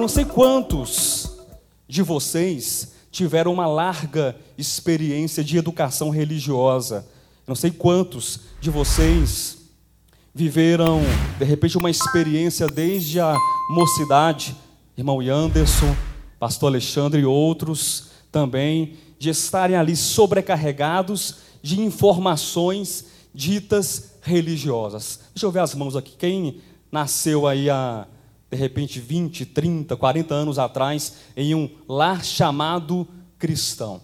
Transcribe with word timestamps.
não 0.00 0.08
sei 0.08 0.24
quantos 0.24 1.38
de 1.86 2.02
vocês 2.02 2.92
tiveram 3.10 3.52
uma 3.52 3.66
larga 3.66 4.36
experiência 4.56 5.44
de 5.44 5.58
educação 5.58 6.10
religiosa. 6.10 7.06
Eu 7.46 7.50
não 7.50 7.54
sei 7.54 7.70
quantos 7.70 8.40
de 8.60 8.70
vocês 8.70 9.58
viveram, 10.34 11.00
de 11.38 11.44
repente, 11.44 11.76
uma 11.76 11.90
experiência 11.90 12.66
desde 12.66 13.20
a 13.20 13.36
mocidade, 13.68 14.56
irmão 14.96 15.20
Yanderson, 15.20 15.94
pastor 16.38 16.68
Alexandre 16.68 17.20
e 17.20 17.26
outros 17.26 18.10
também, 18.30 18.94
de 19.18 19.28
estarem 19.28 19.76
ali 19.76 19.96
sobrecarregados 19.96 21.36
de 21.62 21.80
informações 21.80 23.04
ditas 23.34 24.12
religiosas. 24.22 25.20
Deixa 25.34 25.46
eu 25.46 25.50
ver 25.50 25.60
as 25.60 25.74
mãos 25.74 25.94
aqui. 25.96 26.16
Quem 26.16 26.60
nasceu 26.90 27.46
aí 27.46 27.68
há, 27.68 28.06
de 28.50 28.56
repente, 28.56 28.98
20, 28.98 29.46
30, 29.46 29.96
40 29.96 30.34
anos 30.34 30.58
atrás, 30.58 31.14
em 31.36 31.54
um 31.54 31.70
lar 31.88 32.24
chamado 32.24 33.06
cristão? 33.38 34.00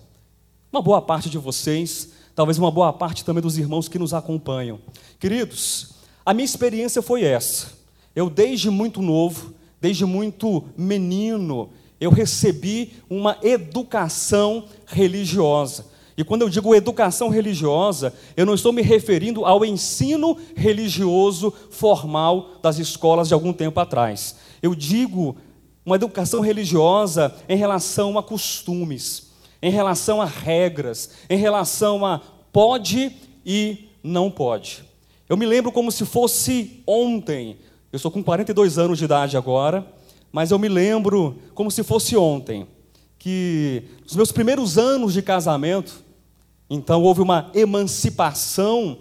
Uma 0.72 0.80
boa 0.80 1.02
parte 1.02 1.28
de 1.28 1.36
vocês, 1.36 2.12
talvez 2.34 2.56
uma 2.58 2.70
boa 2.70 2.92
parte 2.92 3.24
também 3.24 3.42
dos 3.42 3.58
irmãos 3.58 3.88
que 3.88 3.98
nos 3.98 4.14
acompanham. 4.14 4.78
Queridos, 5.18 5.94
a 6.24 6.32
minha 6.32 6.44
experiência 6.44 7.02
foi 7.02 7.24
essa. 7.24 7.72
Eu, 8.14 8.30
desde 8.30 8.70
muito 8.70 9.02
novo, 9.02 9.52
desde 9.80 10.04
muito 10.04 10.64
menino, 10.76 11.70
eu 12.00 12.10
recebi 12.10 12.92
uma 13.10 13.38
educação 13.42 14.66
religiosa. 14.86 15.86
E 16.16 16.24
quando 16.24 16.42
eu 16.42 16.48
digo 16.48 16.74
educação 16.74 17.28
religiosa, 17.28 18.14
eu 18.36 18.46
não 18.46 18.54
estou 18.54 18.72
me 18.72 18.80
referindo 18.80 19.44
ao 19.44 19.64
ensino 19.64 20.36
religioso 20.56 21.52
formal 21.70 22.52
das 22.62 22.78
escolas 22.78 23.28
de 23.28 23.34
algum 23.34 23.52
tempo 23.52 23.78
atrás. 23.78 24.36
Eu 24.62 24.74
digo 24.74 25.36
uma 25.84 25.96
educação 25.96 26.40
religiosa 26.40 27.34
em 27.48 27.56
relação 27.56 28.16
a 28.16 28.22
costumes, 28.22 29.32
em 29.60 29.70
relação 29.70 30.22
a 30.22 30.24
regras, 30.24 31.10
em 31.28 31.36
relação 31.36 32.04
a 32.04 32.20
pode 32.50 33.12
e 33.44 33.90
não 34.02 34.30
pode. 34.30 34.84
Eu 35.28 35.36
me 35.36 35.44
lembro 35.44 35.70
como 35.70 35.92
se 35.92 36.06
fosse 36.06 36.82
ontem. 36.86 37.58
Eu 37.92 37.96
estou 37.96 38.10
com 38.10 38.22
42 38.22 38.78
anos 38.78 38.98
de 38.98 39.04
idade 39.04 39.36
agora, 39.36 39.86
mas 40.32 40.50
eu 40.50 40.58
me 40.58 40.68
lembro 40.68 41.36
como 41.54 41.70
se 41.70 41.82
fosse 41.82 42.16
ontem 42.16 42.66
que 43.18 43.82
nos 44.04 44.14
meus 44.14 44.30
primeiros 44.30 44.78
anos 44.78 45.12
de 45.12 45.20
casamento, 45.20 46.05
então 46.68 47.02
houve 47.02 47.20
uma 47.20 47.50
emancipação 47.54 48.98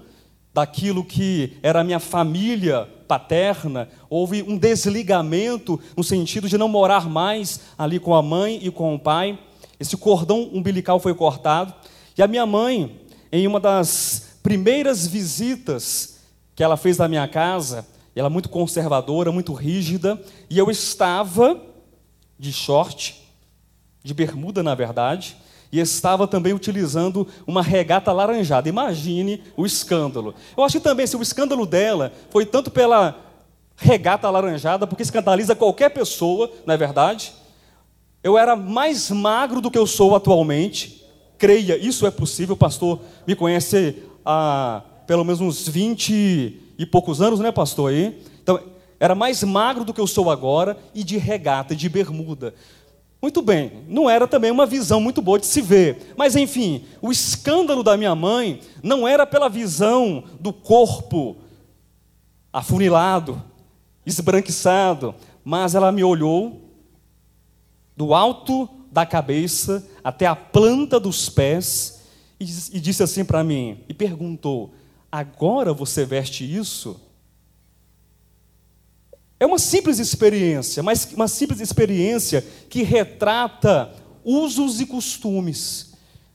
daquilo 0.53 1.03
que 1.03 1.57
era 1.61 1.81
a 1.81 1.83
minha 1.83 1.99
família 1.99 2.87
paterna, 3.07 3.89
houve 4.09 4.41
um 4.41 4.57
desligamento 4.57 5.79
no 5.95 6.03
sentido 6.03 6.47
de 6.47 6.57
não 6.57 6.67
morar 6.67 7.09
mais 7.09 7.59
ali 7.77 7.99
com 7.99 8.15
a 8.15 8.21
mãe 8.21 8.59
e 8.61 8.71
com 8.71 8.95
o 8.95 8.99
pai. 8.99 9.37
Esse 9.79 9.97
cordão 9.97 10.49
umbilical 10.53 10.99
foi 10.99 11.13
cortado, 11.13 11.73
e 12.17 12.21
a 12.21 12.27
minha 12.27 12.45
mãe, 12.45 13.01
em 13.31 13.45
uma 13.45 13.59
das 13.59 14.37
primeiras 14.41 15.05
visitas 15.05 16.19
que 16.55 16.63
ela 16.63 16.77
fez 16.77 16.97
na 16.97 17.07
minha 17.07 17.27
casa, 17.27 17.85
ela 18.15 18.29
muito 18.29 18.47
conservadora, 18.47 19.31
muito 19.31 19.51
rígida, 19.53 20.19
e 20.49 20.57
eu 20.57 20.71
estava 20.71 21.61
de 22.39 22.53
short, 22.53 23.21
de 24.01 24.13
bermuda 24.13 24.63
na 24.63 24.73
verdade, 24.73 25.35
e 25.71 25.79
estava 25.79 26.27
também 26.27 26.53
utilizando 26.53 27.27
uma 27.45 27.61
regata 27.61 28.11
laranjada. 28.11 28.69
Imagine 28.69 29.43
o 29.57 29.65
escândalo. 29.65 30.33
Eu 30.55 30.63
acho 30.63 30.77
que 30.77 30.83
também 30.83 31.07
se 31.07 31.17
o 31.17 31.21
escândalo 31.21 31.65
dela 31.65 32.11
foi 32.29 32.45
tanto 32.45 32.71
pela 32.71 33.19
regata 33.75 34.27
alaranjada, 34.27 34.87
porque 34.87 35.03
escandaliza 35.03 35.55
qualquer 35.55 35.89
pessoa, 35.89 36.51
não 36.65 36.73
é 36.73 36.77
verdade? 36.77 37.33
Eu 38.23 38.37
era 38.37 38.55
mais 38.55 39.11
magro 39.11 39.61
do 39.61 39.69
que 39.69 39.77
eu 39.77 39.85
sou 39.85 40.15
atualmente. 40.15 41.03
Creia, 41.37 41.77
isso 41.77 42.07
é 42.07 42.11
possível. 42.11 42.55
O 42.55 42.57
pastor 42.57 42.99
me 43.27 43.35
conhece 43.35 44.01
há 44.25 44.81
pelo 45.05 45.23
menos 45.23 45.41
uns 45.41 45.67
20 45.67 46.59
e 46.77 46.85
poucos 46.85 47.21
anos, 47.21 47.39
né, 47.39 47.51
pastor? 47.51 47.91
Aí? 47.91 48.19
Então, 48.41 48.59
era 48.99 49.13
mais 49.13 49.43
magro 49.43 49.83
do 49.83 49.93
que 49.93 50.01
eu 50.01 50.07
sou 50.07 50.31
agora 50.31 50.77
e 50.93 51.03
de 51.03 51.17
regata, 51.17 51.75
de 51.75 51.89
bermuda. 51.89 52.53
Muito 53.25 53.41
bem, 53.41 53.83
não 53.87 54.07
era 54.07 54.27
também 54.27 54.51
uma 54.51 54.67
visão 54.67 55.01
muito 55.01 55.19
boa 55.19 55.39
de 55.39 55.47
se 55.47 55.59
ver. 55.59 56.13
Mas, 56.15 56.35
enfim, 56.35 56.85
o 57.01 57.11
escândalo 57.11 57.81
da 57.81 57.97
minha 57.97 58.13
mãe 58.13 58.61
não 58.83 59.07
era 59.07 59.25
pela 59.25 59.49
visão 59.49 60.25
do 60.39 60.53
corpo 60.53 61.35
afunilado, 62.53 63.41
esbranquiçado, 64.05 65.15
mas 65.43 65.73
ela 65.73 65.91
me 65.91 66.03
olhou 66.03 66.69
do 67.97 68.13
alto 68.13 68.69
da 68.91 69.07
cabeça 69.07 69.83
até 70.03 70.27
a 70.27 70.35
planta 70.35 70.99
dos 70.99 71.27
pés 71.27 72.03
e 72.39 72.79
disse 72.79 73.01
assim 73.01 73.25
para 73.25 73.43
mim, 73.43 73.79
e 73.89 73.93
perguntou: 73.95 74.71
agora 75.11 75.73
você 75.73 76.05
veste 76.05 76.45
isso? 76.45 77.01
É 79.39 79.45
uma 79.45 79.59
simples 79.59 79.99
experiência, 79.99 80.81
mas 80.81 81.07
uma 81.13 81.27
simples 81.27 81.59
experiência 81.59 82.45
que 82.69 82.83
retrata 82.83 83.91
usos 84.23 84.79
e 84.79 84.85
costumes. 84.85 85.93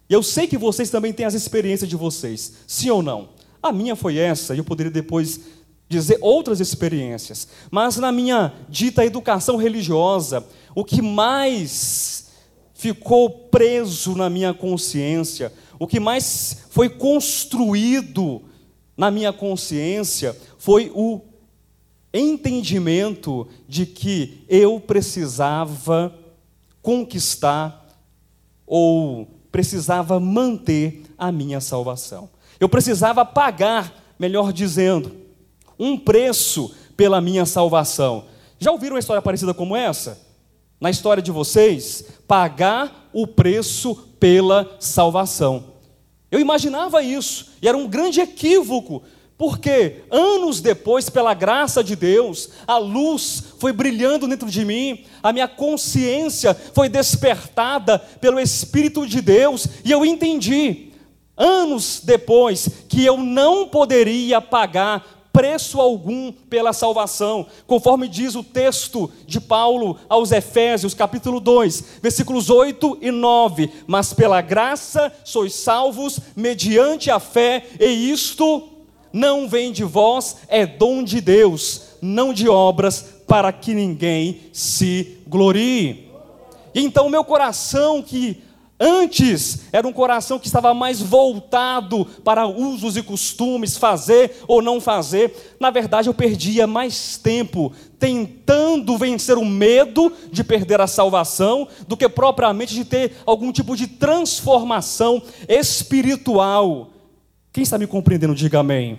E 0.08 0.12
eu 0.12 0.22
sei 0.22 0.46
que 0.46 0.58
vocês 0.58 0.90
também 0.90 1.12
têm 1.12 1.24
as 1.24 1.34
experiências 1.34 1.88
de 1.88 1.96
vocês, 1.96 2.52
sim 2.66 2.90
ou 2.90 3.02
não? 3.02 3.30
A 3.62 3.72
minha 3.72 3.96
foi 3.96 4.18
essa, 4.18 4.54
e 4.54 4.58
eu 4.58 4.64
poderia 4.64 4.90
depois 4.90 5.40
dizer 5.88 6.18
outras 6.20 6.60
experiências. 6.60 7.48
Mas 7.70 7.96
na 7.96 8.12
minha 8.12 8.52
dita 8.68 9.04
educação 9.04 9.56
religiosa, 9.56 10.46
o 10.74 10.84
que 10.84 11.02
mais 11.02 12.28
ficou 12.74 13.28
preso 13.30 14.14
na 14.14 14.30
minha 14.30 14.54
consciência, 14.54 15.52
o 15.78 15.86
que 15.86 15.98
mais 15.98 16.64
foi 16.70 16.88
construído 16.88 18.42
na 18.96 19.10
minha 19.10 19.32
consciência 19.32 20.36
foi 20.58 20.92
o 20.94 21.20
entendimento 22.12 23.46
de 23.68 23.86
que 23.86 24.44
eu 24.48 24.80
precisava 24.80 26.14
conquistar 26.82 27.86
ou 28.66 29.28
precisava 29.50 30.18
manter 30.18 31.02
a 31.18 31.30
minha 31.30 31.60
salvação. 31.60 32.30
Eu 32.58 32.68
precisava 32.68 33.24
pagar, 33.24 34.14
melhor 34.18 34.52
dizendo, 34.52 35.12
um 35.78 35.98
preço 35.98 36.74
pela 36.96 37.20
minha 37.20 37.46
salvação. 37.46 38.26
Já 38.58 38.70
ouviram 38.70 38.94
uma 38.94 39.00
história 39.00 39.22
parecida 39.22 39.54
como 39.54 39.74
essa? 39.74 40.20
Na 40.80 40.90
história 40.90 41.22
de 41.22 41.30
vocês, 41.30 42.04
pagar 42.26 43.08
o 43.12 43.26
preço 43.26 43.94
pela 44.18 44.76
salvação. 44.78 45.70
Eu 46.30 46.38
imaginava 46.38 47.02
isso, 47.02 47.48
e 47.60 47.68
era 47.68 47.76
um 47.76 47.88
grande 47.88 48.20
equívoco, 48.20 49.02
porque 49.40 50.02
anos 50.10 50.60
depois, 50.60 51.08
pela 51.08 51.32
graça 51.32 51.82
de 51.82 51.96
Deus, 51.96 52.50
a 52.66 52.76
luz 52.76 53.42
foi 53.58 53.72
brilhando 53.72 54.28
dentro 54.28 54.50
de 54.50 54.66
mim, 54.66 55.06
a 55.22 55.32
minha 55.32 55.48
consciência 55.48 56.54
foi 56.74 56.90
despertada 56.90 57.98
pelo 58.20 58.38
Espírito 58.38 59.06
de 59.06 59.22
Deus, 59.22 59.66
e 59.82 59.90
eu 59.90 60.04
entendi, 60.04 60.92
anos 61.34 62.02
depois, 62.04 62.68
que 62.86 63.02
eu 63.02 63.16
não 63.16 63.66
poderia 63.66 64.42
pagar 64.42 65.20
preço 65.32 65.80
algum 65.80 66.32
pela 66.32 66.74
salvação, 66.74 67.46
conforme 67.66 68.08
diz 68.08 68.34
o 68.34 68.42
texto 68.42 69.10
de 69.26 69.40
Paulo 69.40 69.96
aos 70.06 70.32
Efésios, 70.32 70.92
capítulo 70.92 71.40
2, 71.40 72.00
versículos 72.02 72.50
8 72.50 72.98
e 73.00 73.10
9. 73.10 73.70
Mas 73.86 74.12
pela 74.12 74.42
graça 74.42 75.10
sois 75.24 75.54
salvos 75.54 76.20
mediante 76.36 77.10
a 77.10 77.18
fé, 77.18 77.66
e 77.80 78.10
isto 78.10 78.69
não 79.12 79.48
vem 79.48 79.72
de 79.72 79.84
vós, 79.84 80.38
é 80.48 80.66
dom 80.66 81.02
de 81.02 81.20
Deus, 81.20 81.82
não 82.00 82.32
de 82.32 82.48
obras, 82.48 83.04
para 83.26 83.52
que 83.52 83.74
ninguém 83.74 84.40
se 84.52 85.18
glorie. 85.26 86.10
Então 86.74 87.08
meu 87.08 87.24
coração 87.24 88.02
que 88.02 88.42
Antes 88.82 89.64
era 89.74 89.86
um 89.86 89.92
coração 89.92 90.38
que 90.38 90.46
estava 90.46 90.72
mais 90.72 91.02
voltado 91.02 92.06
para 92.24 92.46
usos 92.46 92.96
e 92.96 93.02
costumes, 93.02 93.76
fazer 93.76 94.38
ou 94.48 94.62
não 94.62 94.80
fazer. 94.80 95.54
Na 95.60 95.70
verdade, 95.70 96.08
eu 96.08 96.14
perdia 96.14 96.66
mais 96.66 97.18
tempo 97.18 97.74
tentando 97.98 98.96
vencer 98.96 99.36
o 99.36 99.44
medo 99.44 100.10
de 100.32 100.42
perder 100.42 100.80
a 100.80 100.86
salvação 100.86 101.68
do 101.86 101.94
que 101.94 102.08
propriamente 102.08 102.72
de 102.74 102.86
ter 102.86 103.18
algum 103.26 103.52
tipo 103.52 103.76
de 103.76 103.86
transformação 103.86 105.22
espiritual. 105.46 106.88
Quem 107.52 107.62
está 107.62 107.76
me 107.78 107.86
compreendendo, 107.86 108.34
diga 108.34 108.60
amém. 108.60 108.98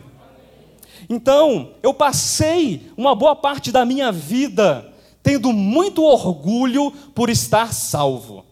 Então, 1.10 1.72
eu 1.82 1.94
passei 1.94 2.92
uma 2.98 3.16
boa 3.16 3.36
parte 3.36 3.72
da 3.72 3.86
minha 3.86 4.12
vida 4.12 4.92
tendo 5.24 5.54
muito 5.54 6.04
orgulho 6.04 6.92
por 7.14 7.30
estar 7.30 7.74
salvo. 7.74 8.46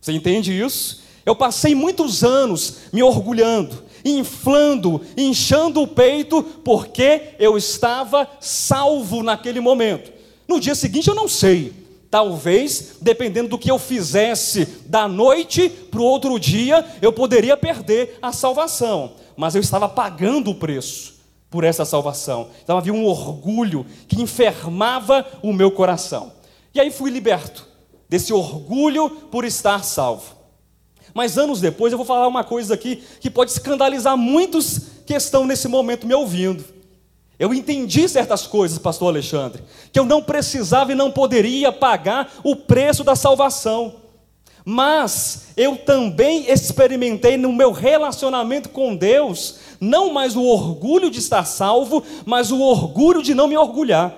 Você 0.00 0.12
entende 0.12 0.52
isso? 0.52 1.02
Eu 1.24 1.34
passei 1.34 1.74
muitos 1.74 2.22
anos 2.22 2.78
me 2.92 3.02
orgulhando, 3.02 3.82
inflando, 4.04 5.00
inchando 5.16 5.80
o 5.80 5.86
peito, 5.86 6.42
porque 6.42 7.34
eu 7.38 7.56
estava 7.56 8.28
salvo 8.40 9.22
naquele 9.22 9.60
momento. 9.60 10.12
No 10.46 10.60
dia 10.60 10.74
seguinte 10.74 11.08
eu 11.08 11.14
não 11.14 11.28
sei. 11.28 11.83
Talvez, 12.14 12.98
dependendo 13.00 13.48
do 13.48 13.58
que 13.58 13.68
eu 13.68 13.76
fizesse 13.76 14.66
da 14.86 15.08
noite 15.08 15.68
para 15.68 15.98
o 15.98 16.04
outro 16.04 16.38
dia, 16.38 16.86
eu 17.02 17.12
poderia 17.12 17.56
perder 17.56 18.20
a 18.22 18.30
salvação, 18.30 19.14
mas 19.36 19.56
eu 19.56 19.60
estava 19.60 19.88
pagando 19.88 20.52
o 20.52 20.54
preço 20.54 21.16
por 21.50 21.64
essa 21.64 21.84
salvação. 21.84 22.50
Então 22.62 22.78
havia 22.78 22.94
um 22.94 23.04
orgulho 23.04 23.84
que 24.06 24.22
enfermava 24.22 25.26
o 25.42 25.52
meu 25.52 25.72
coração. 25.72 26.32
E 26.72 26.78
aí 26.78 26.88
fui 26.88 27.10
liberto 27.10 27.66
desse 28.08 28.32
orgulho 28.32 29.10
por 29.10 29.44
estar 29.44 29.82
salvo. 29.82 30.36
Mas 31.12 31.36
anos 31.36 31.60
depois 31.60 31.92
eu 31.92 31.98
vou 31.98 32.06
falar 32.06 32.28
uma 32.28 32.44
coisa 32.44 32.74
aqui 32.74 33.02
que 33.18 33.28
pode 33.28 33.50
escandalizar 33.50 34.16
muitos 34.16 34.82
que 35.04 35.14
estão 35.14 35.44
nesse 35.44 35.66
momento 35.66 36.06
me 36.06 36.14
ouvindo. 36.14 36.73
Eu 37.38 37.52
entendi 37.52 38.08
certas 38.08 38.46
coisas, 38.46 38.78
pastor 38.78 39.08
Alexandre, 39.08 39.62
que 39.92 39.98
eu 39.98 40.04
não 40.04 40.22
precisava 40.22 40.92
e 40.92 40.94
não 40.94 41.10
poderia 41.10 41.72
pagar 41.72 42.32
o 42.44 42.54
preço 42.54 43.02
da 43.02 43.16
salvação. 43.16 43.96
Mas 44.64 45.48
eu 45.56 45.76
também 45.76 46.50
experimentei 46.50 47.36
no 47.36 47.52
meu 47.52 47.72
relacionamento 47.72 48.68
com 48.68 48.96
Deus, 48.96 49.56
não 49.80 50.12
mais 50.12 50.36
o 50.36 50.42
orgulho 50.42 51.10
de 51.10 51.18
estar 51.18 51.44
salvo, 51.44 52.02
mas 52.24 52.50
o 52.50 52.60
orgulho 52.60 53.22
de 53.22 53.34
não 53.34 53.48
me 53.48 53.56
orgulhar. 53.56 54.14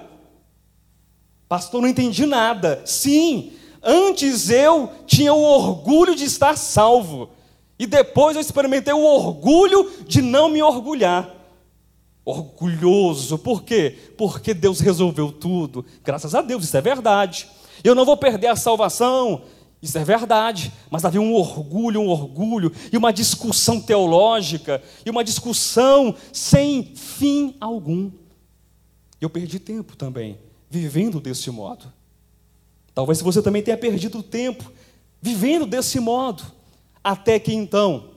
Pastor, 1.49 1.81
não 1.81 1.89
entendi 1.89 2.27
nada. 2.27 2.83
Sim, 2.85 3.53
antes 3.83 4.51
eu 4.51 4.91
tinha 5.07 5.33
o 5.33 5.43
orgulho 5.43 6.15
de 6.15 6.25
estar 6.25 6.57
salvo, 6.57 7.31
e 7.79 7.87
depois 7.87 8.37
eu 8.37 8.43
experimentei 8.43 8.93
o 8.93 9.05
orgulho 9.05 9.91
de 10.07 10.21
não 10.23 10.49
me 10.49 10.63
orgulhar 10.63 11.36
orgulhoso. 12.26 13.38
Por 13.38 13.62
quê? 13.62 13.96
Porque 14.19 14.52
Deus 14.52 14.81
resolveu 14.81 15.31
tudo. 15.31 15.87
Graças 16.05 16.34
a 16.34 16.43
Deus, 16.43 16.64
isso 16.64 16.76
é 16.76 16.81
verdade. 16.81 17.49
Eu 17.84 17.94
não 17.94 18.05
vou 18.05 18.17
perder 18.17 18.49
a 18.49 18.56
salvação. 18.56 19.43
Isso 19.81 19.96
é 19.96 20.05
verdade, 20.05 20.73
mas 20.90 21.05
havia 21.05 21.20
um 21.20 21.34
orgulho, 21.34 22.00
um 22.00 22.08
orgulho, 22.08 22.73
e 22.90 22.96
uma 22.96 23.12
discussão 23.12 23.78
teológica, 23.78 24.82
e 25.05 25.11
uma 25.11 25.23
discussão 25.23 26.14
sem 26.32 26.94
fim 26.96 27.55
algum. 27.61 28.11
Eu 29.20 29.31
perdi 29.31 29.61
tempo 29.61 29.94
também, 29.94 30.38
vivendo 30.69 31.20
desse 31.20 31.50
modo. 31.50 31.93
Talvez 32.94 33.20
você 33.20 33.43
também 33.43 33.62
tenha 33.62 33.76
perdido 33.76 34.22
tempo, 34.22 34.72
vivendo 35.20 35.67
desse 35.67 36.00
modo, 36.00 36.43
até 37.05 37.38
que 37.38 37.52
então 37.52 38.08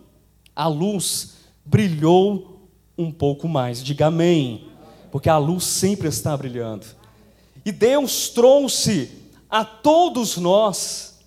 a 0.56 0.66
luz 0.66 1.36
brilhou 1.66 2.59
um 3.00 3.12
pouco 3.12 3.48
mais. 3.48 3.82
Diga 3.82 4.08
amém. 4.08 4.68
Porque 5.12 5.30
a 5.30 5.38
luz 5.38 5.64
sempre 5.64 6.08
está 6.10 6.36
brilhando. 6.36 6.86
E 7.66 7.72
Deus 7.72 8.30
trouxe 8.30 9.10
a 9.50 9.64
todos 9.64 10.38
nós 10.38 11.20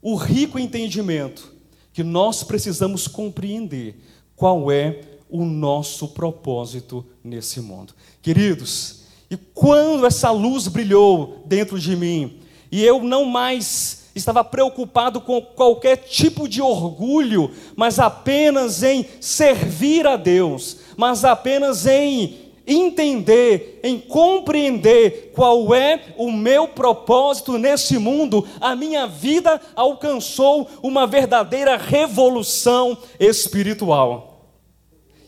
o 0.00 0.14
rico 0.14 0.58
entendimento 0.58 1.52
que 1.92 2.02
nós 2.02 2.44
precisamos 2.44 3.08
compreender 3.08 3.96
qual 4.36 4.70
é 4.70 5.00
o 5.30 5.44
nosso 5.44 6.08
propósito 6.08 7.04
nesse 7.22 7.60
mundo. 7.60 7.94
Queridos, 8.20 9.04
e 9.30 9.36
quando 9.36 10.06
essa 10.06 10.30
luz 10.30 10.68
brilhou 10.68 11.42
dentro 11.46 11.78
de 11.78 11.96
mim, 11.96 12.40
e 12.70 12.84
eu 12.84 13.02
não 13.02 13.24
mais 13.24 14.03
estava 14.14 14.44
preocupado 14.44 15.20
com 15.20 15.40
qualquer 15.40 15.96
tipo 15.96 16.48
de 16.48 16.62
orgulho, 16.62 17.50
mas 17.74 17.98
apenas 17.98 18.82
em 18.82 19.04
servir 19.20 20.06
a 20.06 20.16
Deus, 20.16 20.78
mas 20.96 21.24
apenas 21.24 21.86
em 21.86 22.44
entender, 22.66 23.80
em 23.82 23.98
compreender 23.98 25.32
qual 25.34 25.74
é 25.74 26.00
o 26.16 26.30
meu 26.30 26.68
propósito 26.68 27.58
nesse 27.58 27.98
mundo, 27.98 28.46
a 28.60 28.74
minha 28.74 29.06
vida 29.06 29.60
alcançou 29.76 30.68
uma 30.82 31.06
verdadeira 31.06 31.76
revolução 31.76 32.96
espiritual. 33.20 34.48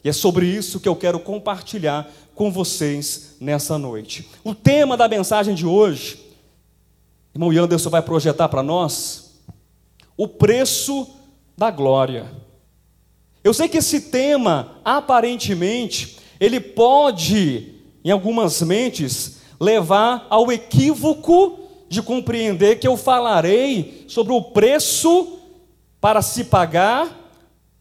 E 0.02 0.08
é 0.08 0.12
sobre 0.12 0.46
isso 0.46 0.80
que 0.80 0.88
eu 0.88 0.96
quero 0.96 1.18
compartilhar 1.18 2.08
com 2.34 2.50
vocês 2.50 3.36
nessa 3.40 3.76
noite. 3.76 4.28
O 4.44 4.54
tema 4.54 4.96
da 4.96 5.08
mensagem 5.08 5.54
de 5.54 5.66
hoje 5.66 6.25
Irmão 7.36 7.50
Anderson 7.50 7.90
vai 7.90 8.00
projetar 8.00 8.48
para 8.48 8.62
nós 8.62 9.42
o 10.16 10.26
preço 10.26 11.06
da 11.54 11.70
glória. 11.70 12.32
Eu 13.44 13.52
sei 13.52 13.68
que 13.68 13.76
esse 13.76 14.10
tema, 14.10 14.78
aparentemente, 14.82 16.18
ele 16.40 16.58
pode, 16.58 17.74
em 18.02 18.10
algumas 18.10 18.62
mentes, 18.62 19.36
levar 19.60 20.26
ao 20.30 20.50
equívoco 20.50 21.58
de 21.90 22.00
compreender 22.00 22.80
que 22.80 22.88
eu 22.88 22.96
falarei 22.96 24.06
sobre 24.08 24.32
o 24.32 24.40
preço 24.40 25.38
para 26.00 26.22
se 26.22 26.44
pagar, 26.44 27.34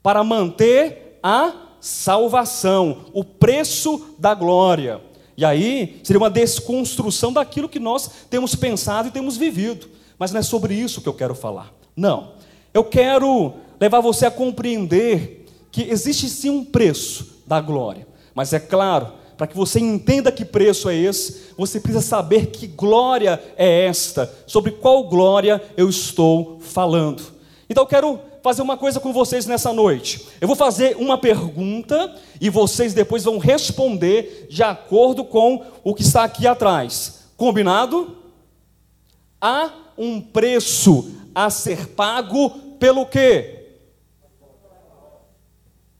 para 0.03 0.21
manter 0.21 1.17
a 1.23 1.53
salvação, 1.79 3.05
o 3.13 3.23
preço 3.23 4.15
da 4.19 4.33
glória. 4.33 4.99
E 5.37 5.43
aí 5.43 5.99
seria 6.03 6.19
uma 6.19 6.29
desconstrução 6.29 7.33
daquilo 7.33 7.69
que 7.69 7.79
nós 7.79 8.09
temos 8.29 8.55
pensado 8.55 9.07
e 9.07 9.11
temos 9.11 9.37
vivido. 9.37 9.87
Mas 10.17 10.31
não 10.31 10.39
é 10.39 10.43
sobre 10.43 10.73
isso 10.73 11.01
que 11.01 11.09
eu 11.09 11.13
quero 11.13 11.35
falar. 11.35 11.73
Não. 11.95 12.33
Eu 12.73 12.83
quero 12.83 13.53
levar 13.79 13.99
você 13.99 14.25
a 14.25 14.31
compreender 14.31 15.45
que 15.71 15.83
existe 15.83 16.29
sim 16.29 16.49
um 16.49 16.63
preço 16.63 17.41
da 17.45 17.59
glória. 17.59 18.07
Mas 18.33 18.53
é 18.53 18.59
claro, 18.59 19.11
para 19.37 19.47
que 19.47 19.55
você 19.55 19.79
entenda 19.79 20.31
que 20.31 20.45
preço 20.45 20.89
é 20.89 20.95
esse, 20.95 21.51
você 21.57 21.79
precisa 21.79 22.05
saber 22.05 22.47
que 22.47 22.67
glória 22.67 23.41
é 23.57 23.85
esta, 23.85 24.33
sobre 24.47 24.71
qual 24.71 25.03
glória 25.03 25.61
eu 25.75 25.89
estou 25.89 26.59
falando. 26.61 27.23
Então 27.69 27.83
eu 27.83 27.87
quero 27.87 28.19
fazer 28.45 28.61
uma 28.61 28.77
coisa 28.77 28.99
com 28.99 29.11
vocês 29.11 29.47
nessa 29.47 29.73
noite. 29.73 30.27
Eu 30.39 30.47
vou 30.47 30.55
fazer 30.55 30.95
uma 30.97 31.17
pergunta 31.17 32.15
e 32.39 32.47
vocês 32.47 32.93
depois 32.93 33.23
vão 33.23 33.39
responder 33.39 34.45
de 34.51 34.61
acordo 34.61 35.25
com 35.25 35.65
o 35.83 35.95
que 35.95 36.03
está 36.03 36.23
aqui 36.23 36.45
atrás. 36.45 37.31
Combinado? 37.35 38.15
Há 39.41 39.71
um 39.97 40.21
preço 40.21 41.11
a 41.33 41.49
ser 41.49 41.87
pago 41.87 42.51
pelo 42.77 43.07
quê? 43.07 43.79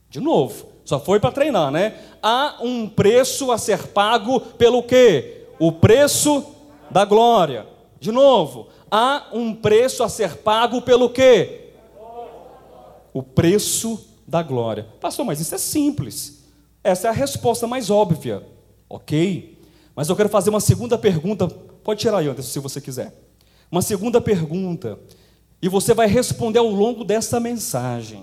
De 0.08 0.20
novo, 0.20 0.68
só 0.84 1.00
foi 1.00 1.18
para 1.18 1.32
treinar, 1.32 1.72
né? 1.72 1.98
Há 2.22 2.58
um 2.60 2.88
preço 2.88 3.50
a 3.50 3.58
ser 3.58 3.88
pago 3.88 4.38
pelo 4.38 4.84
quê? 4.84 5.48
O 5.58 5.72
preço 5.72 6.46
da 6.92 7.04
glória. 7.04 7.66
De 7.98 8.12
novo, 8.12 8.68
há 8.88 9.26
um 9.32 9.52
preço 9.52 10.04
a 10.04 10.08
ser 10.08 10.36
pago 10.36 10.80
pelo 10.80 11.10
quê? 11.10 11.65
O 13.16 13.22
preço 13.22 14.06
da 14.28 14.42
glória. 14.42 14.84
Pastor, 15.00 15.24
mas 15.24 15.40
isso 15.40 15.54
é 15.54 15.58
simples. 15.58 16.42
Essa 16.84 17.06
é 17.06 17.10
a 17.10 17.14
resposta 17.14 17.66
mais 17.66 17.88
óbvia, 17.88 18.46
ok? 18.90 19.58
Mas 19.94 20.10
eu 20.10 20.16
quero 20.16 20.28
fazer 20.28 20.50
uma 20.50 20.60
segunda 20.60 20.98
pergunta. 20.98 21.48
Pode 21.48 21.98
tirar 21.98 22.18
aí, 22.18 22.28
Anderson, 22.28 22.50
se 22.50 22.58
você 22.58 22.78
quiser. 22.78 23.18
Uma 23.70 23.80
segunda 23.80 24.20
pergunta. 24.20 24.98
E 25.62 25.68
você 25.68 25.94
vai 25.94 26.06
responder 26.06 26.58
ao 26.58 26.68
longo 26.68 27.04
dessa 27.04 27.40
mensagem, 27.40 28.22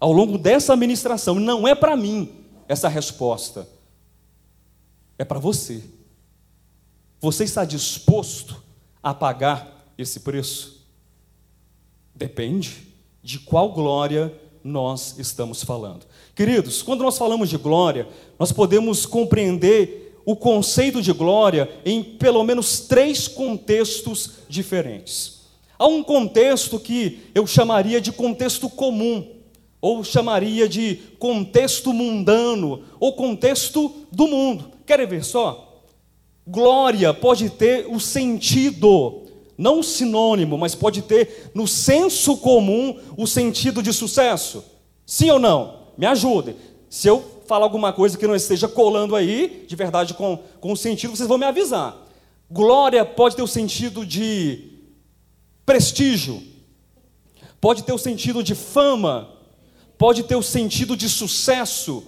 ao 0.00 0.10
longo 0.10 0.38
dessa 0.38 0.74
ministração. 0.74 1.34
Não 1.34 1.68
é 1.68 1.74
para 1.74 1.94
mim 1.94 2.46
essa 2.66 2.88
resposta, 2.88 3.68
é 5.18 5.24
para 5.24 5.38
você. 5.38 5.84
Você 7.20 7.44
está 7.44 7.66
disposto 7.66 8.62
a 9.02 9.12
pagar 9.12 9.92
esse 9.98 10.20
preço? 10.20 10.86
Depende 12.14 12.89
de 13.22 13.38
qual 13.38 13.72
glória 13.72 14.32
nós 14.62 15.18
estamos 15.18 15.62
falando. 15.62 16.06
Queridos, 16.34 16.82
quando 16.82 17.02
nós 17.02 17.18
falamos 17.18 17.48
de 17.48 17.56
glória, 17.56 18.08
nós 18.38 18.52
podemos 18.52 19.06
compreender 19.06 20.20
o 20.24 20.36
conceito 20.36 21.02
de 21.02 21.12
glória 21.12 21.68
em 21.84 22.02
pelo 22.02 22.44
menos 22.44 22.80
três 22.80 23.26
contextos 23.26 24.32
diferentes. 24.48 25.40
Há 25.78 25.86
um 25.86 26.02
contexto 26.02 26.78
que 26.78 27.20
eu 27.34 27.46
chamaria 27.46 28.00
de 28.00 28.12
contexto 28.12 28.68
comum, 28.68 29.26
ou 29.80 30.04
chamaria 30.04 30.68
de 30.68 30.96
contexto 31.18 31.92
mundano, 31.92 32.82
ou 32.98 33.14
contexto 33.14 33.90
do 34.12 34.26
mundo. 34.26 34.70
Querem 34.84 35.06
ver 35.06 35.24
só? 35.24 35.82
Glória 36.46 37.14
pode 37.14 37.48
ter 37.48 37.86
o 37.88 37.98
sentido 37.98 39.19
não 39.60 39.82
sinônimo, 39.82 40.56
mas 40.56 40.74
pode 40.74 41.02
ter 41.02 41.50
no 41.54 41.68
senso 41.68 42.38
comum 42.38 42.98
o 43.14 43.26
sentido 43.26 43.82
de 43.82 43.92
sucesso. 43.92 44.64
Sim 45.04 45.30
ou 45.30 45.38
não? 45.38 45.80
Me 45.98 46.06
ajude. 46.06 46.56
Se 46.88 47.06
eu 47.06 47.22
falar 47.46 47.66
alguma 47.66 47.92
coisa 47.92 48.16
que 48.16 48.26
não 48.26 48.34
esteja 48.34 48.66
colando 48.66 49.14
aí, 49.14 49.66
de 49.68 49.76
verdade 49.76 50.14
com, 50.14 50.38
com 50.60 50.72
o 50.72 50.76
sentido, 50.76 51.14
vocês 51.14 51.28
vão 51.28 51.36
me 51.36 51.44
avisar. 51.44 51.94
Glória 52.50 53.04
pode 53.04 53.36
ter 53.36 53.42
o 53.42 53.46
sentido 53.46 54.06
de 54.06 54.70
prestígio, 55.66 56.42
pode 57.60 57.82
ter 57.82 57.92
o 57.92 57.98
sentido 57.98 58.42
de 58.42 58.54
fama, 58.54 59.28
pode 59.98 60.22
ter 60.22 60.36
o 60.36 60.42
sentido 60.42 60.96
de 60.96 61.08
sucesso, 61.08 62.02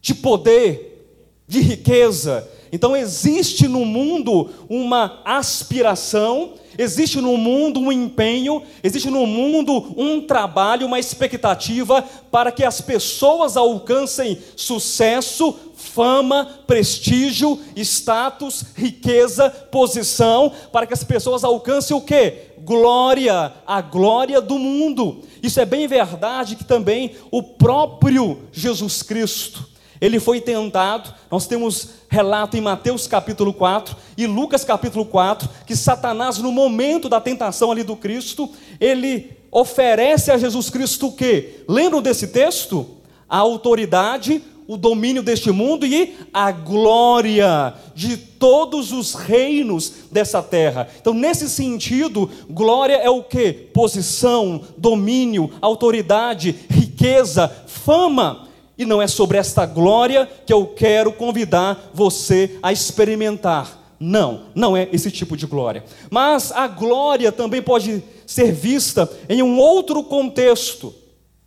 de 0.00 0.14
poder, 0.14 1.44
de 1.46 1.60
riqueza. 1.60 2.48
Então 2.72 2.96
existe 2.96 3.66
no 3.68 3.84
mundo 3.84 4.50
uma 4.68 5.20
aspiração, 5.24 6.54
existe 6.78 7.20
no 7.20 7.36
mundo 7.36 7.80
um 7.80 7.90
empenho, 7.90 8.62
existe 8.82 9.10
no 9.10 9.26
mundo 9.26 9.94
um 9.96 10.20
trabalho, 10.20 10.86
uma 10.86 11.00
expectativa 11.00 12.02
para 12.30 12.52
que 12.52 12.64
as 12.64 12.80
pessoas 12.80 13.56
alcancem 13.56 14.38
sucesso, 14.54 15.54
fama, 15.74 16.60
prestígio, 16.66 17.58
status, 17.76 18.64
riqueza, 18.76 19.50
posição, 19.50 20.52
para 20.72 20.86
que 20.86 20.94
as 20.94 21.02
pessoas 21.02 21.42
alcancem 21.42 21.96
o 21.96 22.00
quê? 22.00 22.52
Glória, 22.58 23.52
a 23.66 23.80
glória 23.80 24.40
do 24.40 24.58
mundo. 24.58 25.22
Isso 25.42 25.60
é 25.60 25.66
bem 25.66 25.88
verdade 25.88 26.54
que 26.54 26.64
também 26.64 27.16
o 27.30 27.42
próprio 27.42 28.44
Jesus 28.52 29.02
Cristo 29.02 29.77
ele 30.00 30.20
foi 30.20 30.40
tentado, 30.40 31.12
nós 31.30 31.46
temos 31.46 31.90
relato 32.08 32.56
em 32.56 32.60
Mateus 32.60 33.06
capítulo 33.06 33.52
4 33.52 33.96
e 34.16 34.26
Lucas 34.26 34.64
capítulo 34.64 35.04
4, 35.04 35.48
que 35.66 35.76
Satanás, 35.76 36.38
no 36.38 36.52
momento 36.52 37.08
da 37.08 37.20
tentação 37.20 37.70
ali 37.70 37.82
do 37.82 37.96
Cristo, 37.96 38.50
ele 38.80 39.30
oferece 39.50 40.30
a 40.30 40.38
Jesus 40.38 40.70
Cristo 40.70 41.08
o 41.08 41.12
quê? 41.12 41.64
Lembram 41.68 42.02
desse 42.02 42.28
texto? 42.28 42.86
A 43.28 43.38
autoridade, 43.38 44.42
o 44.66 44.76
domínio 44.76 45.22
deste 45.22 45.50
mundo 45.50 45.86
e 45.86 46.14
a 46.32 46.52
glória 46.52 47.74
de 47.94 48.16
todos 48.16 48.92
os 48.92 49.14
reinos 49.14 49.92
dessa 50.12 50.42
terra. 50.42 50.88
Então, 51.00 51.14
nesse 51.14 51.48
sentido, 51.48 52.30
glória 52.50 52.96
é 52.96 53.08
o 53.08 53.22
que? 53.22 53.52
Posição, 53.52 54.62
domínio, 54.76 55.50
autoridade, 55.62 56.54
riqueza, 56.68 57.48
fama. 57.66 58.47
E 58.78 58.86
não 58.86 59.02
é 59.02 59.08
sobre 59.08 59.36
esta 59.36 59.66
glória 59.66 60.30
que 60.46 60.52
eu 60.52 60.64
quero 60.64 61.12
convidar 61.12 61.90
você 61.92 62.56
a 62.62 62.72
experimentar. 62.72 63.96
Não, 63.98 64.44
não 64.54 64.76
é 64.76 64.88
esse 64.92 65.10
tipo 65.10 65.36
de 65.36 65.46
glória. 65.46 65.84
Mas 66.08 66.52
a 66.52 66.68
glória 66.68 67.32
também 67.32 67.60
pode 67.60 68.02
ser 68.24 68.52
vista 68.52 69.10
em 69.28 69.42
um 69.42 69.58
outro 69.58 70.04
contexto, 70.04 70.94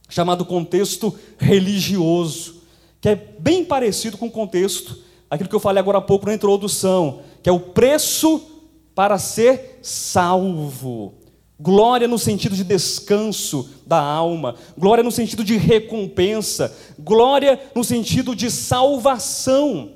chamado 0.10 0.44
contexto 0.44 1.18
religioso, 1.38 2.56
que 3.00 3.08
é 3.08 3.16
bem 3.16 3.64
parecido 3.64 4.18
com 4.18 4.28
o 4.28 4.32
contexto, 4.32 4.98
aquilo 5.30 5.48
que 5.48 5.56
eu 5.56 5.60
falei 5.62 5.80
agora 5.80 6.00
há 6.00 6.02
pouco 6.02 6.26
na 6.26 6.34
introdução, 6.34 7.22
que 7.42 7.50
é 7.50 7.54
o 7.54 7.60
preço 7.60 8.44
para 8.94 9.18
ser 9.18 9.80
salvo. 9.82 11.21
Glória 11.62 12.08
no 12.08 12.18
sentido 12.18 12.56
de 12.56 12.64
descanso 12.64 13.70
da 13.86 14.02
alma, 14.02 14.56
glória 14.76 15.04
no 15.04 15.12
sentido 15.12 15.44
de 15.44 15.58
recompensa, 15.58 16.76
glória 16.98 17.62
no 17.76 17.84
sentido 17.84 18.36
de 18.36 18.50
salvação. 18.50 19.92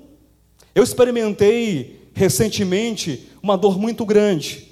Eu 0.76 0.84
experimentei 0.84 2.08
recentemente 2.14 3.32
uma 3.42 3.58
dor 3.58 3.80
muito 3.80 4.06
grande. 4.06 4.68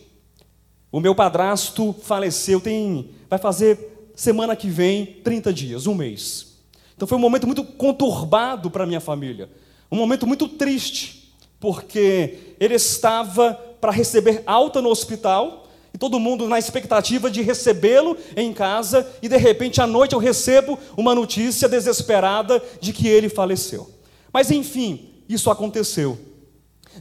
O 0.91 0.99
meu 0.99 1.15
padrasto 1.15 1.95
faleceu, 2.03 2.61
tem, 2.61 3.09
vai 3.27 3.39
fazer 3.39 4.11
semana 4.13 4.55
que 4.55 4.69
vem 4.69 5.03
30 5.23 5.51
dias, 5.51 5.87
um 5.87 5.95
mês. 5.95 6.59
Então 6.95 7.07
foi 7.07 7.17
um 7.17 7.21
momento 7.21 7.47
muito 7.47 7.63
conturbado 7.63 8.69
para 8.69 8.85
minha 8.85 8.99
família, 8.99 9.49
um 9.91 9.97
momento 9.97 10.27
muito 10.27 10.47
triste, 10.47 11.33
porque 11.59 12.55
ele 12.59 12.75
estava 12.75 13.55
para 13.81 13.91
receber 13.91 14.43
alta 14.45 14.79
no 14.79 14.89
hospital 14.89 15.62
e 15.93 15.97
todo 15.97 16.19
mundo 16.19 16.49
na 16.49 16.57
expectativa 16.57 17.29
de 17.29 17.41
recebê-lo 17.41 18.17
em 18.35 18.51
casa, 18.51 19.07
e 19.21 19.29
de 19.29 19.37
repente 19.37 19.79
à 19.79 19.85
noite 19.85 20.13
eu 20.13 20.19
recebo 20.19 20.79
uma 20.97 21.13
notícia 21.13 21.69
desesperada 21.69 22.61
de 22.81 22.91
que 22.91 23.07
ele 23.07 23.29
faleceu. 23.29 23.89
Mas 24.31 24.49
enfim, 24.49 25.09
isso 25.29 25.51
aconteceu. 25.51 26.17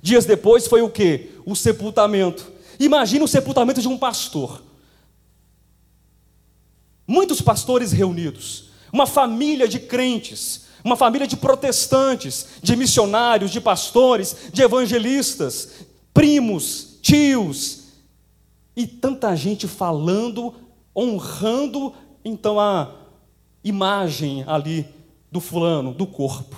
Dias 0.02 0.26
depois 0.26 0.66
foi 0.66 0.82
o 0.82 0.90
que? 0.90 1.30
O 1.46 1.56
sepultamento. 1.56 2.52
Imagina 2.78 3.24
o 3.24 3.28
sepultamento 3.28 3.80
de 3.80 3.88
um 3.88 3.96
pastor. 3.96 4.62
Muitos 7.06 7.40
pastores 7.40 7.92
reunidos, 7.92 8.70
uma 8.92 9.06
família 9.06 9.66
de 9.66 9.80
crentes, 9.80 10.62
uma 10.84 10.96
família 10.96 11.26
de 11.26 11.36
protestantes, 11.36 12.46
de 12.62 12.76
missionários, 12.76 13.50
de 13.50 13.60
pastores, 13.60 14.36
de 14.52 14.62
evangelistas, 14.62 15.70
primos, 16.12 16.98
tios, 17.00 17.81
e 18.76 18.86
tanta 18.86 19.34
gente 19.36 19.68
falando, 19.68 20.54
honrando 20.96 21.92
então 22.24 22.58
a 22.58 22.90
imagem 23.62 24.44
ali 24.46 24.86
do 25.30 25.40
fulano, 25.40 25.92
do 25.92 26.06
corpo. 26.06 26.56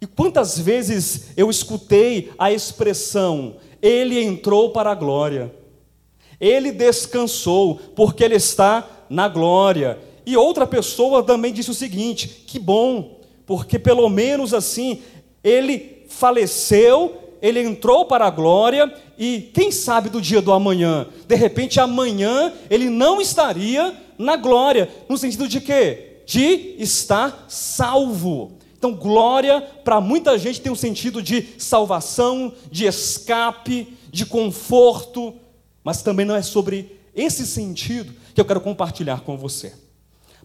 E 0.00 0.06
quantas 0.06 0.58
vezes 0.58 1.30
eu 1.36 1.50
escutei 1.50 2.32
a 2.38 2.52
expressão: 2.52 3.56
ele 3.82 4.22
entrou 4.22 4.70
para 4.70 4.92
a 4.92 4.94
glória, 4.94 5.54
ele 6.40 6.70
descansou, 6.70 7.76
porque 7.96 8.22
ele 8.22 8.36
está 8.36 8.88
na 9.10 9.28
glória. 9.28 9.98
E 10.24 10.36
outra 10.36 10.66
pessoa 10.66 11.22
também 11.22 11.52
disse 11.52 11.70
o 11.70 11.74
seguinte: 11.74 12.44
que 12.46 12.58
bom, 12.58 13.18
porque 13.46 13.78
pelo 13.78 14.08
menos 14.08 14.54
assim 14.54 15.02
ele 15.42 16.04
faleceu 16.08 17.27
ele 17.40 17.60
entrou 17.60 18.04
para 18.04 18.26
a 18.26 18.30
glória 18.30 18.92
e 19.16 19.50
quem 19.54 19.70
sabe 19.70 20.08
do 20.08 20.20
dia 20.20 20.40
do 20.40 20.52
amanhã? 20.52 21.06
De 21.26 21.34
repente 21.34 21.80
amanhã 21.80 22.52
ele 22.70 22.90
não 22.90 23.20
estaria 23.20 23.94
na 24.18 24.36
glória, 24.36 24.88
no 25.08 25.16
sentido 25.16 25.46
de 25.48 25.60
quê? 25.60 26.22
De 26.26 26.74
estar 26.78 27.46
salvo. 27.48 28.58
Então, 28.76 28.94
glória 28.94 29.60
para 29.60 30.00
muita 30.00 30.38
gente 30.38 30.60
tem 30.60 30.70
um 30.70 30.76
sentido 30.76 31.20
de 31.20 31.48
salvação, 31.58 32.52
de 32.70 32.86
escape, 32.86 33.92
de 34.10 34.24
conforto, 34.24 35.34
mas 35.82 36.02
também 36.02 36.24
não 36.24 36.36
é 36.36 36.42
sobre 36.42 36.96
esse 37.14 37.44
sentido 37.44 38.14
que 38.32 38.40
eu 38.40 38.44
quero 38.44 38.60
compartilhar 38.60 39.22
com 39.22 39.36
você. 39.36 39.72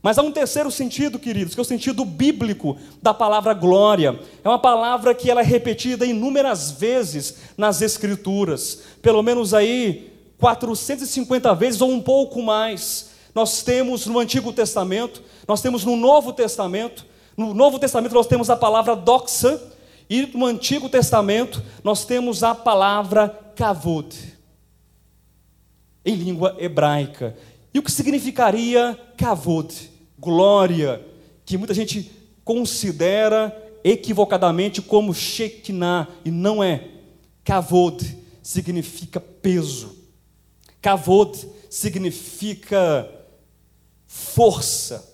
Mas 0.04 0.18
há 0.18 0.22
um 0.22 0.34
terceiro 0.34 0.70
sentido, 0.70 1.18
queridos, 1.18 1.54
que 1.56 1.62
é 1.62 1.64
o 1.64 1.66
sentido 1.66 2.04
bíblico 2.04 2.78
da 3.02 3.14
palavra 3.14 3.54
glória. 3.54 4.20
É 4.44 4.50
uma 4.50 4.60
palavra 4.60 5.16
que 5.16 5.32
ela 5.32 5.40
é 5.40 5.46
repetida 5.46 6.06
inúmeras 6.06 6.72
vezes 6.72 7.38
nas 7.58 7.82
escrituras, 7.82 8.82
pelo 9.02 9.24
menos 9.24 9.54
aí 9.54 10.12
450 10.38 11.56
vezes 11.56 11.80
ou 11.80 11.90
um 11.90 12.02
pouco 12.02 12.44
mais. 12.44 13.12
Nós 13.34 13.64
temos 13.64 14.06
no 14.06 14.20
Antigo 14.20 14.52
Testamento, 14.52 15.24
nós 15.48 15.62
temos 15.62 15.86
no 15.86 15.96
Novo 15.96 16.34
Testamento. 16.34 17.06
No 17.38 17.54
Novo 17.54 17.80
Testamento 17.80 18.14
nós 18.14 18.28
temos 18.28 18.50
a 18.50 18.58
palavra 18.58 18.98
doxa 18.98 19.58
e 20.10 20.28
no 20.38 20.46
Antigo 20.46 20.90
Testamento 20.90 21.64
nós 21.82 22.04
temos 22.04 22.44
a 22.44 22.54
palavra 22.54 23.30
kavod 23.56 24.14
em 26.06 26.16
língua 26.16 26.58
hebraica. 26.60 27.38
E 27.74 27.80
o 27.80 27.82
que 27.82 27.90
significaria 27.90 29.00
kavod? 29.16 29.93
Glória, 30.24 31.06
que 31.46 31.58
muita 31.58 31.74
gente 31.74 32.10
considera 32.44 33.56
equivocadamente 33.84 34.82
como 34.82 35.14
Shekinah, 35.14 36.08
e 36.24 36.32
não 36.32 36.64
é. 36.64 36.88
Kavod 37.44 38.02
significa 38.42 39.20
peso. 39.20 39.98
Kavod 40.82 41.38
significa 41.70 43.10
força. 44.08 45.12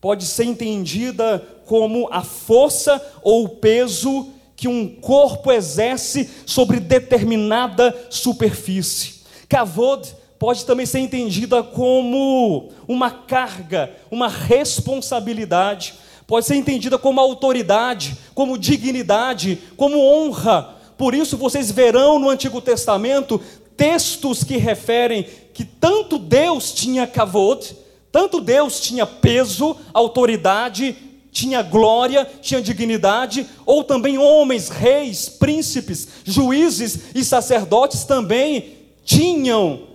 Pode 0.00 0.26
ser 0.26 0.44
entendida 0.44 1.38
como 1.64 2.08
a 2.12 2.22
força 2.22 3.00
ou 3.22 3.44
o 3.44 3.48
peso 3.48 4.30
que 4.54 4.68
um 4.68 4.96
corpo 4.96 5.50
exerce 5.50 6.28
sobre 6.44 6.78
determinada 6.78 8.06
superfície. 8.10 9.22
Kavod 9.48 10.21
pode 10.42 10.64
também 10.64 10.84
ser 10.84 10.98
entendida 10.98 11.62
como 11.62 12.72
uma 12.88 13.12
carga, 13.12 13.92
uma 14.10 14.26
responsabilidade, 14.26 15.94
pode 16.26 16.46
ser 16.46 16.56
entendida 16.56 16.98
como 16.98 17.20
autoridade, 17.20 18.16
como 18.34 18.58
dignidade, 18.58 19.60
como 19.76 20.00
honra. 20.00 20.74
Por 20.98 21.14
isso 21.14 21.36
vocês 21.36 21.70
verão 21.70 22.18
no 22.18 22.28
Antigo 22.28 22.60
Testamento 22.60 23.40
textos 23.76 24.42
que 24.42 24.56
referem 24.56 25.24
que 25.54 25.64
tanto 25.64 26.18
Deus 26.18 26.72
tinha 26.72 27.06
kavod, 27.06 27.76
tanto 28.10 28.40
Deus 28.40 28.80
tinha 28.80 29.06
peso, 29.06 29.76
autoridade, 29.94 30.96
tinha 31.30 31.62
glória, 31.62 32.28
tinha 32.40 32.60
dignidade, 32.60 33.46
ou 33.64 33.84
também 33.84 34.18
homens, 34.18 34.68
reis, 34.68 35.28
príncipes, 35.28 36.08
juízes 36.24 37.14
e 37.14 37.24
sacerdotes 37.24 38.02
também 38.02 38.78
tinham 39.04 39.91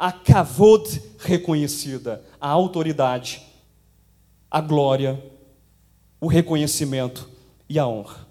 a 0.00 0.10
kavod 0.10 1.02
reconhecida, 1.18 2.24
a 2.40 2.48
autoridade, 2.48 3.42
a 4.50 4.58
glória, 4.58 5.22
o 6.18 6.26
reconhecimento 6.26 7.28
e 7.68 7.78
a 7.78 7.86
honra. 7.86 8.26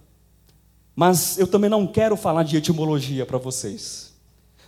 Mas 0.95 1.37
eu 1.37 1.45
também 1.45 1.69
não 1.69 1.85
quero 1.85 2.17
falar 2.17 2.41
de 2.41 2.57
etimologia 2.57 3.23
para 3.23 3.37
vocês. 3.37 4.15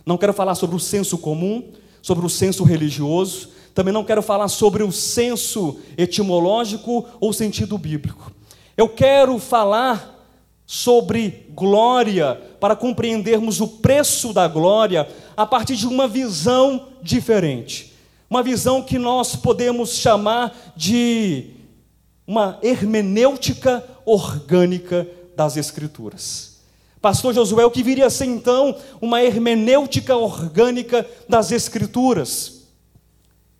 Não 0.06 0.16
quero 0.16 0.32
falar 0.32 0.54
sobre 0.54 0.76
o 0.76 0.78
senso 0.78 1.18
comum, 1.18 1.72
sobre 2.00 2.24
o 2.24 2.30
senso 2.30 2.62
religioso, 2.62 3.50
também 3.74 3.92
não 3.92 4.04
quero 4.04 4.22
falar 4.22 4.46
sobre 4.46 4.84
o 4.84 4.92
senso 4.92 5.80
etimológico 5.98 7.04
ou 7.18 7.32
sentido 7.32 7.76
bíblico. 7.76 8.30
Eu 8.76 8.88
quero 8.88 9.40
falar 9.40 10.12
sobre 10.64 11.46
glória, 11.50 12.40
para 12.60 12.76
compreendermos 12.76 13.60
o 13.60 13.66
preço 13.66 14.32
da 14.32 14.46
glória 14.46 15.08
a 15.36 15.46
partir 15.46 15.76
de 15.76 15.86
uma 15.86 16.06
visão 16.06 16.88
diferente. 17.02 17.92
Uma 18.28 18.42
visão 18.42 18.82
que 18.82 18.98
nós 18.98 19.36
podemos 19.36 19.96
chamar 19.96 20.72
de 20.76 21.50
uma 22.26 22.58
hermenêutica 22.62 23.84
orgânica 24.04 25.06
das 25.36 25.56
Escrituras. 25.56 26.52
Pastor 27.00 27.34
Josué, 27.34 27.64
o 27.64 27.70
que 27.70 27.82
viria 27.82 28.06
a 28.06 28.10
ser 28.10 28.26
então 28.26 28.76
uma 29.00 29.22
hermenêutica 29.22 30.16
orgânica 30.16 31.04
das 31.28 31.50
Escrituras? 31.50 32.68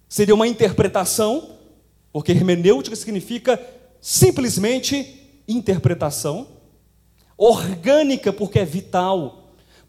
Seria 0.09 0.35
uma 0.35 0.47
interpretação, 0.47 1.57
porque 2.13 2.31
hermenêutica 2.33 2.95
significa 2.95 3.61
simplesmente 4.01 5.43
interpretação, 5.49 6.47
orgânica, 7.37 8.33
porque 8.33 8.61
é 8.61 8.65
vital, 8.65 9.42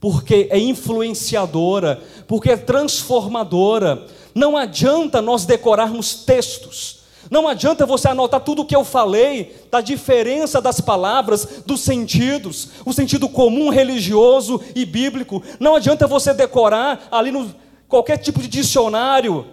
porque 0.03 0.49
é 0.51 0.59
influenciadora, 0.59 2.03
porque 2.27 2.51
é 2.51 2.57
transformadora. 2.57 4.05
Não 4.35 4.57
adianta 4.57 5.21
nós 5.21 5.45
decorarmos 5.45 6.13
textos, 6.25 7.03
não 7.31 7.47
adianta 7.47 7.85
você 7.85 8.09
anotar 8.09 8.41
tudo 8.41 8.63
o 8.63 8.65
que 8.65 8.75
eu 8.75 8.83
falei, 8.83 9.55
da 9.71 9.79
diferença 9.79 10.59
das 10.59 10.81
palavras, 10.81 11.63
dos 11.65 11.79
sentidos, 11.79 12.67
o 12.85 12.91
sentido 12.91 13.29
comum 13.29 13.69
religioso 13.69 14.59
e 14.75 14.83
bíblico. 14.83 15.41
Não 15.57 15.73
adianta 15.73 16.05
você 16.05 16.33
decorar 16.33 17.07
ali 17.09 17.31
no 17.31 17.55
qualquer 17.87 18.17
tipo 18.17 18.41
de 18.41 18.49
dicionário 18.49 19.45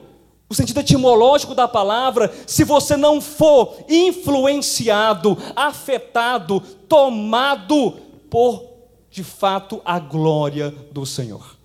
o 0.49 0.55
sentido 0.55 0.81
etimológico 0.81 1.55
da 1.55 1.69
palavra, 1.69 2.29
se 2.45 2.65
você 2.65 2.97
não 2.97 3.21
for 3.21 3.85
influenciado, 3.89 5.39
afetado, 5.55 6.61
tomado 6.89 7.93
por, 8.29 8.70
de 9.11 9.25
fato, 9.25 9.83
a 9.85 9.99
glória 9.99 10.71
do 10.93 11.05
Senhor. 11.05 11.57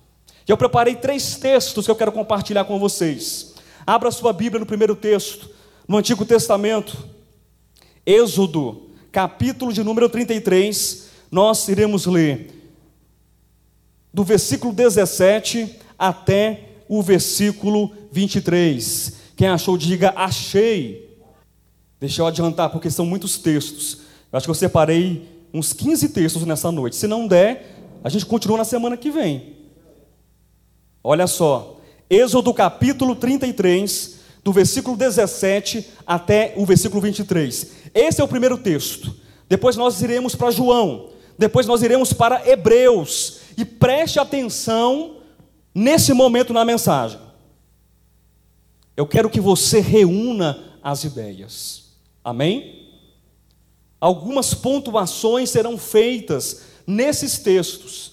Eu 0.46 0.56
preparei 0.56 0.96
três 0.96 1.36
textos 1.36 1.84
que 1.84 1.90
eu 1.90 1.96
quero 1.96 2.12
compartilhar 2.12 2.64
com 2.64 2.78
vocês. 2.78 3.54
Abra 3.86 4.10
sua 4.10 4.32
Bíblia 4.32 4.60
no 4.60 4.66
primeiro 4.66 4.96
texto, 4.96 5.48
no 5.86 5.96
Antigo 5.96 6.24
Testamento, 6.24 6.96
Êxodo, 8.04 8.90
capítulo 9.10 9.72
de 9.72 9.82
número 9.82 10.08
33, 10.08 11.08
nós 11.30 11.66
iremos 11.68 12.06
ler 12.06 12.52
do 14.12 14.24
versículo 14.24 14.72
17 14.72 15.76
até 15.98 16.70
o 16.88 17.02
versículo 17.02 17.92
23. 18.10 19.12
Quem 19.36 19.48
achou, 19.48 19.76
diga 19.76 20.14
achei. 20.16 21.18
Deixa 22.00 22.22
eu 22.22 22.26
adiantar, 22.26 22.70
porque 22.70 22.90
são 22.90 23.04
muitos 23.04 23.36
textos. 23.38 23.98
Eu 24.32 24.36
acho 24.36 24.46
que 24.46 24.50
eu 24.50 24.54
separei 24.54 25.35
uns 25.56 25.72
15 25.72 26.10
textos 26.10 26.44
nessa 26.44 26.70
noite. 26.70 26.96
Se 26.96 27.06
não 27.06 27.26
der, 27.26 27.76
a 28.04 28.08
gente 28.08 28.26
continua 28.26 28.58
na 28.58 28.64
semana 28.64 28.96
que 28.96 29.10
vem. 29.10 29.56
Olha 31.02 31.26
só, 31.26 31.80
Êxodo 32.10 32.52
capítulo 32.52 33.16
33, 33.16 34.16
do 34.44 34.52
versículo 34.52 34.96
17 34.96 35.86
até 36.06 36.52
o 36.56 36.66
versículo 36.66 37.00
23. 37.00 37.70
Esse 37.94 38.20
é 38.20 38.24
o 38.24 38.28
primeiro 38.28 38.58
texto. 38.58 39.14
Depois 39.48 39.76
nós 39.76 40.02
iremos 40.02 40.34
para 40.34 40.50
João. 40.50 41.10
Depois 41.38 41.66
nós 41.66 41.82
iremos 41.82 42.12
para 42.12 42.48
Hebreus. 42.48 43.40
E 43.56 43.64
preste 43.64 44.18
atenção 44.18 45.16
nesse 45.74 46.12
momento 46.12 46.52
na 46.52 46.64
mensagem. 46.64 47.18
Eu 48.96 49.06
quero 49.06 49.30
que 49.30 49.40
você 49.40 49.80
reúna 49.80 50.78
as 50.82 51.04
ideias. 51.04 51.92
Amém? 52.22 52.75
Algumas 54.00 54.54
pontuações 54.54 55.50
serão 55.50 55.78
feitas 55.78 56.62
nesses 56.86 57.38
textos. 57.38 58.12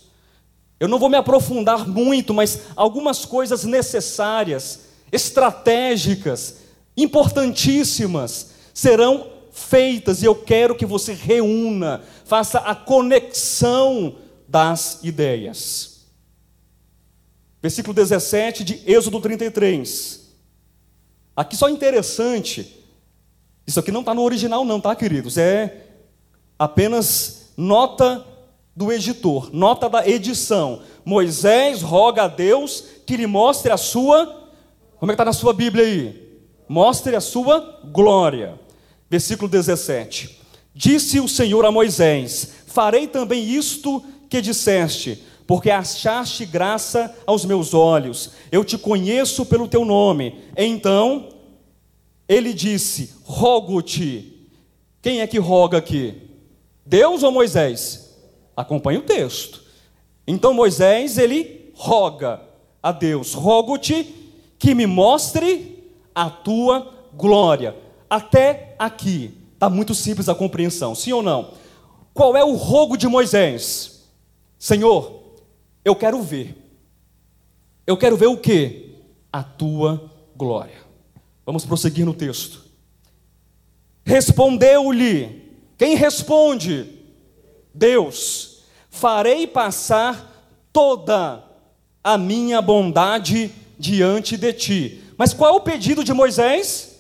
Eu 0.79 0.87
não 0.87 0.99
vou 0.99 1.09
me 1.09 1.17
aprofundar 1.17 1.87
muito, 1.87 2.33
mas 2.33 2.59
algumas 2.75 3.25
coisas 3.25 3.63
necessárias, 3.63 4.81
estratégicas, 5.11 6.57
importantíssimas 6.95 8.51
serão 8.73 9.27
feitas 9.51 10.21
e 10.21 10.25
eu 10.25 10.35
quero 10.35 10.75
que 10.75 10.85
você 10.85 11.13
reúna, 11.13 12.01
faça 12.25 12.57
a 12.59 12.73
conexão 12.73 14.15
das 14.47 14.99
ideias. 15.03 16.01
Versículo 17.61 17.93
17 17.93 18.63
de 18.63 18.81
Êxodo 18.85 19.21
33. 19.21 20.21
Aqui 21.35 21.55
só 21.55 21.69
interessante, 21.69 22.82
isso 23.65 23.79
aqui 23.79 23.91
não 23.91 24.01
está 24.01 24.13
no 24.13 24.23
original, 24.23 24.65
não, 24.65 24.79
tá, 24.79 24.95
queridos? 24.95 25.37
É 25.37 25.87
apenas 26.57 27.51
nota 27.57 28.25
do 28.75 28.91
editor, 28.91 29.49
nota 29.53 29.89
da 29.89 30.07
edição. 30.07 30.81
Moisés 31.05 31.81
roga 31.81 32.23
a 32.23 32.27
Deus 32.27 32.83
que 33.05 33.17
lhe 33.17 33.27
mostre 33.27 33.71
a 33.71 33.77
sua. 33.77 34.25
Como 34.99 35.11
é 35.11 35.15
que 35.15 35.21
está 35.21 35.25
na 35.25 35.33
sua 35.33 35.53
Bíblia 35.53 35.85
aí? 35.85 36.39
Mostre 36.67 37.15
a 37.15 37.21
sua 37.21 37.81
glória. 37.85 38.59
Versículo 39.09 39.49
17: 39.49 40.39
Disse 40.73 41.19
o 41.19 41.27
Senhor 41.27 41.65
a 41.65 41.71
Moisés: 41.71 42.53
Farei 42.67 43.07
também 43.07 43.43
isto 43.43 44.03
que 44.29 44.41
disseste 44.41 45.23
porque 45.45 45.69
achaste 45.69 46.45
graça 46.45 47.13
aos 47.25 47.45
meus 47.45 47.73
olhos, 47.73 48.31
eu 48.51 48.63
te 48.63 48.77
conheço 48.77 49.45
pelo 49.45 49.67
teu 49.67 49.83
nome. 49.83 50.41
Então 50.55 51.32
ele 52.27 52.53
disse: 52.53 53.13
Rogo-te. 53.23 54.49
Quem 55.01 55.19
é 55.19 55.27
que 55.27 55.37
roga 55.37 55.77
aqui? 55.77 56.29
Deus 56.85 57.23
ou 57.23 57.31
Moisés? 57.31 58.17
Acompanhe 58.55 58.99
o 58.99 59.03
texto. 59.03 59.63
Então 60.25 60.53
Moisés 60.53 61.17
ele 61.17 61.71
roga 61.73 62.41
a 62.81 62.91
Deus: 62.91 63.33
Rogo-te 63.33 64.03
que 64.57 64.73
me 64.73 64.85
mostre 64.85 65.91
a 66.15 66.29
tua 66.29 66.93
glória. 67.13 67.75
Até 68.09 68.75
aqui 68.77 69.37
está 69.53 69.69
muito 69.69 69.93
simples 69.95 70.29
a 70.29 70.35
compreensão, 70.35 70.93
sim 70.95 71.11
ou 71.11 71.23
não? 71.23 71.51
Qual 72.13 72.35
é 72.37 72.43
o 72.43 72.55
rogo 72.55 72.95
de 72.95 73.07
Moisés? 73.07 74.09
Senhor, 74.59 75.23
eu 75.83 75.95
quero 75.95 76.21
ver. 76.21 76.55
Eu 77.85 77.97
quero 77.97 78.15
ver 78.15 78.27
o 78.27 78.37
que? 78.37 78.95
A 79.31 79.43
tua 79.43 80.11
glória. 80.35 80.83
Vamos 81.45 81.65
prosseguir 81.65 82.05
no 82.05 82.13
texto. 82.13 82.63
Respondeu-lhe: 84.05 85.41
Quem 85.77 85.95
responde? 85.95 86.87
Deus. 87.73 88.63
Farei 88.89 89.47
passar 89.47 90.67
toda 90.71 91.43
a 92.03 92.17
minha 92.17 92.61
bondade 92.61 93.51
diante 93.77 94.37
de 94.37 94.53
ti. 94.53 95.03
Mas 95.17 95.33
qual 95.33 95.53
é 95.53 95.57
o 95.57 95.61
pedido 95.61 96.03
de 96.03 96.13
Moisés? 96.13 96.93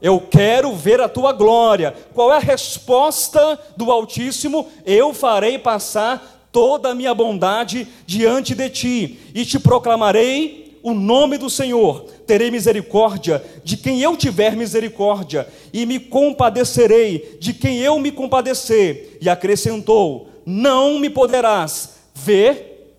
Eu 0.00 0.20
quero 0.20 0.74
ver 0.74 1.00
a 1.00 1.08
tua 1.08 1.32
glória. 1.32 1.94
Qual 2.12 2.32
é 2.32 2.36
a 2.36 2.40
resposta 2.40 3.58
do 3.76 3.90
Altíssimo? 3.90 4.68
Eu 4.84 5.14
farei 5.14 5.58
passar 5.58 6.42
toda 6.50 6.90
a 6.90 6.94
minha 6.94 7.14
bondade 7.14 7.88
diante 8.06 8.54
de 8.54 8.68
ti, 8.68 9.18
e 9.34 9.44
te 9.44 9.58
proclamarei 9.58 10.61
o 10.82 10.92
nome 10.92 11.38
do 11.38 11.48
Senhor. 11.48 12.06
Terei 12.26 12.50
misericórdia 12.50 13.42
de 13.64 13.76
quem 13.76 14.00
eu 14.00 14.16
tiver 14.16 14.56
misericórdia, 14.56 15.46
e 15.72 15.86
me 15.86 15.98
compadecerei 15.98 17.38
de 17.40 17.52
quem 17.52 17.78
eu 17.78 17.98
me 17.98 18.10
compadecer. 18.10 19.18
E 19.20 19.28
acrescentou: 19.28 20.28
Não 20.44 20.98
me 20.98 21.08
poderás 21.08 21.96
ver 22.14 22.96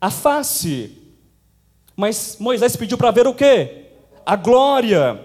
a 0.00 0.10
face. 0.10 0.92
Mas 1.96 2.36
Moisés 2.38 2.76
pediu 2.76 2.98
para 2.98 3.10
ver 3.10 3.26
o 3.26 3.34
que? 3.34 3.86
A 4.24 4.36
glória. 4.36 5.20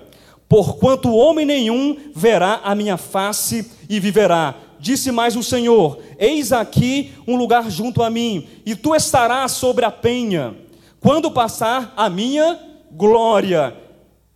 Porquanto 0.48 1.16
homem 1.16 1.46
nenhum 1.46 1.98
verá 2.14 2.60
a 2.64 2.76
minha 2.76 2.98
face 2.98 3.72
e 3.90 4.00
viverá. 4.00 4.56
Disse 4.80 5.12
mais 5.12 5.36
o 5.36 5.44
Senhor: 5.44 6.00
Eis 6.18 6.52
aqui 6.52 7.14
um 7.28 7.36
lugar 7.36 7.70
junto 7.70 8.02
a 8.02 8.10
mim, 8.10 8.48
e 8.66 8.76
tu 8.76 8.96
estarás 8.96 9.52
sobre 9.52 9.86
a 9.86 9.92
penha. 9.92 10.56
Quando 11.02 11.32
passar 11.32 11.94
a 11.98 12.10
minha 12.12 12.60
glória, 12.92 13.76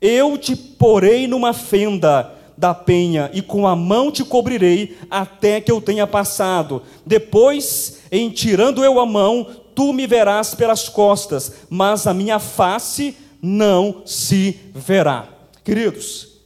eu 0.02 0.36
te 0.36 0.56
porei 0.56 1.28
numa 1.28 1.54
fenda 1.54 2.34
da 2.58 2.74
penha, 2.74 3.30
e 3.34 3.42
com 3.42 3.68
a 3.68 3.76
mão 3.76 4.12
te 4.12 4.24
cobrirei 4.24 4.98
até 5.10 5.62
que 5.62 5.72
eu 5.72 5.80
tenha 5.80 6.08
passado. 6.08 6.82
Depois, 7.06 8.00
em 8.12 8.32
tirando 8.32 8.84
eu 8.84 9.00
a 9.00 9.06
mão, 9.06 9.46
tu 9.76 9.94
me 9.94 10.08
verás 10.08 10.56
pelas 10.56 10.90
costas, 10.90 11.52
mas 11.70 12.08
a 12.08 12.14
minha 12.14 12.40
face 12.40 13.16
não 13.40 14.02
se 14.06 14.60
verá. 14.74 15.30
Queridos, 15.64 16.40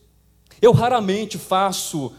eu 0.61 0.73
raramente 0.73 1.37
faço 1.37 2.11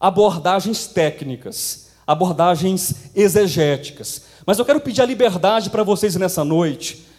abordagens 0.00 0.88
técnicas, 0.88 1.90
abordagens 2.04 3.12
exegéticas. 3.14 4.22
Mas 4.44 4.58
eu 4.58 4.64
quero 4.64 4.80
pedir 4.80 5.02
a 5.02 5.06
liberdade 5.06 5.70
para 5.70 5.84
vocês 5.84 6.16
nessa 6.16 6.42
noite, 6.42 7.13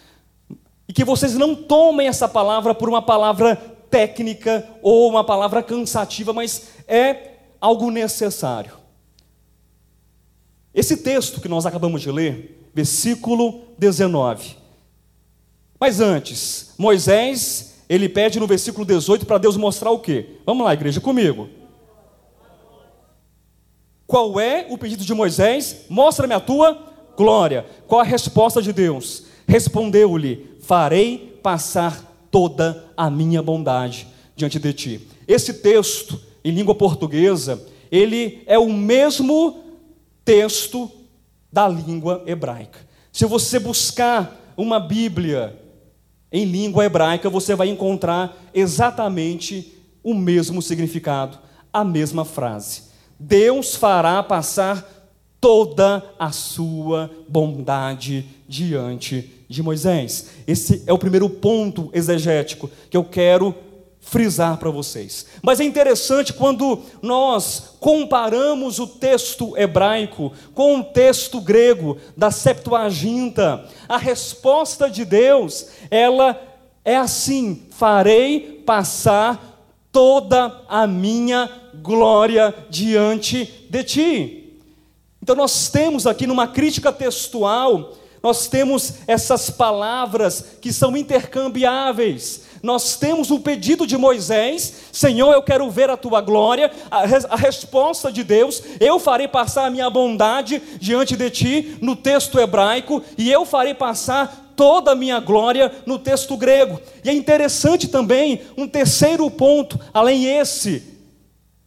e 0.87 0.93
que 0.93 1.03
vocês 1.03 1.35
não 1.35 1.55
tomem 1.55 2.07
essa 2.07 2.27
palavra 2.27 2.73
por 2.73 2.87
uma 2.87 3.01
palavra 3.01 3.55
técnica 3.89 4.67
ou 4.81 5.09
uma 5.09 5.23
palavra 5.23 5.63
cansativa, 5.63 6.33
mas 6.33 6.69
é 6.87 7.33
algo 7.59 7.89
necessário. 7.89 8.73
Esse 10.73 10.97
texto 10.97 11.39
que 11.39 11.47
nós 11.47 11.65
acabamos 11.65 12.01
de 12.01 12.11
ler, 12.11 12.69
versículo 12.73 13.63
19. 13.77 14.57
Mas 15.79 15.99
antes, 15.99 16.73
Moisés, 16.77 17.75
ele 17.87 18.09
pede 18.09 18.39
no 18.39 18.47
versículo 18.47 18.85
18 18.85 19.25
para 19.25 19.37
Deus 19.37 19.55
mostrar 19.55 19.91
o 19.91 19.99
quê? 19.99 20.37
Vamos 20.45 20.65
lá, 20.65 20.73
igreja, 20.73 20.99
comigo. 20.99 21.49
Qual 24.05 24.39
é 24.39 24.67
o 24.69 24.77
pedido 24.77 25.03
de 25.03 25.13
Moisés? 25.13 25.85
Mostra-me 25.89 26.33
a 26.33 26.39
tua 26.39 26.93
glória. 27.17 27.65
Qual 27.87 28.01
a 28.01 28.03
resposta 28.03 28.61
de 28.61 28.71
Deus? 28.71 29.23
Respondeu-lhe: 29.55 30.49
Farei 30.59 31.39
passar 31.41 32.27
toda 32.29 32.87
a 32.97 33.09
minha 33.09 33.41
bondade 33.41 34.05
diante 34.35 34.59
de 34.59 34.73
ti. 34.73 35.07
Esse 35.25 35.53
texto, 35.53 36.19
em 36.43 36.51
língua 36.51 36.75
portuguesa, 36.75 37.65
ele 37.89 38.43
é 38.47 38.59
o 38.59 38.73
mesmo 38.73 39.63
texto 40.25 40.91
da 41.53 41.69
língua 41.69 42.21
hebraica. 42.27 42.79
Se 43.13 43.25
você 43.25 43.57
buscar 43.57 44.53
uma 44.57 44.77
Bíblia 44.77 45.57
em 46.29 46.43
língua 46.43 46.83
hebraica, 46.83 47.29
você 47.29 47.55
vai 47.55 47.69
encontrar 47.69 48.37
exatamente 48.53 49.73
o 50.03 50.13
mesmo 50.13 50.61
significado, 50.61 51.39
a 51.71 51.85
mesma 51.85 52.25
frase. 52.25 52.81
Deus 53.17 53.73
fará 53.73 54.21
passar 54.21 54.85
toda 55.39 56.03
a 56.19 56.29
sua 56.33 57.09
bondade 57.29 58.25
diante 58.49 59.34
de 59.47 59.61
Moisés. 59.63 60.27
Esse 60.47 60.83
é 60.85 60.93
o 60.93 60.97
primeiro 60.97 61.29
ponto 61.29 61.89
exegético 61.93 62.69
que 62.89 62.97
eu 62.97 63.03
quero 63.03 63.55
frisar 64.05 64.57
para 64.57 64.69
vocês. 64.69 65.25
Mas 65.41 65.59
é 65.59 65.63
interessante 65.63 66.31
quando 66.31 66.79
nós 67.01 67.75
comparamos 67.79 68.77
o 68.77 68.85
texto 68.85 69.57
hebraico 69.57 70.31
com 70.53 70.79
o 70.79 70.83
texto 70.83 71.41
grego 71.41 71.97
da 72.15 72.29
Septuaginta, 72.29 73.67
a 73.89 73.97
resposta 73.97 74.89
de 74.89 75.03
Deus, 75.03 75.67
ela 75.89 76.39
é 76.83 76.95
assim: 76.95 77.63
farei 77.71 78.61
passar 78.63 79.55
toda 79.91 80.61
a 80.69 80.85
minha 80.85 81.49
glória 81.81 82.53
diante 82.69 83.65
de 83.69 83.83
ti. 83.83 84.59
Então 85.21 85.35
nós 85.35 85.69
temos 85.69 86.05
aqui 86.05 86.27
numa 86.27 86.47
crítica 86.47 86.91
textual, 86.91 87.93
nós 88.25 88.47
temos 88.47 88.93
essas 89.05 89.51
palavras 89.51 90.43
que 90.59 90.73
são 90.73 90.97
intercambiáveis. 90.97 92.41
Nós 92.63 92.97
temos 92.97 93.29
o 93.29 93.39
pedido 93.39 93.85
de 93.85 93.95
Moisés, 93.99 94.73
Senhor, 94.91 95.31
eu 95.31 95.43
quero 95.43 95.69
ver 95.69 95.91
a 95.91 95.95
tua 95.95 96.21
glória. 96.21 96.71
A, 96.89 97.01
a, 97.01 97.35
resposta 97.35 98.11
de 98.11 98.23
Deus, 98.23 98.63
eu 98.79 98.97
farei 98.97 99.27
passar 99.27 99.67
a 99.67 99.69
minha 99.69 99.87
bondade 99.91 100.59
diante 100.79 101.15
de 101.15 101.29
ti, 101.29 101.77
no 101.81 101.95
texto 101.95 102.39
hebraico, 102.39 103.03
e 103.15 103.31
eu 103.31 103.45
farei 103.45 103.75
passar 103.75 104.53
toda 104.55 104.93
a 104.93 104.95
minha 104.95 105.19
glória 105.19 105.71
no 105.85 105.99
texto 105.99 106.35
grego. 106.35 106.81
E 107.03 107.11
é 107.11 107.13
interessante 107.13 107.87
também 107.87 108.41
um 108.57 108.67
terceiro 108.67 109.29
ponto, 109.29 109.79
além 109.93 110.25
esse, 110.25 110.81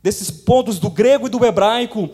desses 0.02 0.28
pontos 0.28 0.80
do 0.80 0.90
grego 0.90 1.28
e 1.28 1.30
do 1.30 1.44
hebraico, 1.44 2.10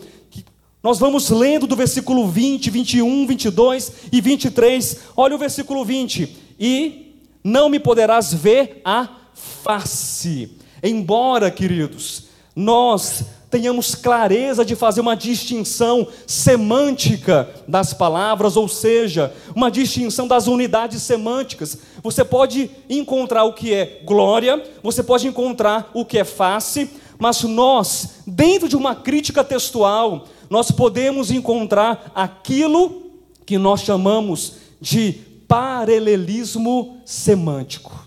nós 0.84 0.98
vamos 0.98 1.30
lendo 1.30 1.66
do 1.66 1.74
versículo 1.74 2.28
20, 2.28 2.68
21, 2.68 3.26
22 3.26 3.92
e 4.12 4.20
23. 4.20 4.98
Olha 5.16 5.34
o 5.34 5.38
versículo 5.38 5.82
20: 5.82 6.36
E 6.60 7.16
não 7.42 7.70
me 7.70 7.80
poderás 7.80 8.34
ver 8.34 8.82
a 8.84 9.08
face. 9.32 10.50
Embora, 10.82 11.50
queridos, 11.50 12.24
nós 12.54 13.24
tenhamos 13.50 13.94
clareza 13.94 14.62
de 14.62 14.76
fazer 14.76 15.00
uma 15.00 15.16
distinção 15.16 16.06
semântica 16.26 17.48
das 17.66 17.94
palavras, 17.94 18.54
ou 18.54 18.68
seja, 18.68 19.32
uma 19.56 19.70
distinção 19.70 20.28
das 20.28 20.46
unidades 20.46 21.00
semânticas. 21.00 21.78
Você 22.02 22.22
pode 22.22 22.70
encontrar 22.90 23.44
o 23.44 23.54
que 23.54 23.72
é 23.72 24.02
glória, 24.04 24.62
você 24.82 25.02
pode 25.02 25.26
encontrar 25.26 25.90
o 25.94 26.04
que 26.04 26.18
é 26.18 26.24
face, 26.24 26.90
mas 27.18 27.42
nós, 27.42 28.16
dentro 28.26 28.68
de 28.68 28.76
uma 28.76 28.94
crítica 28.94 29.42
textual, 29.42 30.26
nós 30.48 30.70
podemos 30.70 31.30
encontrar 31.30 32.12
aquilo 32.14 33.02
que 33.46 33.58
nós 33.58 33.80
chamamos 33.80 34.54
de 34.80 35.12
paralelismo 35.46 36.98
semântico. 37.04 38.04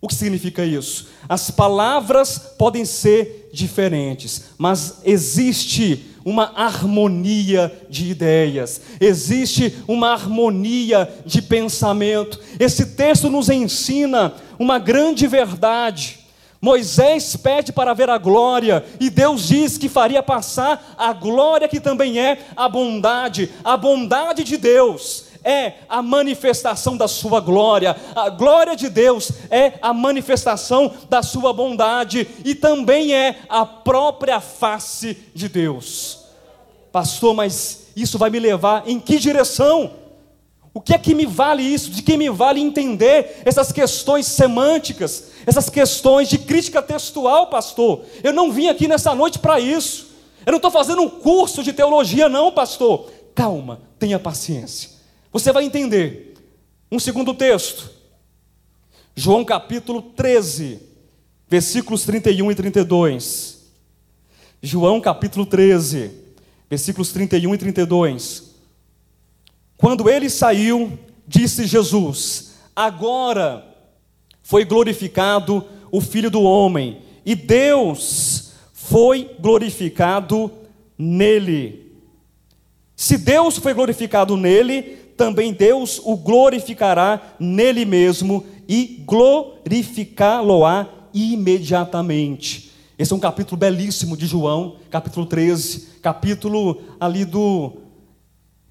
O 0.00 0.08
que 0.08 0.14
significa 0.14 0.64
isso? 0.64 1.08
As 1.28 1.50
palavras 1.50 2.38
podem 2.58 2.84
ser 2.84 3.50
diferentes, 3.52 4.46
mas 4.58 4.98
existe 5.04 6.06
uma 6.24 6.52
harmonia 6.56 7.72
de 7.88 8.10
ideias, 8.10 8.80
existe 9.00 9.76
uma 9.86 10.12
harmonia 10.12 11.08
de 11.24 11.42
pensamento. 11.42 12.40
Esse 12.58 12.86
texto 12.86 13.30
nos 13.30 13.48
ensina 13.48 14.34
uma 14.58 14.78
grande 14.78 15.26
verdade. 15.26 16.21
Moisés 16.62 17.34
pede 17.34 17.72
para 17.72 17.92
ver 17.92 18.08
a 18.08 18.16
glória, 18.16 18.84
e 19.00 19.10
Deus 19.10 19.48
diz 19.48 19.76
que 19.76 19.88
faria 19.88 20.22
passar 20.22 20.94
a 20.96 21.12
glória 21.12 21.66
que 21.66 21.80
também 21.80 22.20
é 22.20 22.38
a 22.54 22.68
bondade, 22.68 23.50
a 23.64 23.76
bondade 23.76 24.44
de 24.44 24.56
Deus 24.56 25.32
é 25.44 25.74
a 25.88 26.00
manifestação 26.00 26.96
da 26.96 27.08
sua 27.08 27.40
glória. 27.40 27.96
A 28.14 28.30
glória 28.30 28.76
de 28.76 28.88
Deus 28.88 29.32
é 29.50 29.72
a 29.82 29.92
manifestação 29.92 30.94
da 31.10 31.20
sua 31.20 31.52
bondade 31.52 32.28
e 32.44 32.54
também 32.54 33.12
é 33.12 33.40
a 33.48 33.66
própria 33.66 34.40
face 34.40 35.18
de 35.34 35.48
Deus. 35.48 36.26
Pastor, 36.92 37.34
mas 37.34 37.88
isso 37.96 38.18
vai 38.18 38.30
me 38.30 38.38
levar 38.38 38.84
em 38.86 39.00
que 39.00 39.18
direção? 39.18 40.01
O 40.74 40.80
que 40.80 40.94
é 40.94 40.98
que 40.98 41.14
me 41.14 41.26
vale 41.26 41.62
isso? 41.62 41.90
De 41.90 42.02
que 42.02 42.16
me 42.16 42.30
vale 42.30 42.60
entender 42.60 43.42
essas 43.44 43.70
questões 43.70 44.26
semânticas, 44.26 45.32
essas 45.46 45.68
questões 45.68 46.28
de 46.28 46.38
crítica 46.38 46.80
textual, 46.80 47.48
pastor? 47.48 48.04
Eu 48.22 48.32
não 48.32 48.50
vim 48.50 48.68
aqui 48.68 48.88
nessa 48.88 49.14
noite 49.14 49.38
para 49.38 49.60
isso. 49.60 50.06
Eu 50.46 50.52
não 50.52 50.56
estou 50.56 50.70
fazendo 50.70 51.02
um 51.02 51.10
curso 51.10 51.62
de 51.62 51.72
teologia, 51.72 52.28
não, 52.28 52.50
pastor. 52.50 53.10
Calma, 53.34 53.82
tenha 53.98 54.18
paciência. 54.18 54.90
Você 55.30 55.52
vai 55.52 55.64
entender. 55.64 56.34
Um 56.90 56.98
segundo 56.98 57.32
texto. 57.32 57.90
João 59.14 59.44
capítulo 59.44 60.00
13, 60.00 60.80
versículos 61.48 62.04
31 62.04 62.50
e 62.50 62.54
32. 62.54 63.58
João 64.62 65.00
capítulo 65.00 65.44
13, 65.44 66.10
versículos 66.68 67.12
31 67.12 67.54
e 67.54 67.58
32. 67.58 68.51
Quando 69.82 70.08
ele 70.08 70.30
saiu, 70.30 70.96
disse 71.26 71.66
Jesus: 71.66 72.52
Agora 72.74 73.66
foi 74.40 74.64
glorificado 74.64 75.64
o 75.90 76.00
Filho 76.00 76.30
do 76.30 76.40
Homem, 76.42 77.02
e 77.26 77.34
Deus 77.34 78.52
foi 78.72 79.28
glorificado 79.40 80.52
nele. 80.96 81.96
Se 82.94 83.18
Deus 83.18 83.58
foi 83.58 83.74
glorificado 83.74 84.36
nele, 84.36 84.82
também 85.16 85.52
Deus 85.52 86.00
o 86.04 86.16
glorificará 86.16 87.34
nele 87.40 87.84
mesmo 87.84 88.46
e 88.68 89.02
glorificá-lo-á 89.04 90.86
imediatamente. 91.12 92.70
Esse 92.96 93.12
é 93.12 93.16
um 93.16 93.18
capítulo 93.18 93.56
belíssimo 93.56 94.16
de 94.16 94.26
João, 94.26 94.76
capítulo 94.88 95.26
13, 95.26 95.88
capítulo 96.00 96.82
ali 97.00 97.24
do 97.24 97.81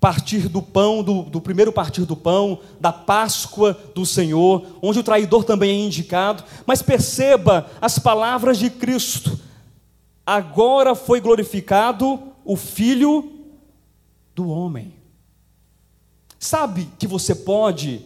partir 0.01 0.49
do 0.49 0.63
pão, 0.63 1.03
do, 1.03 1.21
do, 1.21 1.39
primeiro 1.39 1.71
partir 1.71 2.05
do 2.05 2.15
pão, 2.15 2.59
da 2.79 2.91
Páscoa 2.91 3.79
do 3.93 4.03
Senhor, 4.03 4.65
onde 4.81 4.97
o 4.97 5.03
traidor 5.03 5.43
também 5.43 5.69
é 5.69 5.85
indicado. 5.85 6.43
Mas 6.65 6.81
perceba 6.81 7.69
as 7.79 7.99
palavras 7.99 8.57
de 8.57 8.71
Cristo. 8.71 9.39
Agora 10.25 10.95
foi 10.95 11.21
glorificado 11.21 12.19
o 12.43 12.55
Filho 12.55 13.31
do 14.33 14.49
homem. 14.49 14.95
Sabe 16.39 16.89
que 16.97 17.05
você 17.05 17.35
pode 17.35 18.01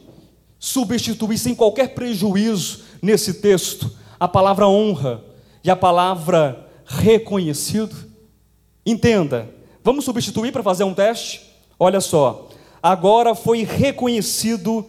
substituir 0.60 1.38
sem 1.38 1.56
qualquer 1.56 1.96
prejuízo 1.96 2.84
nesse 3.02 3.36
texto 3.36 3.90
a 4.20 4.28
palavra 4.28 4.68
honra 4.68 5.24
e 5.64 5.72
a 5.72 5.76
palavra 5.78 6.70
reconhecido? 6.86 7.96
Entenda, 8.86 9.50
vamos 9.82 10.04
substituir 10.04 10.52
para 10.52 10.62
fazer 10.62 10.84
um 10.84 10.94
teste? 10.94 11.55
Olha 11.80 12.00
só, 12.00 12.50
agora 12.82 13.36
foi 13.36 13.64
reconhecido, 13.64 14.86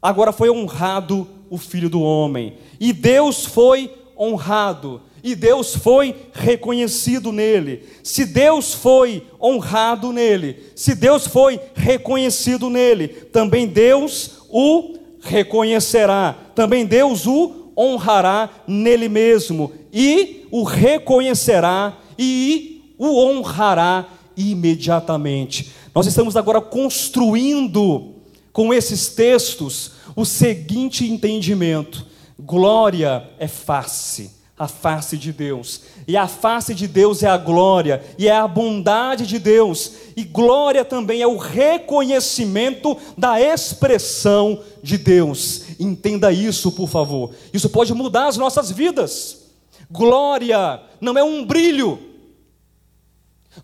agora 0.00 0.32
foi 0.32 0.50
honrado 0.50 1.26
o 1.48 1.56
Filho 1.56 1.88
do 1.88 2.02
Homem, 2.02 2.58
e 2.78 2.92
Deus 2.92 3.44
foi 3.44 3.90
honrado 4.18 5.00
e 5.22 5.34
Deus 5.34 5.74
foi 5.74 6.14
reconhecido 6.32 7.32
nele. 7.32 7.84
Se 8.02 8.24
Deus 8.24 8.72
foi 8.72 9.26
honrado 9.40 10.12
nele, 10.12 10.56
se 10.74 10.94
Deus 10.94 11.26
foi 11.26 11.60
reconhecido 11.74 12.70
nele, 12.70 13.08
também 13.08 13.66
Deus 13.66 14.42
o 14.48 14.96
reconhecerá, 15.20 16.36
também 16.54 16.86
Deus 16.86 17.26
o 17.26 17.72
honrará 17.76 18.50
nele 18.66 19.08
mesmo 19.08 19.72
e 19.92 20.46
o 20.50 20.62
reconhecerá 20.62 21.98
e 22.18 22.94
o 22.98 23.22
honrará 23.22 24.06
imediatamente. 24.36 25.72
Nós 25.94 26.06
estamos 26.06 26.36
agora 26.36 26.60
construindo 26.60 28.14
com 28.52 28.72
esses 28.72 29.08
textos 29.08 29.92
o 30.14 30.24
seguinte 30.24 31.08
entendimento: 31.08 32.06
glória 32.38 33.28
é 33.38 33.46
face, 33.46 34.32
a 34.58 34.66
face 34.66 35.16
de 35.16 35.32
Deus. 35.32 35.82
E 36.06 36.16
a 36.16 36.26
face 36.26 36.74
de 36.74 36.86
Deus 36.86 37.22
é 37.22 37.28
a 37.28 37.36
glória, 37.36 38.02
e 38.18 38.28
é 38.28 38.36
a 38.36 38.48
bondade 38.48 39.26
de 39.26 39.38
Deus. 39.38 39.92
E 40.16 40.24
glória 40.24 40.84
também 40.84 41.22
é 41.22 41.26
o 41.26 41.36
reconhecimento 41.36 42.96
da 43.16 43.40
expressão 43.40 44.60
de 44.82 44.98
Deus. 44.98 45.78
Entenda 45.78 46.32
isso, 46.32 46.72
por 46.72 46.88
favor. 46.88 47.30
Isso 47.52 47.70
pode 47.70 47.94
mudar 47.94 48.26
as 48.26 48.36
nossas 48.36 48.70
vidas. 48.70 49.46
Glória 49.90 50.80
não 51.00 51.16
é 51.16 51.22
um 51.22 51.44
brilho. 51.44 51.98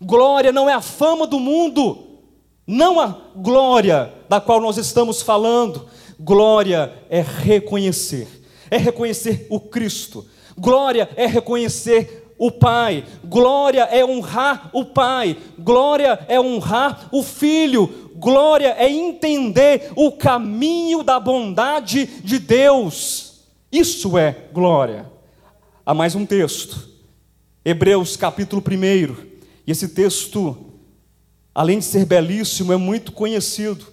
Glória 0.01 0.51
não 0.51 0.69
é 0.69 0.73
a 0.73 0.81
fama 0.81 1.27
do 1.27 1.39
mundo. 1.39 2.04
Não 2.67 2.99
a 2.99 3.15
glória 3.35 4.11
da 4.27 4.41
qual 4.41 4.59
nós 4.59 4.77
estamos 4.77 5.21
falando. 5.21 5.87
Glória 6.19 6.93
é 7.09 7.21
reconhecer, 7.21 8.27
é 8.71 8.77
reconhecer 8.77 9.47
o 9.49 9.59
Cristo. 9.59 10.25
Glória 10.57 11.09
é 11.15 11.27
reconhecer 11.27 12.33
o 12.37 12.51
Pai. 12.51 13.03
Glória 13.23 13.83
é 13.83 14.03
honrar 14.03 14.69
o 14.73 14.85
Pai. 14.85 15.37
Glória 15.59 16.25
é 16.27 16.39
honrar 16.39 17.09
o 17.11 17.21
Filho. 17.21 18.11
Glória 18.15 18.75
é 18.77 18.89
entender 18.89 19.91
o 19.95 20.11
caminho 20.11 21.03
da 21.03 21.19
bondade 21.19 22.05
de 22.23 22.39
Deus. 22.39 23.43
Isso 23.71 24.17
é 24.17 24.47
glória. 24.53 25.11
Há 25.85 25.93
mais 25.93 26.15
um 26.15 26.25
texto. 26.25 26.89
Hebreus 27.63 28.15
capítulo 28.15 28.63
1. 28.65 29.35
E 29.67 29.71
esse 29.71 29.89
texto, 29.89 30.74
além 31.55 31.79
de 31.79 31.85
ser 31.85 32.05
belíssimo, 32.05 32.73
é 32.73 32.77
muito 32.77 33.13
conhecido. 33.13 33.87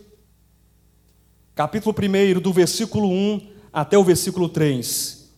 Capítulo 1.54 1.94
1, 1.96 2.40
do 2.40 2.52
versículo 2.52 3.08
1 3.08 3.40
até 3.72 3.96
o 3.96 4.02
versículo 4.02 4.48
3. 4.48 5.30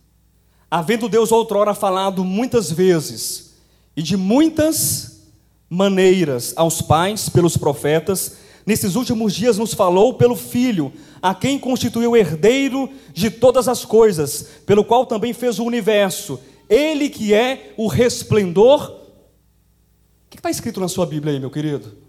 Havendo 0.70 1.06
Deus 1.06 1.30
outrora 1.30 1.74
falado 1.74 2.24
muitas 2.24 2.72
vezes 2.72 3.56
e 3.94 4.02
de 4.02 4.16
muitas 4.16 5.28
maneiras 5.68 6.54
aos 6.56 6.80
pais 6.80 7.28
pelos 7.28 7.58
profetas, 7.58 8.38
nesses 8.64 8.94
últimos 8.94 9.34
dias 9.34 9.58
nos 9.58 9.74
falou 9.74 10.14
pelo 10.14 10.34
Filho, 10.34 10.92
a 11.20 11.34
quem 11.34 11.58
constituiu 11.58 12.16
herdeiro 12.16 12.88
de 13.12 13.30
todas 13.30 13.68
as 13.68 13.84
coisas, 13.84 14.48
pelo 14.64 14.84
qual 14.84 15.04
também 15.04 15.34
fez 15.34 15.58
o 15.58 15.64
universo. 15.64 16.40
Ele 16.70 17.10
que 17.10 17.34
é 17.34 17.74
o 17.76 17.86
resplendor. 17.86 18.90
O 18.90 20.30
que 20.30 20.38
está 20.38 20.48
escrito 20.48 20.80
na 20.80 20.88
sua 20.88 21.04
Bíblia 21.04 21.34
aí, 21.34 21.40
meu 21.40 21.50
querido? 21.50 22.03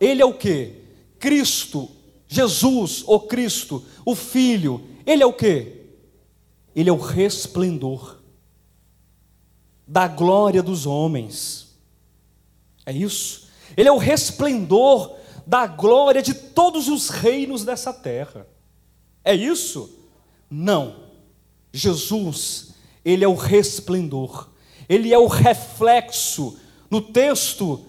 Ele 0.00 0.22
é 0.22 0.24
o 0.24 0.34
que? 0.34 0.82
Cristo, 1.18 1.88
Jesus, 2.28 3.02
o 3.06 3.20
Cristo, 3.20 3.84
o 4.04 4.14
Filho. 4.14 4.86
Ele 5.06 5.22
é 5.22 5.26
o 5.26 5.32
que? 5.32 5.78
Ele 6.74 6.90
é 6.90 6.92
o 6.92 6.98
resplendor 6.98 8.18
da 9.86 10.06
glória 10.06 10.62
dos 10.62 10.86
homens. 10.86 11.74
É 12.84 12.92
isso? 12.92 13.48
Ele 13.76 13.88
é 13.88 13.92
o 13.92 13.98
resplendor 13.98 15.16
da 15.46 15.66
glória 15.66 16.22
de 16.22 16.34
todos 16.34 16.88
os 16.88 17.08
reinos 17.08 17.64
dessa 17.64 17.92
terra. 17.92 18.46
É 19.24 19.34
isso? 19.34 19.90
Não. 20.50 21.08
Jesus, 21.72 22.74
ele 23.04 23.24
é 23.24 23.28
o 23.28 23.34
resplendor. 23.34 24.50
Ele 24.88 25.12
é 25.12 25.18
o 25.18 25.26
reflexo. 25.26 26.58
No 26.90 27.00
texto 27.00 27.86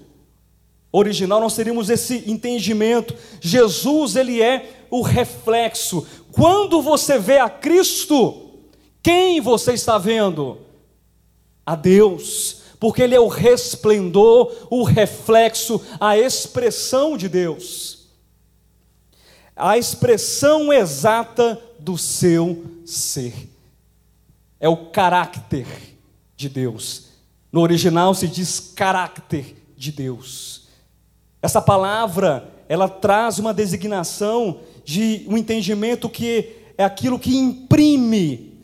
original 0.92 1.40
nós 1.40 1.56
teríamos 1.56 1.90
esse 1.90 2.24
entendimento. 2.30 3.16
Jesus, 3.42 4.16
ele 4.16 4.42
é 4.42 4.86
o 4.90 5.02
reflexo. 5.02 6.06
Quando 6.32 6.82
você 6.82 7.18
vê 7.18 7.38
a 7.38 7.50
Cristo, 7.50 8.52
quem 9.02 9.42
você 9.42 9.74
está 9.74 9.98
vendo? 9.98 10.58
A 11.66 11.76
Deus 11.76 12.60
porque 12.80 13.02
Ele 13.02 13.14
é 13.14 13.20
o 13.20 13.28
resplendor, 13.28 14.68
o 14.70 14.84
reflexo, 14.84 15.82
a 16.00 16.18
expressão 16.18 17.18
de 17.18 17.28
Deus, 17.28 18.08
a 19.56 19.78
expressão 19.78 20.72
exata 20.72 21.62
do 21.78 21.98
seu 21.98 22.64
ser. 22.86 23.50
É 24.60 24.70
o 24.70 24.90
caráter 24.92 25.68
de 26.36 26.48
Deus. 26.48 27.10
No 27.52 27.62
original 27.62 28.14
se 28.14 28.28
diz 28.28 28.72
caráter 28.74 29.56
de 29.76 29.92
Deus. 29.92 30.59
Essa 31.42 31.62
palavra, 31.62 32.52
ela 32.68 32.90
traz 32.90 33.40
uma 33.40 33.54
designação 33.54 34.60
de 34.84 35.26
um 35.28 35.38
entendimento 35.38 36.10
que 36.10 36.56
é 36.78 36.84
aquilo 36.84 37.20
que 37.20 37.36
imprime 37.36 38.58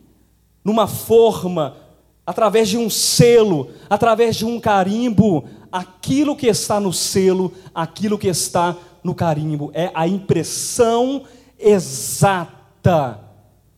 numa 0.64 0.88
forma, 0.88 1.78
através 2.26 2.68
de 2.70 2.78
um 2.78 2.90
selo, 2.90 3.70
através 3.90 4.36
de 4.36 4.46
um 4.46 4.60
carimbo, 4.60 5.46
aquilo 5.72 6.36
que 6.36 6.48
está 6.48 6.80
no 6.80 6.92
selo, 6.92 7.54
aquilo 7.74 8.18
que 8.18 8.28
está 8.28 8.76
no 9.04 9.14
carimbo, 9.14 9.70
é 9.74 9.92
a 9.94 10.08
impressão 10.08 11.24
exata 11.60 13.20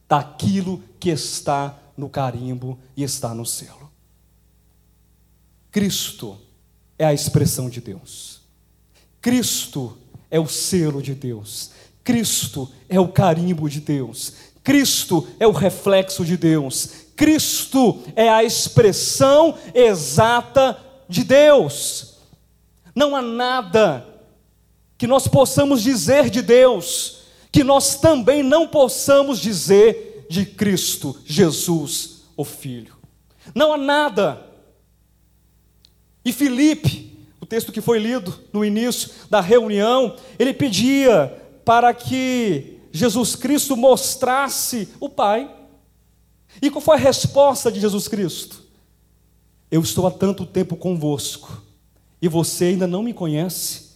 daquilo 0.08 0.82
que 1.00 1.10
está 1.10 1.78
no 1.98 2.08
carimbo 2.08 2.80
e 2.96 3.04
está 3.04 3.34
no 3.34 3.46
selo. 3.46 3.92
Cristo 5.72 6.38
é 6.98 7.06
a 7.06 7.14
expressão 7.14 7.70
de 7.70 7.82
Deus. 7.82 8.37
Cristo 9.28 9.98
é 10.32 10.40
o 10.40 10.48
selo 10.48 11.02
de 11.02 11.13
Deus. 11.13 11.72
Cristo 12.02 12.72
é 12.88 12.98
o 12.98 13.10
carimbo 13.10 13.70
de 13.70 13.82
Deus. 13.82 14.32
Cristo 14.63 15.28
é 15.38 15.46
o 15.46 15.52
reflexo 15.52 16.24
de 16.24 16.38
Deus. 16.38 17.08
Cristo 17.13 18.02
é 18.16 18.30
a 18.30 18.42
expressão 18.42 19.58
exata 19.74 20.80
de 21.10 21.26
Deus. 21.26 22.20
Não 22.96 23.18
há 23.18 23.22
nada 23.22 24.08
que 24.98 25.06
nós 25.06 25.28
possamos 25.28 25.84
dizer 25.84 26.30
de 26.30 26.42
Deus 26.42 27.24
que 27.52 27.66
nós 27.66 28.00
também 28.00 28.42
não 28.42 28.66
possamos 28.66 29.40
dizer 29.42 30.26
de 30.30 30.46
Cristo 30.46 31.20
Jesus, 31.26 32.22
o 32.38 32.46
Filho. 32.46 32.96
Não 33.54 33.74
há 33.74 33.78
nada. 33.78 34.48
E 36.24 36.32
Filipe, 36.32 37.07
texto 37.48 37.72
que 37.72 37.82
foi 37.82 38.00
lido 38.00 38.38
no 38.52 38.64
início 38.64 39.10
da 39.30 39.42
reunião, 39.42 40.16
ele 40.38 40.54
pedia 40.54 41.34
para 41.64 41.94
que 41.94 42.80
Jesus 42.92 43.36
Cristo 43.36 43.76
mostrasse 43.76 44.90
o 45.00 45.10
Pai. 45.10 45.54
E 46.62 46.70
qual 46.70 46.82
foi 46.82 46.96
a 46.96 47.00
resposta 47.00 47.72
de 47.72 47.80
Jesus 47.80 48.08
Cristo? 48.08 48.64
Eu 49.70 49.82
estou 49.82 50.08
há 50.08 50.12
tanto 50.12 50.46
tempo 50.46 50.76
convosco 50.76 51.62
e 52.22 52.28
você 52.28 52.66
ainda 52.66 52.88
não 52.88 53.04
me 53.04 53.14
conhece. 53.14 53.88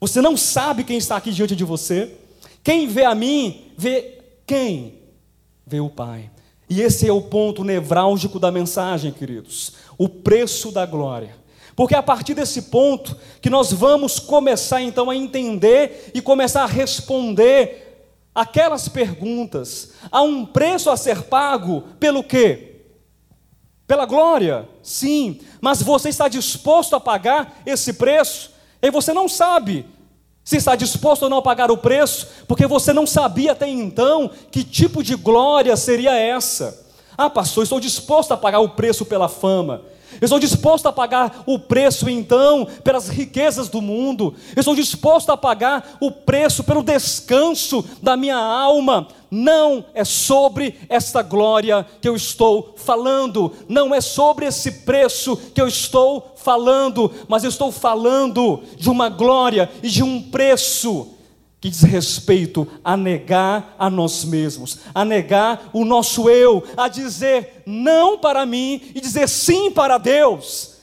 Você 0.00 0.20
não 0.20 0.36
sabe 0.36 0.84
quem 0.84 0.98
está 0.98 1.16
aqui 1.16 1.32
diante 1.32 1.56
de 1.56 1.64
você. 1.64 2.14
Quem 2.62 2.86
vê 2.86 3.04
a 3.04 3.14
mim, 3.14 3.72
vê 3.76 4.18
quem? 4.46 5.00
Vê 5.66 5.80
o 5.80 5.88
Pai. 5.88 6.30
E 6.68 6.80
esse 6.82 7.08
é 7.08 7.12
o 7.12 7.22
ponto 7.22 7.64
nevrálgico 7.64 8.38
da 8.38 8.50
mensagem, 8.50 9.12
queridos. 9.12 9.72
O 9.96 10.08
preço 10.08 10.70
da 10.70 10.84
glória. 10.84 11.36
Porque 11.76 11.94
é 11.94 11.98
a 11.98 12.02
partir 12.02 12.32
desse 12.32 12.62
ponto 12.62 13.14
que 13.42 13.50
nós 13.50 13.70
vamos 13.70 14.18
começar 14.18 14.80
então 14.80 15.10
a 15.10 15.14
entender 15.14 16.10
e 16.14 16.22
começar 16.22 16.62
a 16.62 16.66
responder 16.66 18.08
aquelas 18.34 18.88
perguntas. 18.88 19.92
Há 20.10 20.22
um 20.22 20.46
preço 20.46 20.88
a 20.88 20.96
ser 20.96 21.24
pago 21.24 21.82
pelo 22.00 22.24
quê? 22.24 22.72
Pela 23.86 24.06
glória, 24.06 24.66
sim, 24.82 25.40
mas 25.60 25.82
você 25.82 26.08
está 26.08 26.26
disposto 26.28 26.96
a 26.96 27.00
pagar 27.00 27.60
esse 27.66 27.92
preço? 27.92 28.50
E 28.82 28.90
você 28.90 29.12
não 29.12 29.28
sabe 29.28 29.86
se 30.42 30.56
está 30.56 30.74
disposto 30.74 31.24
ou 31.24 31.28
não 31.28 31.38
a 31.38 31.42
pagar 31.42 31.70
o 31.70 31.76
preço, 31.76 32.28
porque 32.48 32.66
você 32.66 32.92
não 32.92 33.06
sabia 33.06 33.52
até 33.52 33.68
então 33.68 34.30
que 34.50 34.64
tipo 34.64 35.02
de 35.02 35.14
glória 35.14 35.76
seria 35.76 36.14
essa. 36.16 36.86
Ah, 37.18 37.28
pastor, 37.28 37.64
estou 37.64 37.80
disposto 37.80 38.32
a 38.32 38.36
pagar 38.36 38.60
o 38.60 38.70
preço 38.70 39.04
pela 39.04 39.28
fama. 39.28 39.82
Eu 40.20 40.26
estou 40.26 40.38
disposto 40.38 40.86
a 40.86 40.92
pagar 40.92 41.42
o 41.46 41.58
preço, 41.58 42.08
então, 42.08 42.66
pelas 42.82 43.08
riquezas 43.08 43.68
do 43.68 43.82
mundo. 43.82 44.34
Eu 44.54 44.60
estou 44.60 44.74
disposto 44.74 45.30
a 45.30 45.36
pagar 45.36 45.96
o 46.00 46.10
preço 46.10 46.64
pelo 46.64 46.82
descanso 46.82 47.84
da 48.02 48.16
minha 48.16 48.36
alma. 48.36 49.08
Não 49.30 49.84
é 49.92 50.04
sobre 50.04 50.78
esta 50.88 51.22
glória 51.22 51.84
que 52.00 52.08
eu 52.08 52.16
estou 52.16 52.74
falando. 52.76 53.52
Não 53.68 53.94
é 53.94 54.00
sobre 54.00 54.46
esse 54.46 54.70
preço 54.84 55.36
que 55.54 55.60
eu 55.60 55.66
estou 55.68 56.32
falando. 56.36 57.10
Mas 57.28 57.44
eu 57.44 57.50
estou 57.50 57.72
falando 57.72 58.62
de 58.76 58.88
uma 58.88 59.08
glória 59.08 59.70
e 59.82 59.88
de 59.88 60.02
um 60.02 60.22
preço 60.22 61.15
que 61.60 61.70
diz 61.70 61.82
respeito 61.82 62.68
a 62.84 62.96
negar 62.96 63.74
a 63.78 63.88
nós 63.90 64.24
mesmos, 64.24 64.78
a 64.94 65.04
negar 65.04 65.70
o 65.72 65.84
nosso 65.84 66.28
eu, 66.28 66.62
a 66.76 66.88
dizer 66.88 67.62
não 67.66 68.18
para 68.18 68.44
mim 68.46 68.92
e 68.94 69.00
dizer 69.00 69.28
sim 69.28 69.70
para 69.70 69.98
Deus. 69.98 70.74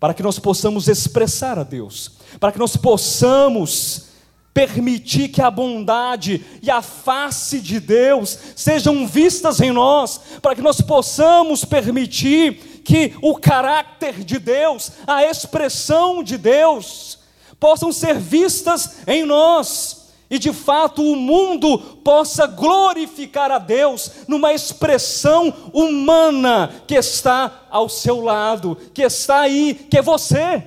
para 0.00 0.12
que 0.12 0.22
nós 0.22 0.36
possamos 0.36 0.88
expressar 0.88 1.60
a 1.60 1.62
Deus, 1.62 2.10
para 2.40 2.50
que 2.50 2.58
nós 2.58 2.76
possamos 2.76 4.08
permitir 4.52 5.28
que 5.28 5.40
a 5.40 5.48
bondade 5.48 6.44
e 6.60 6.68
a 6.68 6.82
face 6.82 7.60
de 7.60 7.78
Deus 7.78 8.36
sejam 8.56 9.06
vistas 9.06 9.60
em 9.60 9.70
nós, 9.70 10.20
para 10.42 10.56
que 10.56 10.60
nós 10.60 10.80
possamos 10.80 11.64
permitir 11.64 12.82
que 12.84 13.14
o 13.22 13.36
caráter 13.36 14.24
de 14.24 14.40
Deus, 14.40 14.90
a 15.06 15.22
expressão 15.24 16.22
de 16.22 16.36
Deus, 16.36 17.20
possam 17.62 17.92
ser 17.92 18.18
vistas 18.18 18.96
em 19.06 19.24
nós 19.24 20.10
e 20.28 20.36
de 20.36 20.52
fato 20.52 21.00
o 21.00 21.14
mundo 21.14 21.78
possa 22.02 22.44
glorificar 22.44 23.52
a 23.52 23.58
Deus 23.58 24.10
numa 24.26 24.52
expressão 24.52 25.70
humana 25.72 26.82
que 26.88 26.96
está 26.96 27.68
ao 27.70 27.88
seu 27.88 28.20
lado, 28.20 28.76
que 28.92 29.02
está 29.02 29.42
aí, 29.42 29.74
que 29.74 29.96
é 29.96 30.02
você. 30.02 30.64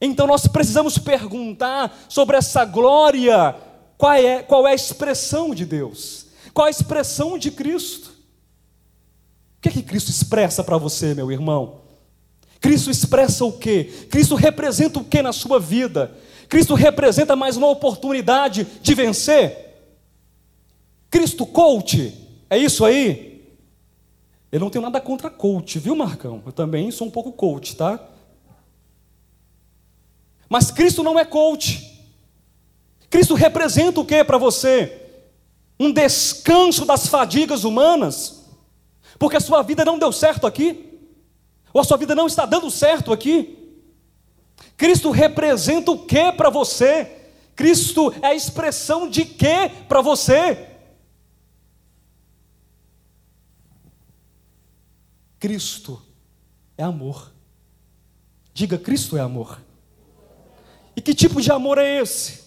Então 0.00 0.26
nós 0.26 0.46
precisamos 0.46 0.96
perguntar 0.96 1.94
sobre 2.08 2.38
essa 2.38 2.64
glória, 2.64 3.54
qual 3.98 4.14
é, 4.14 4.42
qual 4.42 4.66
é 4.66 4.70
a 4.70 4.74
expressão 4.74 5.54
de 5.54 5.66
Deus, 5.66 6.28
qual 6.54 6.66
é 6.66 6.70
a 6.70 6.70
expressão 6.70 7.36
de 7.36 7.50
Cristo. 7.50 8.08
O 9.58 9.60
que 9.60 9.68
é 9.68 9.72
que 9.72 9.82
Cristo 9.82 10.08
expressa 10.08 10.64
para 10.64 10.78
você, 10.78 11.12
meu 11.12 11.30
irmão? 11.30 11.83
Cristo 12.64 12.90
expressa 12.90 13.44
o 13.44 13.52
que? 13.52 13.84
Cristo 14.08 14.34
representa 14.34 14.98
o 14.98 15.04
que 15.04 15.20
na 15.20 15.34
sua 15.34 15.60
vida? 15.60 16.16
Cristo 16.48 16.72
representa 16.72 17.36
mais 17.36 17.58
uma 17.58 17.68
oportunidade 17.68 18.66
de 18.80 18.94
vencer. 18.94 19.84
Cristo 21.10 21.44
coach, 21.44 22.14
é 22.48 22.56
isso 22.56 22.82
aí? 22.82 23.54
Eu 24.50 24.60
não 24.60 24.70
tenho 24.70 24.80
nada 24.80 24.98
contra 24.98 25.28
coach, 25.28 25.78
viu, 25.78 25.94
Marcão? 25.94 26.42
Eu 26.46 26.52
também 26.52 26.90
sou 26.90 27.06
um 27.06 27.10
pouco 27.10 27.32
coach, 27.32 27.76
tá? 27.76 28.02
Mas 30.48 30.70
Cristo 30.70 31.02
não 31.02 31.18
é 31.18 31.24
coach. 31.26 32.02
Cristo 33.10 33.34
representa 33.34 34.00
o 34.00 34.06
que 34.06 34.24
para 34.24 34.38
você? 34.38 35.02
Um 35.78 35.92
descanso 35.92 36.86
das 36.86 37.08
fadigas 37.08 37.62
humanas? 37.62 38.42
Porque 39.18 39.36
a 39.36 39.40
sua 39.40 39.60
vida 39.60 39.84
não 39.84 39.98
deu 39.98 40.10
certo 40.10 40.46
aqui? 40.46 40.93
Ou 41.74 41.80
a 41.80 41.84
sua 41.84 41.96
vida 41.96 42.14
não 42.14 42.28
está 42.28 42.46
dando 42.46 42.70
certo 42.70 43.12
aqui? 43.12 43.58
Cristo 44.76 45.10
representa 45.10 45.90
o 45.90 46.06
que 46.06 46.30
para 46.30 46.48
você? 46.48 47.10
Cristo 47.56 48.14
é 48.22 48.28
a 48.28 48.34
expressão 48.34 49.10
de 49.10 49.24
que 49.24 49.68
para 49.88 50.00
você? 50.00 50.68
Cristo 55.40 56.00
é 56.78 56.84
amor. 56.84 57.32
Diga, 58.52 58.78
Cristo 58.78 59.16
é 59.16 59.20
amor. 59.20 59.60
E 60.96 61.02
que 61.02 61.12
tipo 61.12 61.40
de 61.42 61.50
amor 61.50 61.78
é 61.78 62.00
esse? 62.00 62.44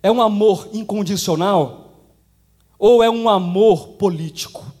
É 0.00 0.10
um 0.12 0.22
amor 0.22 0.68
incondicional 0.72 1.92
ou 2.78 3.02
é 3.02 3.10
um 3.10 3.28
amor 3.28 3.88
político? 3.94 4.73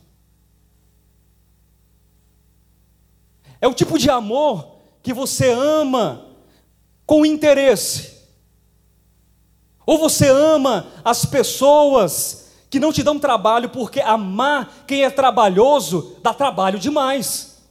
É 3.64 3.66
o 3.66 3.72
tipo 3.72 3.98
de 3.98 4.10
amor 4.10 4.76
que 5.02 5.14
você 5.14 5.50
ama 5.50 6.26
com 7.06 7.24
interesse, 7.24 8.12
ou 9.86 9.96
você 9.96 10.28
ama 10.28 10.88
as 11.02 11.24
pessoas 11.24 12.50
que 12.68 12.78
não 12.78 12.92
te 12.92 13.02
dão 13.02 13.18
trabalho, 13.18 13.70
porque 13.70 14.02
amar 14.02 14.84
quem 14.86 15.02
é 15.02 15.08
trabalhoso 15.08 16.18
dá 16.22 16.34
trabalho 16.34 16.78
demais. 16.78 17.62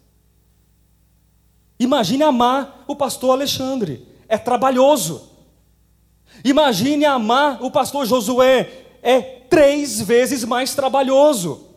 Imagine 1.77 2.23
amar 2.23 2.83
o 2.87 2.95
pastor 2.95 3.29
Alexandre, 3.29 4.03
é 4.27 4.35
trabalhoso. 4.35 5.29
Imagine 6.43 7.05
amar 7.05 7.63
o 7.63 7.69
pastor 7.69 8.07
Josué, 8.07 8.97
é 9.03 9.21
três 9.21 10.01
vezes 10.01 10.43
mais 10.43 10.73
trabalhoso. 10.73 11.67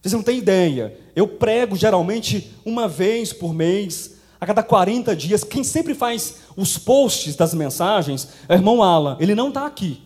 Vocês 0.00 0.12
não 0.12 0.22
têm 0.22 0.38
ideia. 0.38 0.96
Eu 1.18 1.26
prego 1.26 1.74
geralmente 1.74 2.56
uma 2.64 2.86
vez 2.86 3.32
por 3.32 3.52
mês, 3.52 4.18
a 4.40 4.46
cada 4.46 4.62
40 4.62 5.16
dias. 5.16 5.42
Quem 5.42 5.64
sempre 5.64 5.92
faz 5.92 6.42
os 6.56 6.78
posts 6.78 7.34
das 7.34 7.52
mensagens 7.52 8.28
é 8.48 8.54
o 8.54 8.56
irmão 8.58 8.84
Alan. 8.84 9.16
Ele 9.18 9.34
não 9.34 9.48
está 9.48 9.66
aqui 9.66 10.00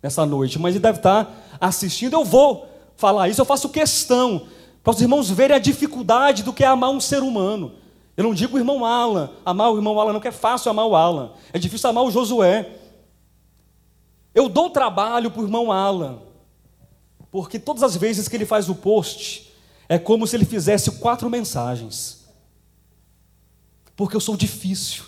nessa 0.00 0.24
noite, 0.24 0.56
mas 0.56 0.76
ele 0.76 0.82
deve 0.82 0.98
estar 0.98 1.24
tá 1.24 1.32
assistindo. 1.60 2.12
Eu 2.12 2.24
vou 2.24 2.68
falar 2.94 3.28
isso, 3.28 3.40
eu 3.40 3.44
faço 3.44 3.68
questão 3.68 4.46
para 4.80 4.92
os 4.92 5.00
irmãos 5.00 5.28
verem 5.28 5.56
a 5.56 5.58
dificuldade 5.58 6.44
do 6.44 6.52
que 6.52 6.62
é 6.62 6.68
amar 6.68 6.90
um 6.90 7.00
ser 7.00 7.20
humano. 7.20 7.72
Eu 8.16 8.22
não 8.22 8.32
digo 8.32 8.54
o 8.54 8.60
irmão 8.60 8.84
Alan, 8.84 9.30
amar 9.44 9.72
o 9.72 9.76
irmão 9.76 9.98
Alan, 9.98 10.12
não 10.12 10.20
que 10.20 10.28
é 10.28 10.32
fácil 10.32 10.70
amar 10.70 10.86
o 10.86 10.94
Alan, 10.94 11.32
é 11.52 11.58
difícil 11.58 11.90
amar 11.90 12.04
o 12.04 12.12
Josué. 12.12 12.76
Eu 14.32 14.48
dou 14.48 14.70
trabalho 14.70 15.32
para 15.32 15.42
o 15.42 15.44
irmão 15.44 15.72
Alan, 15.72 16.20
porque 17.28 17.58
todas 17.58 17.82
as 17.82 17.96
vezes 17.96 18.28
que 18.28 18.36
ele 18.36 18.46
faz 18.46 18.68
o 18.68 18.74
post, 18.76 19.47
é 19.88 19.98
como 19.98 20.26
se 20.26 20.36
ele 20.36 20.44
fizesse 20.44 20.90
quatro 20.92 21.30
mensagens. 21.30 22.26
Porque 23.96 24.14
eu 24.14 24.20
sou 24.20 24.36
difícil. 24.36 25.04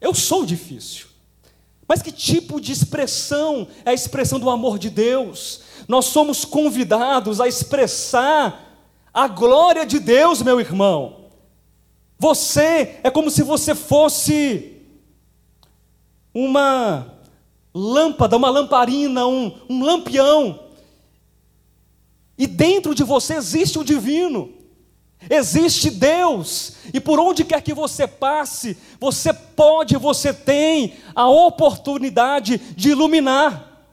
Eu 0.00 0.14
sou 0.14 0.46
difícil. 0.46 1.08
Mas 1.86 2.00
que 2.00 2.12
tipo 2.12 2.60
de 2.60 2.70
expressão 2.70 3.66
é 3.84 3.90
a 3.90 3.94
expressão 3.94 4.38
do 4.38 4.48
amor 4.48 4.78
de 4.78 4.88
Deus? 4.88 5.62
Nós 5.88 6.06
somos 6.06 6.44
convidados 6.44 7.40
a 7.40 7.48
expressar 7.48 8.88
a 9.12 9.26
glória 9.26 9.84
de 9.84 9.98
Deus, 9.98 10.40
meu 10.40 10.60
irmão. 10.60 11.26
Você 12.16 13.00
é 13.02 13.10
como 13.10 13.30
se 13.30 13.42
você 13.42 13.74
fosse 13.74 14.76
uma 16.32 17.18
lâmpada, 17.74 18.36
uma 18.36 18.50
lamparina, 18.50 19.26
um, 19.26 19.52
um 19.68 19.82
lampião 19.82 20.69
e 22.40 22.46
dentro 22.46 22.94
de 22.94 23.04
você 23.04 23.34
existe 23.34 23.78
o 23.78 23.84
divino, 23.84 24.48
existe 25.28 25.90
Deus, 25.90 26.72
e 26.90 26.98
por 26.98 27.20
onde 27.20 27.44
quer 27.44 27.60
que 27.60 27.74
você 27.74 28.06
passe, 28.06 28.78
você 28.98 29.30
pode, 29.30 29.94
você 29.98 30.32
tem 30.32 30.94
a 31.14 31.28
oportunidade 31.28 32.56
de 32.74 32.92
iluminar. 32.92 33.84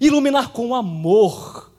Iluminar 0.00 0.50
com 0.50 0.74
amor, 0.74 1.72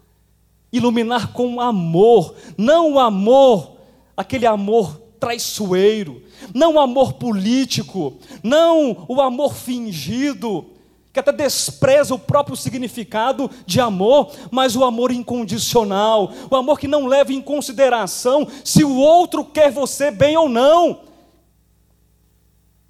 iluminar 0.72 1.34
com 1.34 1.60
amor, 1.60 2.36
não 2.58 2.94
o 2.94 3.00
amor, 3.00 3.76
aquele 4.16 4.46
amor 4.46 4.96
traiçoeiro, 5.20 6.24
não 6.54 6.76
o 6.76 6.80
amor 6.80 7.14
político, 7.16 8.18
não 8.42 9.06
o 9.10 9.20
amor 9.20 9.54
fingido, 9.54 10.68
que 11.14 11.20
até 11.20 11.32
despreza 11.32 12.14
o 12.16 12.20
próprio 12.20 12.56
significado 12.56 13.52
de 13.66 13.82
amor, 13.82 14.32
mas 14.50 14.76
o 14.76 14.84
amor 14.84 15.12
incondicional, 15.12 16.32
o 16.50 16.56
amor 16.56 16.80
que 16.80 16.88
não 16.88 17.06
leva 17.06 17.34
em 17.34 17.42
consideração 17.42 18.48
se 18.64 18.84
o 18.84 18.96
outro 18.96 19.44
quer 19.44 19.72
você 19.72 20.10
bem 20.10 20.38
ou 20.38 20.48
não. 20.48 21.02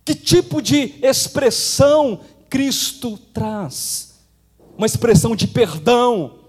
Que 0.05 0.13
tipo 0.13 0.61
de 0.61 0.95
expressão 1.01 2.19
Cristo 2.49 3.17
traz? 3.33 4.19
Uma 4.77 4.85
expressão 4.85 5.35
de 5.35 5.47
perdão, 5.47 6.39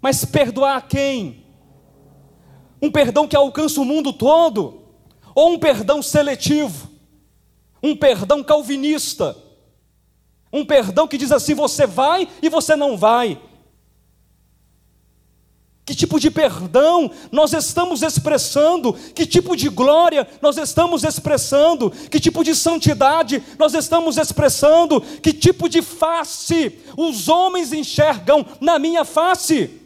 mas 0.00 0.24
perdoar 0.24 0.76
a 0.76 0.82
quem? 0.82 1.44
Um 2.80 2.90
perdão 2.90 3.28
que 3.28 3.36
alcança 3.36 3.80
o 3.80 3.84
mundo 3.84 4.12
todo, 4.12 4.82
ou 5.34 5.52
um 5.52 5.58
perdão 5.58 6.02
seletivo, 6.02 6.90
um 7.82 7.94
perdão 7.94 8.42
calvinista? 8.42 9.43
Um 10.54 10.64
perdão 10.64 11.08
que 11.08 11.18
diz 11.18 11.32
assim: 11.32 11.52
você 11.52 11.84
vai 11.84 12.28
e 12.40 12.48
você 12.48 12.76
não 12.76 12.96
vai. 12.96 13.40
Que 15.84 15.96
tipo 15.96 16.18
de 16.18 16.30
perdão 16.30 17.10
nós 17.32 17.52
estamos 17.52 18.02
expressando? 18.02 18.94
Que 19.14 19.26
tipo 19.26 19.56
de 19.56 19.68
glória 19.68 20.26
nós 20.40 20.56
estamos 20.56 21.02
expressando? 21.02 21.90
Que 21.90 22.20
tipo 22.20 22.44
de 22.44 22.54
santidade 22.54 23.42
nós 23.58 23.74
estamos 23.74 24.16
expressando? 24.16 25.00
Que 25.00 25.32
tipo 25.32 25.68
de 25.68 25.82
face 25.82 26.78
os 26.96 27.28
homens 27.28 27.72
enxergam 27.72 28.46
na 28.60 28.78
minha 28.78 29.04
face? 29.04 29.82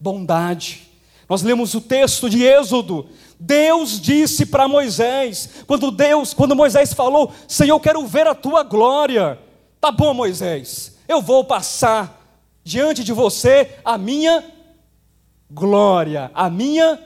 Bondade. 0.00 0.93
Nós 1.28 1.42
lemos 1.42 1.74
o 1.74 1.80
texto 1.80 2.28
de 2.28 2.42
Êxodo, 2.42 3.06
Deus 3.38 4.00
disse 4.00 4.46
para 4.46 4.68
Moisés, 4.68 5.48
quando 5.66 5.90
Deus, 5.90 6.34
quando 6.34 6.54
Moisés 6.54 6.92
falou: 6.92 7.32
"Senhor, 7.48 7.76
eu 7.76 7.80
quero 7.80 8.06
ver 8.06 8.26
a 8.26 8.34
tua 8.34 8.62
glória". 8.62 9.38
Tá 9.80 9.90
bom, 9.90 10.14
Moisés. 10.14 10.96
Eu 11.08 11.20
vou 11.20 11.44
passar 11.44 12.22
diante 12.62 13.04
de 13.04 13.12
você 13.12 13.76
a 13.84 13.98
minha 13.98 14.44
glória, 15.50 16.30
a 16.34 16.48
minha 16.48 16.98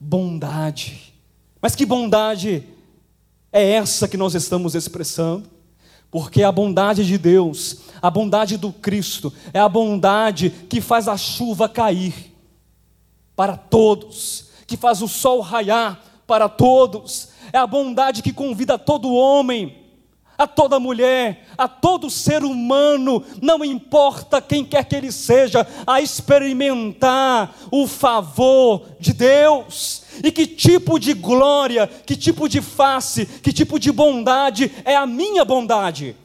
bondade. 0.00 1.14
Mas 1.60 1.74
que 1.74 1.84
bondade 1.84 2.66
é 3.52 3.72
essa 3.72 4.08
que 4.08 4.16
nós 4.16 4.34
estamos 4.34 4.74
expressando? 4.74 5.50
Porque 6.10 6.42
a 6.42 6.52
bondade 6.52 7.04
de 7.04 7.18
Deus, 7.18 7.80
a 8.00 8.10
bondade 8.10 8.56
do 8.56 8.72
Cristo, 8.72 9.32
é 9.52 9.58
a 9.58 9.68
bondade 9.68 10.50
que 10.68 10.80
faz 10.80 11.08
a 11.08 11.16
chuva 11.16 11.68
cair 11.68 12.33
para 13.36 13.56
todos, 13.56 14.50
que 14.66 14.76
faz 14.76 15.02
o 15.02 15.08
sol 15.08 15.40
raiar 15.40 16.00
para 16.26 16.48
todos, 16.48 17.30
é 17.52 17.58
a 17.58 17.66
bondade 17.66 18.22
que 18.22 18.32
convida 18.32 18.78
todo 18.78 19.12
homem, 19.12 19.84
a 20.36 20.46
toda 20.46 20.80
mulher, 20.80 21.46
a 21.56 21.68
todo 21.68 22.10
ser 22.10 22.42
humano, 22.42 23.24
não 23.40 23.64
importa 23.64 24.40
quem 24.40 24.64
quer 24.64 24.84
que 24.84 24.96
ele 24.96 25.12
seja, 25.12 25.66
a 25.86 26.00
experimentar 26.00 27.54
o 27.70 27.86
favor 27.86 28.84
de 28.98 29.12
Deus. 29.12 30.02
E 30.22 30.30
que 30.32 30.46
tipo 30.46 30.98
de 30.98 31.14
glória, 31.14 31.86
que 31.86 32.16
tipo 32.16 32.48
de 32.48 32.60
face, 32.60 33.26
que 33.26 33.52
tipo 33.52 33.78
de 33.78 33.92
bondade 33.92 34.70
é 34.84 34.96
a 34.96 35.06
minha 35.06 35.44
bondade? 35.44 36.16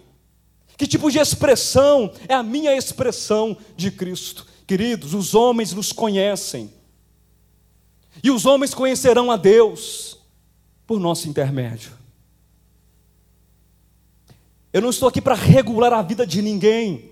Que 0.78 0.88
tipo 0.88 1.12
de 1.12 1.20
expressão 1.20 2.12
é 2.28 2.34
a 2.34 2.42
minha 2.42 2.76
expressão 2.76 3.56
de 3.76 3.92
Cristo? 3.92 4.48
Queridos, 4.66 5.14
os 5.14 5.36
homens 5.36 5.74
nos 5.74 5.92
conhecem, 5.92 6.72
e 8.24 8.32
os 8.32 8.46
homens 8.46 8.74
conhecerão 8.74 9.32
a 9.32 9.38
Deus 9.38 10.18
por 10.86 11.00
nosso 11.00 11.28
intermédio. 11.30 11.92
Eu 14.72 14.82
não 14.82 14.90
estou 14.90 15.10
aqui 15.10 15.22
para 15.22 15.36
regular 15.36 15.94
a 15.94 16.02
vida 16.02 16.26
de 16.26 16.42
ninguém, 16.42 17.12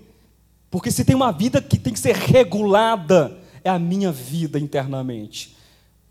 porque 0.70 0.90
se 0.90 1.04
tem 1.04 1.16
uma 1.16 1.32
vida 1.32 1.60
que 1.60 1.78
tem 1.78 1.92
que 1.92 1.98
ser 1.98 2.14
regulada, 2.14 3.36
é 3.64 3.70
a 3.70 3.78
minha 3.78 4.12
vida 4.12 4.58
internamente. 4.58 5.56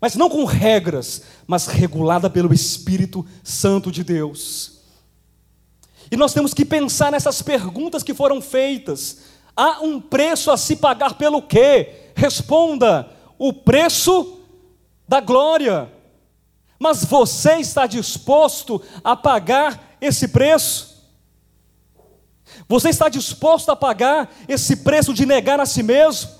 Mas 0.00 0.14
não 0.14 0.28
com 0.28 0.44
regras, 0.44 1.22
mas 1.46 1.66
regulada 1.66 2.30
pelo 2.30 2.52
Espírito 2.52 3.26
Santo 3.42 3.90
de 3.90 4.04
Deus. 4.04 4.78
E 6.10 6.16
nós 6.16 6.32
temos 6.32 6.54
que 6.54 6.64
pensar 6.64 7.12
nessas 7.12 7.42
perguntas 7.42 8.02
que 8.02 8.14
foram 8.14 8.40
feitas. 8.40 9.18
Há 9.56 9.80
um 9.80 10.00
preço 10.00 10.50
a 10.50 10.56
se 10.56 10.76
pagar 10.76 11.14
pelo 11.14 11.42
quê? 11.42 12.10
Responda: 12.14 13.10
o 13.38 13.52
preço 13.52 14.37
da 15.08 15.20
glória. 15.20 15.90
Mas 16.78 17.04
você 17.04 17.54
está 17.54 17.86
disposto 17.86 18.80
a 19.02 19.16
pagar 19.16 19.96
esse 20.00 20.28
preço? 20.28 20.98
Você 22.68 22.90
está 22.90 23.08
disposto 23.08 23.70
a 23.70 23.76
pagar 23.76 24.30
esse 24.46 24.76
preço 24.76 25.12
de 25.14 25.26
negar 25.26 25.58
a 25.58 25.66
si 25.66 25.82
mesmo? 25.82 26.30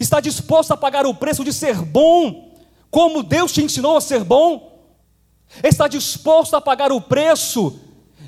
Está 0.00 0.20
disposto 0.20 0.72
a 0.72 0.76
pagar 0.76 1.06
o 1.06 1.14
preço 1.14 1.44
de 1.44 1.52
ser 1.52 1.76
bom, 1.76 2.56
como 2.90 3.22
Deus 3.22 3.52
te 3.52 3.62
ensinou 3.62 3.96
a 3.96 4.00
ser 4.00 4.24
bom? 4.24 4.68
Está 5.62 5.88
disposto 5.88 6.54
a 6.54 6.60
pagar 6.60 6.92
o 6.92 7.00
preço 7.00 7.80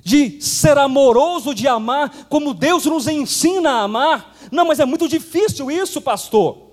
de 0.03 0.41
ser 0.41 0.79
amoroso, 0.79 1.55
de 1.55 1.69
amar, 1.69 2.27
como 2.29 2.55
Deus 2.55 2.87
nos 2.87 3.07
ensina 3.07 3.71
a 3.73 3.83
amar? 3.83 4.37
Não, 4.51 4.65
mas 4.65 4.81
é 4.81 4.85
muito 4.85 5.09
difícil 5.09 5.71
isso, 5.71 6.01
pastor. 6.01 6.70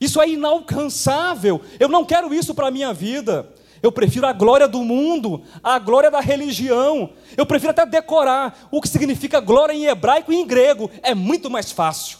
Isso 0.00 0.20
é 0.20 0.28
inalcançável. 0.28 1.60
Eu 1.78 1.88
não 1.88 2.04
quero 2.04 2.32
isso 2.32 2.54
para 2.54 2.68
a 2.68 2.70
minha 2.70 2.92
vida. 2.92 3.48
Eu 3.82 3.92
prefiro 3.92 4.26
a 4.26 4.32
glória 4.32 4.66
do 4.66 4.82
mundo, 4.82 5.42
a 5.62 5.78
glória 5.78 6.10
da 6.10 6.20
religião. 6.20 7.10
Eu 7.36 7.46
prefiro 7.46 7.70
até 7.70 7.86
decorar 7.86 8.68
o 8.70 8.80
que 8.80 8.88
significa 8.88 9.40
glória 9.40 9.72
em 9.72 9.86
hebraico 9.86 10.32
e 10.32 10.36
em 10.36 10.46
grego. 10.46 10.90
É 11.02 11.14
muito 11.14 11.48
mais 11.48 11.70
fácil. 11.70 12.18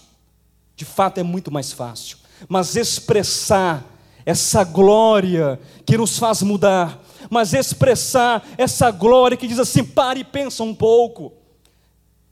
De 0.77 0.85
fato, 0.85 1.19
é 1.19 1.23
muito 1.23 1.51
mais 1.51 1.73
fácil. 1.73 2.19
Mas 2.49 2.77
expressar 2.77 3.85
essa 4.25 4.63
glória 4.63 5.59
que 5.85 5.97
nos 5.97 6.19
faz 6.19 6.43
mudar, 6.43 7.03
mas 7.31 7.55
expressar 7.55 8.47
essa 8.57 8.91
glória 8.91 9.37
que 9.37 9.49
diz 9.49 9.59
assim: 9.59 9.83
pare 9.83 10.21
e 10.21 10.25
pensa 10.25 10.63
um 10.63 10.75
pouco. 10.75 11.33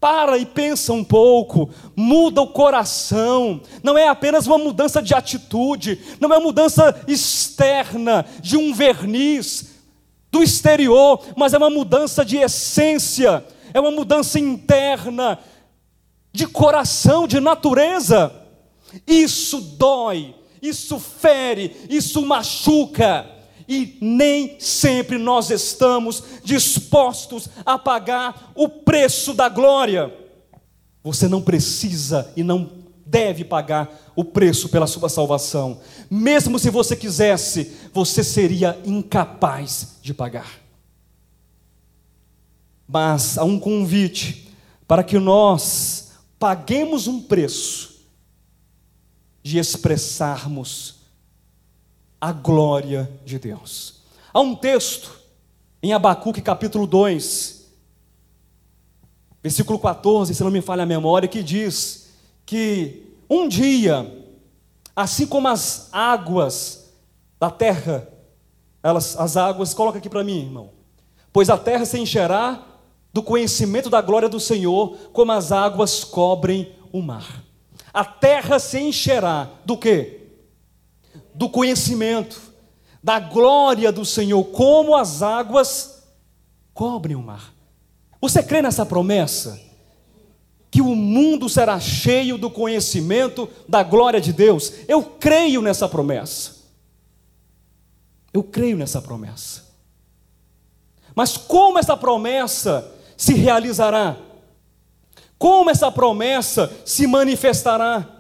Para 0.07 0.39
e 0.39 0.47
pensa 0.47 0.93
um 0.93 1.03
pouco, 1.03 1.69
muda 1.97 2.41
o 2.41 2.47
coração, 2.47 3.61
não 3.83 3.99
é 3.99 4.07
apenas 4.07 4.47
uma 4.47 4.57
mudança 4.57 5.03
de 5.03 5.13
atitude, 5.13 6.01
não 6.21 6.33
é 6.33 6.37
uma 6.37 6.45
mudança 6.45 7.03
externa, 7.09 8.25
de 8.41 8.57
um 8.57 8.73
verniz, 8.73 9.81
do 10.31 10.45
exterior, 10.45 11.21
mas 11.37 11.55
é 11.55 11.59
uma 11.59 11.69
mudança 11.69 12.25
de 12.25 12.37
essência, 12.37 13.45
é 13.75 13.81
uma 13.81 13.91
mudança 13.91 14.39
interna, 14.39 15.41
de 16.33 16.47
coração, 16.47 17.27
de 17.27 17.41
natureza. 17.41 18.33
Isso 19.05 19.61
dói, 19.61 20.37
isso 20.63 21.01
fere, 21.01 21.75
isso 21.91 22.23
machuca 22.25 23.36
e 23.69 23.99
nem 24.01 24.59
sempre 24.61 25.19
nós 25.19 25.51
estamos 25.51 26.23
dispostos 26.45 27.49
a 27.65 27.79
pagar 27.79 28.53
o 28.55 28.69
preço 28.69 29.35
da 29.35 29.49
glória. 29.49 30.15
Você 31.03 31.29
não 31.29 31.43
precisa 31.43 32.33
e 32.37 32.43
não 32.43 32.71
deve 33.05 33.45
pagar 33.45 34.13
o 34.17 34.25
preço 34.25 34.69
pela 34.69 34.87
sua 34.87 35.09
salvação. 35.09 35.81
Mesmo 36.11 36.59
se 36.59 36.71
você 36.71 36.97
quisesse, 36.97 37.73
você 37.93 38.25
seria 38.25 38.81
incapaz 38.85 39.97
de 40.03 40.13
pagar. 40.13 40.61
Mas 42.89 43.37
há 43.39 43.45
um 43.45 43.59
convite 43.59 44.49
para 44.87 45.03
que 45.03 45.19
nós 45.19 46.13
paguemos 46.39 47.07
um 47.07 47.21
preço 47.21 47.97
de 49.43 49.59
expressarmos 49.59 50.96
a 52.21 52.33
glória 52.33 53.11
de 53.25 53.39
Deus. 53.39 54.01
Há 54.33 54.41
um 54.41 54.55
texto 54.55 55.13
em 55.83 55.93
Abacuque 55.93 56.41
capítulo 56.41 56.87
2, 56.87 57.67
versículo 59.43 59.79
14, 59.79 60.35
se 60.35 60.43
não 60.43 60.51
me 60.51 60.61
falha 60.61 60.83
a 60.83 60.87
memória, 60.87 61.29
que 61.29 61.43
diz 61.43 62.09
que 62.45 63.15
um 63.29 63.49
dia, 63.49 64.25
assim 64.95 65.27
como 65.27 65.49
as 65.49 65.89
águas 65.93 66.93
da 67.39 67.51
terra, 67.51 68.09
elas, 68.83 69.17
as 69.19 69.37
águas, 69.37 69.75
coloca 69.75 69.99
aqui 69.99 70.09
para 70.09 70.25
mim, 70.25 70.41
irmão, 70.41 70.71
pois 71.33 71.51
a 71.51 71.59
terra 71.59 71.85
se 71.85 71.99
encherá 71.99 72.65
do 73.13 73.23
conhecimento 73.23 73.89
da 73.89 74.01
glória 74.01 74.29
do 74.29 74.41
Senhor, 74.41 74.97
como 75.13 75.33
as 75.33 75.51
águas 75.53 76.05
cobrem 76.05 76.75
o 76.93 77.03
mar. 77.03 77.43
A 77.93 78.05
terra 78.05 78.59
se 78.59 78.79
encherá 78.79 79.51
do 79.65 79.77
que? 79.77 80.16
Do 81.37 81.49
conhecimento, 81.49 82.41
da 83.03 83.21
glória 83.21 83.93
do 83.93 84.05
Senhor, 84.05 84.43
como 84.45 84.97
as 84.97 85.23
águas 85.23 86.03
cobrem 86.75 87.15
o 87.15 87.23
mar. 87.23 87.55
Você 88.21 88.43
crê 88.43 88.63
nessa 88.63 88.85
promessa? 88.85 89.61
Que 90.71 90.81
o 90.81 90.97
mundo 90.97 91.49
será 91.49 91.79
cheio 91.79 92.37
do 92.37 92.51
conhecimento 92.51 93.49
da 93.69 93.83
glória 93.83 94.21
de 94.21 94.33
Deus? 94.33 94.73
Eu 94.89 95.03
creio 95.03 95.63
nessa 95.63 95.89
promessa. 95.89 96.57
Eu 98.33 98.43
creio 98.43 98.77
nessa 98.77 99.01
promessa. 99.01 99.65
Mas 101.15 101.37
como 101.37 101.79
essa 101.79 101.97
promessa 101.97 102.93
se 103.17 103.35
realizará? 103.35 104.17
Como 105.39 105.71
essa 105.71 105.91
promessa 105.91 106.71
se 106.85 107.07
manifestará? 107.07 108.16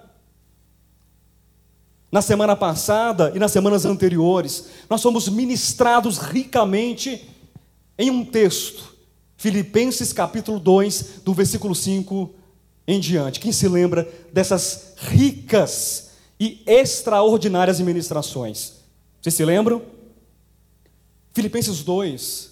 Na 2.16 2.22
semana 2.22 2.56
passada 2.56 3.30
e 3.34 3.38
nas 3.38 3.52
semanas 3.52 3.84
anteriores, 3.84 4.68
nós 4.88 5.02
fomos 5.02 5.28
ministrados 5.28 6.16
ricamente 6.16 7.28
em 7.98 8.08
um 8.08 8.24
texto, 8.24 8.96
Filipenses 9.36 10.14
capítulo 10.14 10.58
2, 10.58 11.20
do 11.22 11.34
versículo 11.34 11.74
5 11.74 12.34
em 12.88 12.98
diante. 13.00 13.38
Quem 13.38 13.52
se 13.52 13.68
lembra 13.68 14.10
dessas 14.32 14.94
ricas 14.96 16.12
e 16.40 16.62
extraordinárias 16.66 17.80
ministrações? 17.80 18.72
Vocês 19.20 19.34
se 19.34 19.44
lembram? 19.44 19.82
Filipenses 21.34 21.82
2 21.82 22.50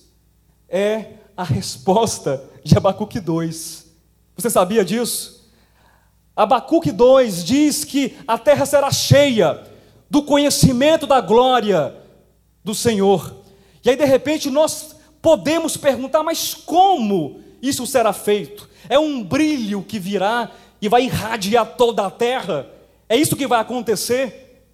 é 0.69 1.07
a 1.35 1.43
resposta 1.43 2.45
de 2.63 2.77
Abacuque 2.77 3.19
2. 3.19 3.87
Você 4.37 4.51
sabia 4.51 4.85
disso? 4.85 5.34
Abacuque 6.37 6.91
2 6.91 7.45
diz 7.45 7.85
que 7.85 8.17
a 8.27 8.37
terra 8.37 8.67
será 8.67 8.91
cheia 8.91 9.63
do 10.11 10.23
conhecimento 10.23 11.07
da 11.07 11.21
glória 11.21 11.95
do 12.63 12.75
Senhor. 12.75 13.43
E 13.85 13.91
aí, 13.91 13.97
de 13.97 14.05
repente, 14.05 14.51
nós 14.51 14.97
podemos 15.23 15.77
perguntar, 15.77 16.23
mas 16.23 16.55
como 16.55 17.41
isso 17.63 17.87
será 17.87 18.13
feito? 18.13 18.69
É 18.89 18.99
um 18.99 19.23
brilho 19.23 19.83
que 19.83 19.99
virá 19.99 20.51
e 20.81 20.89
vai 20.89 21.05
irradiar 21.05 21.77
toda 21.77 22.07
a 22.07 22.11
terra? 22.11 22.69
É 23.09 23.17
isso 23.17 23.37
que 23.37 23.47
vai 23.47 23.61
acontecer? 23.61 24.65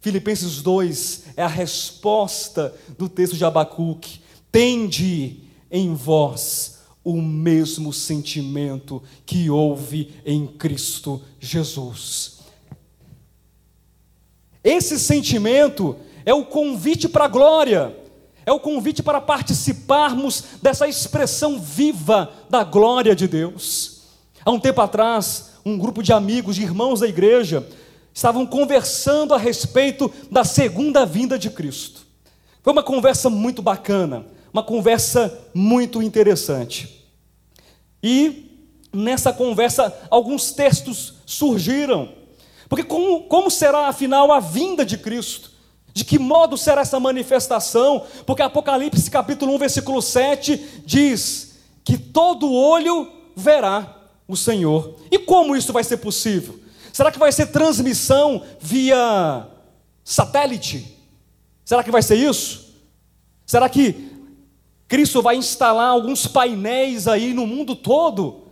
Filipenses 0.00 0.62
2 0.62 1.24
é 1.36 1.42
a 1.42 1.48
resposta 1.48 2.74
do 2.96 3.08
texto 3.08 3.36
de 3.36 3.44
Abacuque. 3.44 4.20
Tende 4.50 5.42
em 5.70 5.94
vós 5.94 6.75
o 7.06 7.22
mesmo 7.22 7.92
sentimento 7.92 9.00
que 9.24 9.48
houve 9.48 10.12
em 10.26 10.44
Cristo 10.44 11.22
Jesus. 11.38 12.40
Esse 14.64 14.98
sentimento 14.98 15.94
é 16.24 16.34
o 16.34 16.44
convite 16.44 17.08
para 17.08 17.26
a 17.26 17.28
glória, 17.28 17.96
é 18.44 18.50
o 18.50 18.58
convite 18.58 19.04
para 19.04 19.20
participarmos 19.20 20.42
dessa 20.60 20.88
expressão 20.88 21.60
viva 21.60 22.32
da 22.50 22.64
glória 22.64 23.14
de 23.14 23.28
Deus. 23.28 24.00
Há 24.44 24.50
um 24.50 24.58
tempo 24.58 24.80
atrás, 24.80 25.52
um 25.64 25.78
grupo 25.78 26.02
de 26.02 26.12
amigos, 26.12 26.56
de 26.56 26.64
irmãos 26.64 26.98
da 26.98 27.06
igreja, 27.06 27.64
estavam 28.12 28.44
conversando 28.44 29.32
a 29.32 29.38
respeito 29.38 30.12
da 30.28 30.42
segunda 30.42 31.06
vinda 31.06 31.38
de 31.38 31.50
Cristo. 31.50 32.04
Foi 32.64 32.72
uma 32.72 32.82
conversa 32.82 33.30
muito 33.30 33.62
bacana, 33.62 34.26
uma 34.56 34.62
conversa 34.62 35.38
muito 35.52 36.02
interessante. 36.02 37.06
E 38.02 38.64
nessa 38.90 39.30
conversa, 39.30 39.94
alguns 40.08 40.50
textos 40.50 41.16
surgiram. 41.26 42.08
Porque 42.66 42.82
como, 42.82 43.24
como 43.24 43.50
será, 43.50 43.86
afinal, 43.86 44.32
a 44.32 44.40
vinda 44.40 44.82
de 44.82 44.96
Cristo? 44.96 45.50
De 45.92 46.06
que 46.06 46.18
modo 46.18 46.56
será 46.56 46.80
essa 46.80 46.98
manifestação? 46.98 48.06
Porque 48.24 48.40
Apocalipse 48.40 49.10
capítulo 49.10 49.54
1, 49.56 49.58
versículo 49.58 50.00
7 50.00 50.82
diz 50.86 51.58
que 51.84 51.98
todo 51.98 52.50
olho 52.50 53.12
verá 53.36 53.94
o 54.26 54.38
Senhor. 54.38 54.96
E 55.10 55.18
como 55.18 55.54
isso 55.54 55.70
vai 55.70 55.84
ser 55.84 55.98
possível? 55.98 56.58
Será 56.94 57.12
que 57.12 57.18
vai 57.18 57.30
ser 57.30 57.48
transmissão 57.48 58.42
via 58.58 59.46
satélite? 60.02 60.96
Será 61.62 61.84
que 61.84 61.90
vai 61.90 62.00
ser 62.00 62.16
isso? 62.16 62.74
Será 63.44 63.68
que 63.68 64.15
Cristo 64.88 65.20
vai 65.22 65.36
instalar 65.36 65.88
alguns 65.88 66.26
painéis 66.26 67.08
aí 67.08 67.34
no 67.34 67.46
mundo 67.46 67.74
todo? 67.74 68.44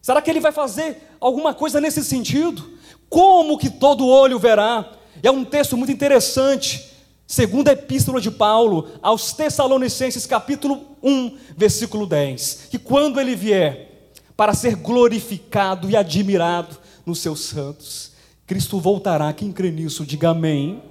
Será 0.00 0.20
que 0.22 0.30
ele 0.30 0.40
vai 0.40 0.52
fazer 0.52 1.08
alguma 1.20 1.54
coisa 1.54 1.80
nesse 1.80 2.02
sentido? 2.04 2.70
Como 3.08 3.58
que 3.58 3.70
todo 3.70 4.06
olho 4.06 4.38
verá? 4.38 4.90
É 5.22 5.30
um 5.30 5.44
texto 5.44 5.76
muito 5.76 5.92
interessante, 5.92 6.92
segundo 7.26 7.68
a 7.68 7.72
epístola 7.72 8.20
de 8.20 8.30
Paulo 8.30 8.88
aos 9.02 9.32
Tessalonicenses, 9.32 10.26
capítulo 10.26 10.96
1, 11.02 11.38
versículo 11.56 12.06
10, 12.06 12.68
que 12.70 12.78
quando 12.78 13.20
ele 13.20 13.36
vier 13.36 13.92
para 14.36 14.54
ser 14.54 14.74
glorificado 14.74 15.88
e 15.88 15.96
admirado 15.96 16.76
nos 17.04 17.18
seus 17.20 17.40
santos. 17.40 18.12
Cristo 18.46 18.80
voltará. 18.80 19.32
Quem 19.32 19.52
crê 19.52 19.70
nisso, 19.70 20.04
diga 20.04 20.30
amém. 20.30 20.82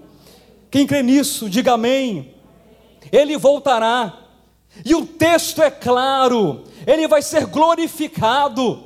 Quem 0.69 0.87
crê 0.87 1.03
nisso, 1.03 1.49
diga 1.49 1.73
amém. 1.73 2.33
Ele 3.11 3.37
voltará. 3.37 4.17
E 4.85 4.95
o 4.95 5.05
texto 5.05 5.61
é 5.61 5.69
claro, 5.69 6.63
ele 6.87 7.07
vai 7.07 7.21
ser 7.21 7.45
glorificado, 7.45 8.83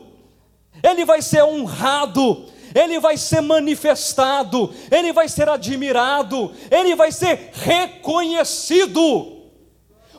ele 0.83 1.05
vai 1.05 1.21
ser 1.21 1.43
honrado, 1.43 2.45
ele 2.73 2.99
vai 2.99 3.15
ser 3.15 3.41
manifestado, 3.41 4.73
ele 4.91 5.13
vai 5.13 5.29
ser 5.29 5.47
admirado, 5.47 6.51
ele 6.69 6.95
vai 6.95 7.11
ser 7.11 7.51
reconhecido. 7.53 9.33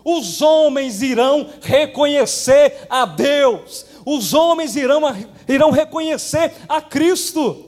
Os 0.02 0.40
homens 0.40 1.02
irão 1.02 1.50
reconhecer 1.60 2.86
a 2.88 3.04
Deus, 3.04 3.84
os 4.06 4.32
homens 4.32 4.76
irão, 4.76 5.02
irão 5.48 5.70
reconhecer 5.70 6.52
a 6.68 6.80
Cristo. 6.80 7.64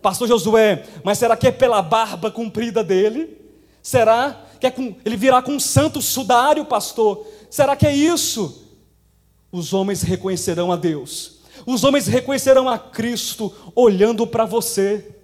Pastor 0.00 0.28
Josué, 0.28 0.84
mas 1.02 1.18
será 1.18 1.36
que 1.36 1.48
é 1.48 1.52
pela 1.52 1.82
barba 1.82 2.30
comprida 2.30 2.84
dele? 2.84 3.36
Será 3.82 4.47
que 4.58 4.66
é 4.66 4.70
com, 4.70 4.94
ele 5.04 5.16
virá 5.16 5.40
com 5.40 5.52
um 5.52 5.60
santo 5.60 6.02
sudário, 6.02 6.64
pastor? 6.64 7.26
Será 7.50 7.76
que 7.76 7.86
é 7.86 7.94
isso? 7.94 8.64
Os 9.50 9.72
homens 9.72 10.02
reconhecerão 10.02 10.70
a 10.70 10.76
Deus, 10.76 11.38
os 11.66 11.84
homens 11.84 12.06
reconhecerão 12.06 12.68
a 12.68 12.78
Cristo 12.78 13.52
olhando 13.74 14.26
para 14.26 14.44
você 14.44 15.16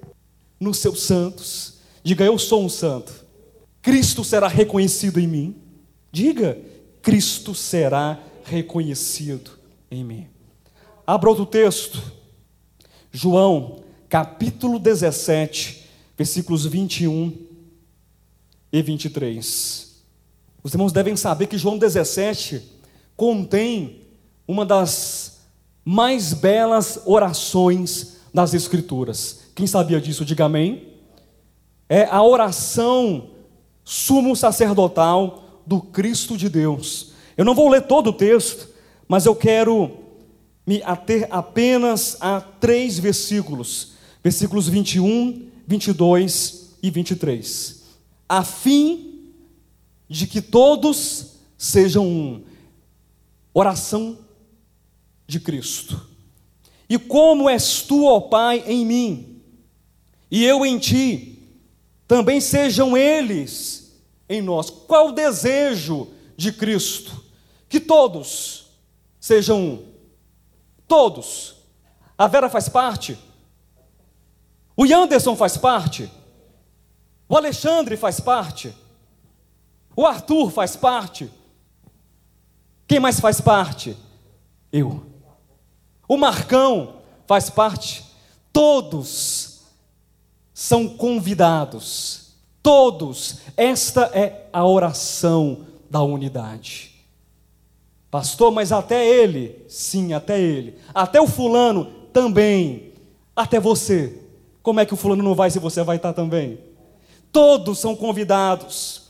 nos 0.59 0.78
seus 0.78 1.03
santos. 1.03 1.74
Diga, 2.03 2.24
eu 2.24 2.39
sou 2.39 2.64
um 2.64 2.68
santo. 2.68 3.12
Cristo 3.80 4.24
será 4.24 4.49
reconhecido 4.49 5.20
em 5.20 5.26
mim. 5.26 5.57
Diga, 6.11 6.59
Cristo 7.03 7.55
será 7.55 8.18
reconhecido 8.45 9.53
em 9.91 10.05
mim. 10.05 10.26
Abra 11.07 11.28
outro 11.28 11.45
texto, 11.45 12.03
João, 13.12 13.82
capítulo 14.09 14.78
17, 14.78 15.85
versículos 16.16 16.64
21 16.64 17.43
e 18.75 18.83
23. 18.83 20.03
Os 20.61 20.75
irmãos 20.75 20.93
devem 20.93 21.14
saber 21.14 21.47
que 21.47 21.57
João 21.57 21.79
17 21.79 22.61
contém 23.16 24.01
uma 24.49 24.66
das 24.66 25.43
mais 25.85 26.35
belas 26.35 27.01
orações 27.07 28.16
das 28.35 28.53
Escrituras. 28.53 29.43
Quem 29.55 29.64
sabia 29.64 30.01
disso, 30.01 30.25
diga 30.25 30.47
amém. 30.47 30.89
É 31.89 32.07
a 32.07 32.20
oração 32.20 33.31
sumo 33.85 34.35
sacerdotal 34.35 35.62
do 35.64 35.81
Cristo 35.81 36.37
de 36.37 36.49
Deus. 36.49 37.12
Eu 37.37 37.45
não 37.45 37.55
vou 37.55 37.68
ler 37.68 37.83
todo 37.83 38.11
o 38.11 38.12
texto, 38.12 38.68
mas 39.07 39.25
eu 39.25 39.37
quero 39.37 39.99
me 40.66 40.83
ater 40.83 41.29
apenas 41.31 42.16
a 42.20 42.41
três 42.41 42.99
versículos, 42.99 43.93
versículos 44.20 44.66
21, 44.66 45.47
22 45.64 46.75
e 46.83 46.91
23, 46.91 47.84
a 48.37 48.43
fim 48.43 49.32
de 50.09 50.26
que 50.26 50.43
todos 50.43 51.37
sejam 51.57 52.05
um. 52.05 52.45
Oração 53.53 54.18
de 55.24 55.39
Cristo. 55.39 56.09
E 56.89 56.99
como 56.99 57.49
és 57.49 57.82
tu, 57.82 58.07
ó 58.07 58.20
Pai, 58.22 58.64
em 58.66 58.85
mim, 58.85 59.41
e 60.28 60.45
eu 60.45 60.66
em 60.66 60.80
ti, 60.80 61.39
também 62.09 62.41
sejam 62.41 62.97
eles 62.97 64.03
em 64.28 64.43
nós. 64.43 64.68
Qual 64.68 65.11
o 65.11 65.12
desejo 65.12 66.09
de 66.37 66.53
Cristo? 66.53 67.24
Que 67.68 67.78
todos 67.78 68.66
sejam 69.20 69.61
um. 69.61 69.85
Todos. 70.89 71.55
A 72.18 72.26
Vera 72.26 72.51
faz 72.51 72.68
parte. 72.68 73.16
O 74.76 74.82
Anderson 74.82 75.37
faz 75.37 75.57
parte. 75.57 76.11
O 77.29 77.37
Alexandre 77.37 77.97
faz 77.97 78.20
parte. 78.20 78.75
O 79.97 80.07
Arthur 80.07 80.51
faz 80.51 80.77
parte. 80.77 81.31
Quem 82.87 83.01
mais 83.01 83.20
faz 83.20 83.41
parte? 83.41 83.97
Eu. 84.72 85.07
O 86.07 86.16
Marcão 86.16 86.97
faz 87.27 87.49
parte. 87.49 88.05
Todos 88.53 89.62
são 90.53 90.89
convidados. 90.89 92.35
Todos. 92.62 93.39
Esta 93.57 94.11
é 94.12 94.49
a 94.53 94.66
oração 94.66 95.66
da 95.89 96.03
unidade. 96.03 96.93
Pastor, 98.11 98.53
mas 98.53 98.70
até 98.70 99.05
ele, 99.05 99.64
sim, 99.68 100.12
até 100.12 100.41
ele. 100.41 100.79
Até 100.95 101.20
o 101.20 101.27
fulano 101.27 101.87
também. 102.12 102.93
Até 103.35 103.59
você. 103.59 104.20
Como 104.62 104.79
é 104.79 104.87
que 104.87 104.95
o 104.95 104.97
fulano 104.97 105.22
não 105.22 105.35
vai 105.35 105.51
se 105.51 105.59
você 105.59 105.83
vai 105.83 105.97
estar 105.97 106.12
também? 106.12 106.59
Todos 107.35 107.80
são 107.80 107.97
convidados. 107.97 109.09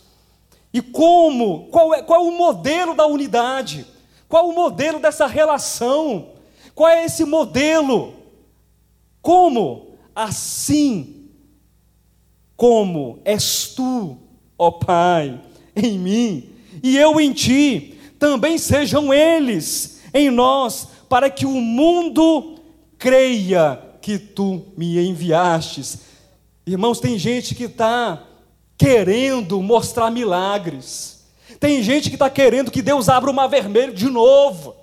E 0.72 0.80
como? 0.80 1.68
Qual 1.68 1.94
é, 1.94 2.02
qual 2.02 2.24
é 2.24 2.28
o 2.28 2.32
modelo 2.32 2.96
da 2.96 3.06
unidade? 3.06 3.86
Qual 4.26 4.48
o 4.48 4.54
modelo 4.54 4.98
dessa 4.98 5.26
relação? 5.26 6.30
Qual 6.74 6.88
é 6.88 7.04
esse 7.04 7.22
modelo? 7.26 8.14
Como? 9.20 9.90
Assim 10.14 11.28
como 12.56 13.18
és 13.26 13.74
tu, 13.74 14.16
ó 14.56 14.70
Pai, 14.70 15.38
em 15.76 15.98
mim, 15.98 16.48
e 16.82 16.96
eu 16.96 17.20
em 17.20 17.30
ti 17.30 17.98
também 18.18 18.56
sejam 18.56 19.12
eles 19.12 20.00
em 20.14 20.30
nós, 20.30 20.88
para 21.10 21.28
que 21.28 21.44
o 21.44 21.60
mundo 21.60 22.54
creia 22.96 23.78
que 24.00 24.18
tu 24.18 24.62
me 24.76 24.98
enviastes. 25.06 26.13
Irmãos, 26.66 26.98
tem 26.98 27.18
gente 27.18 27.54
que 27.54 27.64
está 27.64 28.22
querendo 28.78 29.60
mostrar 29.60 30.10
milagres, 30.10 31.26
tem 31.60 31.82
gente 31.82 32.08
que 32.08 32.16
está 32.16 32.30
querendo 32.30 32.70
que 32.70 32.80
Deus 32.80 33.10
abra 33.10 33.30
o 33.30 33.34
mar 33.34 33.48
vermelho 33.48 33.92
de 33.92 34.08
novo, 34.08 34.74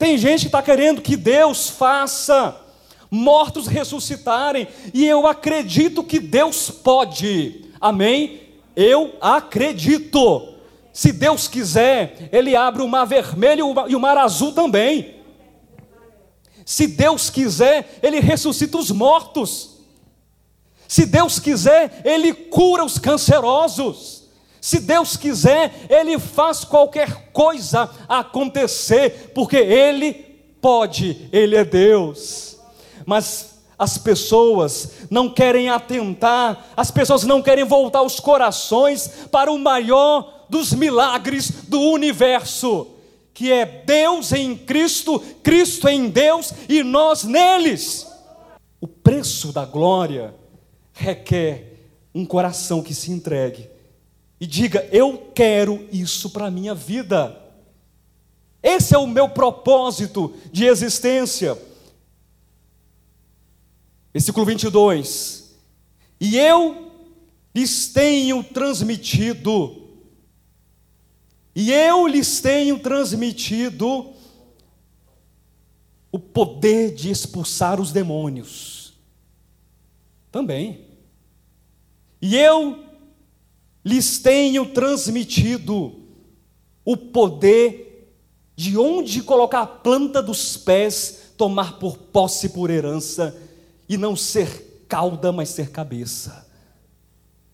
tem 0.00 0.18
gente 0.18 0.40
que 0.40 0.46
está 0.46 0.60
querendo 0.60 1.00
que 1.00 1.16
Deus 1.16 1.68
faça 1.70 2.60
mortos 3.08 3.68
ressuscitarem, 3.68 4.66
e 4.92 5.06
eu 5.06 5.28
acredito 5.28 6.02
que 6.02 6.18
Deus 6.18 6.70
pode, 6.70 7.66
amém? 7.80 8.40
Eu 8.74 9.14
acredito. 9.20 10.54
Se 10.92 11.12
Deus 11.12 11.46
quiser, 11.46 12.28
Ele 12.32 12.56
abre 12.56 12.82
o 12.82 12.88
mar 12.88 13.04
vermelho 13.04 13.74
e 13.88 13.94
o 13.94 14.00
mar 14.00 14.18
azul 14.18 14.52
também. 14.52 15.14
Se 16.66 16.88
Deus 16.88 17.30
quiser, 17.30 17.98
Ele 18.02 18.18
ressuscita 18.18 18.76
os 18.76 18.90
mortos. 18.90 19.77
Se 20.88 21.04
Deus 21.04 21.38
quiser, 21.38 22.00
Ele 22.02 22.32
cura 22.32 22.82
os 22.82 22.98
cancerosos. 22.98 24.24
Se 24.58 24.80
Deus 24.80 25.18
quiser, 25.18 25.86
Ele 25.90 26.18
faz 26.18 26.64
qualquer 26.64 27.30
coisa 27.30 27.90
acontecer, 28.08 29.32
porque 29.34 29.58
Ele 29.58 30.14
pode, 30.62 31.28
Ele 31.30 31.56
é 31.56 31.64
Deus. 31.64 32.56
Mas 33.04 33.58
as 33.78 33.98
pessoas 33.98 34.92
não 35.10 35.28
querem 35.28 35.68
atentar, 35.68 36.72
as 36.74 36.90
pessoas 36.90 37.22
não 37.22 37.42
querem 37.42 37.64
voltar 37.64 38.02
os 38.02 38.18
corações 38.18 39.08
para 39.30 39.52
o 39.52 39.58
maior 39.58 40.46
dos 40.48 40.72
milagres 40.72 41.50
do 41.68 41.80
universo, 41.80 42.88
que 43.34 43.52
é 43.52 43.64
Deus 43.64 44.32
em 44.32 44.56
Cristo, 44.56 45.20
Cristo 45.42 45.86
em 45.86 46.08
Deus 46.08 46.52
e 46.66 46.82
nós 46.82 47.24
neles. 47.24 48.06
O 48.80 48.88
preço 48.88 49.52
da 49.52 49.66
glória 49.66 50.34
requer 50.98 51.78
um 52.12 52.26
coração 52.26 52.82
que 52.82 52.92
se 52.92 53.12
entregue 53.12 53.70
e 54.40 54.46
diga: 54.46 54.86
Eu 54.92 55.30
quero 55.34 55.88
isso 55.92 56.30
para 56.30 56.46
a 56.46 56.50
minha 56.50 56.74
vida. 56.74 57.40
Esse 58.60 58.94
é 58.94 58.98
o 58.98 59.06
meu 59.06 59.28
propósito 59.28 60.34
de 60.52 60.64
existência. 60.64 61.56
Versículo 64.12 64.44
22. 64.44 65.56
E 66.20 66.36
eu 66.36 66.90
lhes 67.54 67.88
tenho 67.92 68.42
transmitido, 68.42 69.88
e 71.54 71.72
eu 71.72 72.06
lhes 72.08 72.40
tenho 72.40 72.78
transmitido 72.80 74.12
o 76.10 76.18
poder 76.18 76.94
de 76.94 77.10
expulsar 77.10 77.80
os 77.80 77.92
demônios. 77.92 78.94
Também. 80.32 80.87
E 82.20 82.36
eu 82.36 82.84
lhes 83.84 84.18
tenho 84.18 84.66
transmitido 84.66 85.94
o 86.84 86.96
poder 86.96 87.88
de 88.56 88.76
onde 88.76 89.22
colocar 89.22 89.60
a 89.60 89.66
planta 89.66 90.20
dos 90.20 90.56
pés, 90.56 91.32
tomar 91.36 91.78
por 91.78 91.96
posse 91.96 92.48
por 92.48 92.70
herança, 92.70 93.36
e 93.88 93.96
não 93.96 94.16
ser 94.16 94.84
cauda, 94.88 95.30
mas 95.30 95.50
ser 95.50 95.70
cabeça. 95.70 96.46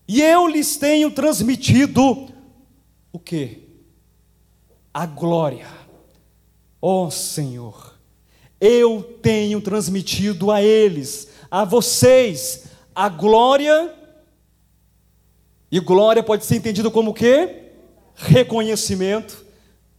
E 0.07 0.21
eu 0.21 0.47
lhes 0.47 0.77
tenho 0.77 1.11
transmitido 1.11 2.27
o 3.11 3.19
que? 3.19 3.63
A 4.93 5.05
glória. 5.05 5.67
Ó 6.81 7.05
oh, 7.05 7.11
Senhor, 7.11 7.95
eu 8.59 9.19
tenho 9.21 9.61
transmitido 9.61 10.51
a 10.51 10.61
eles, 10.61 11.29
a 11.49 11.63
vocês, 11.65 12.65
a 12.93 13.09
glória 13.09 13.93
e 15.75 15.79
glória 15.81 16.23
pode 16.23 16.45
ser 16.45 16.55
entendido 16.55 16.89
como 16.89 17.13
quê? 17.13 17.63
Reconhecimento, 18.15 19.45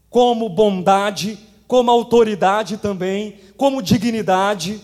como 0.09 0.49
bondade, 0.49 1.39
como 1.69 1.91
autoridade 1.91 2.79
também, 2.79 3.35
como 3.59 3.83
dignidade, 3.83 4.81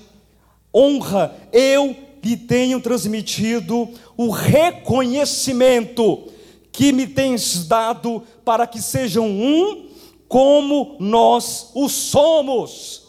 honra. 0.70 1.34
Eu 1.50 1.96
lhe 2.22 2.36
tenho 2.36 2.78
transmitido 2.78 3.88
o 4.18 4.28
reconhecimento 4.28 6.30
que 6.70 6.92
me 6.92 7.06
tens 7.06 7.66
dado 7.66 8.22
para 8.44 8.66
que 8.66 8.82
sejam 8.82 9.26
um 9.26 9.88
como 10.28 10.98
nós 11.00 11.70
o 11.74 11.88
somos. 11.88 13.04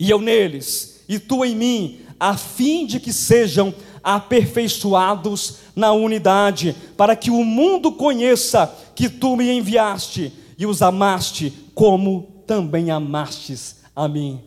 E 0.00 0.08
eu 0.08 0.22
neles, 0.22 1.04
e 1.06 1.18
tu 1.18 1.44
em 1.44 1.54
mim, 1.54 2.00
a 2.18 2.34
fim 2.34 2.86
de 2.86 2.98
que 2.98 3.12
sejam 3.12 3.74
aperfeiçoados 4.06 5.56
na 5.74 5.90
unidade, 5.90 6.76
para 6.96 7.16
que 7.16 7.28
o 7.28 7.42
mundo 7.42 7.90
conheça 7.90 8.72
que 8.94 9.08
tu 9.08 9.34
me 9.34 9.50
enviaste 9.50 10.32
e 10.56 10.64
os 10.64 10.80
amaste 10.80 11.50
como 11.74 12.44
também 12.46 12.92
amastes 12.92 13.78
a 13.96 14.06
mim. 14.06 14.40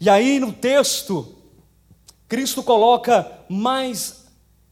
E 0.00 0.08
aí 0.08 0.40
no 0.40 0.54
texto, 0.54 1.34
Cristo 2.26 2.62
coloca 2.62 3.30
mais 3.46 4.24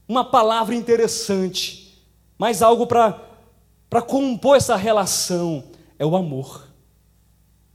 uma 0.08 0.24
palavra 0.24 0.74
interessante, 0.74 2.02
mais 2.38 2.62
algo 2.62 2.86
para 2.86 4.02
compor 4.06 4.56
essa 4.56 4.76
relação: 4.76 5.62
é 5.98 6.06
o 6.06 6.16
amor. 6.16 6.68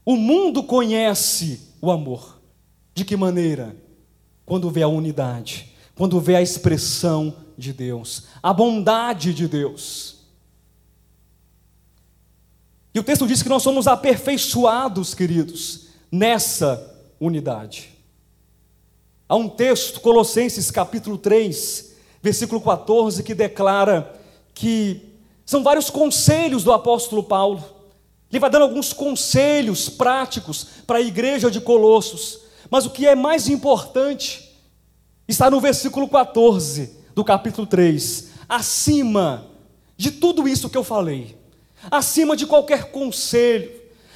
O 0.03 0.15
mundo 0.15 0.63
conhece 0.63 1.75
o 1.79 1.91
amor. 1.91 2.39
De 2.95 3.05
que 3.05 3.15
maneira? 3.15 3.77
Quando 4.43 4.71
vê 4.71 4.81
a 4.81 4.87
unidade 4.87 5.68
quando 5.99 6.17
vê 6.21 6.37
a 6.37 6.41
expressão 6.41 7.35
de 7.57 7.73
Deus, 7.73 8.23
a 8.41 8.53
bondade 8.53 9.33
de 9.33 9.49
Deus. 9.49 10.19
E 12.93 12.99
o 12.99 13.03
texto 13.03 13.27
diz 13.27 13.43
que 13.43 13.49
nós 13.49 13.61
somos 13.61 13.85
aperfeiçoados, 13.85 15.13
queridos, 15.13 15.87
nessa 16.09 16.97
unidade. 17.19 17.89
Há 19.27 19.35
um 19.35 19.49
texto, 19.49 19.99
Colossenses 19.99 20.71
capítulo 20.71 21.17
3, 21.17 21.93
versículo 22.23 22.61
14, 22.61 23.21
que 23.21 23.35
declara 23.35 24.17
que 24.53 25.01
são 25.45 25.61
vários 25.61 25.89
conselhos 25.89 26.63
do 26.63 26.71
apóstolo 26.71 27.23
Paulo. 27.23 27.61
Ele 28.31 28.39
vai 28.39 28.49
dando 28.49 28.61
alguns 28.61 28.93
conselhos 28.93 29.89
práticos 29.89 30.65
para 30.87 30.99
a 30.99 31.01
igreja 31.01 31.51
de 31.51 31.59
Colossos. 31.59 32.39
Mas 32.71 32.85
o 32.85 32.89
que 32.89 33.05
é 33.05 33.15
mais 33.15 33.49
importante 33.49 34.48
está 35.29 35.49
no 35.49 35.61
versículo 35.61 36.09
14 36.09 36.97
do 37.13 37.23
capítulo 37.23 37.67
3. 37.67 38.29
Acima 38.49 39.45
de 39.95 40.09
tudo 40.11 40.47
isso 40.47 40.69
que 40.69 40.77
eu 40.77 40.83
falei, 40.83 41.37
acima 41.91 42.35
de 42.35 42.47
qualquer 42.47 42.91
conselho, 42.91 43.71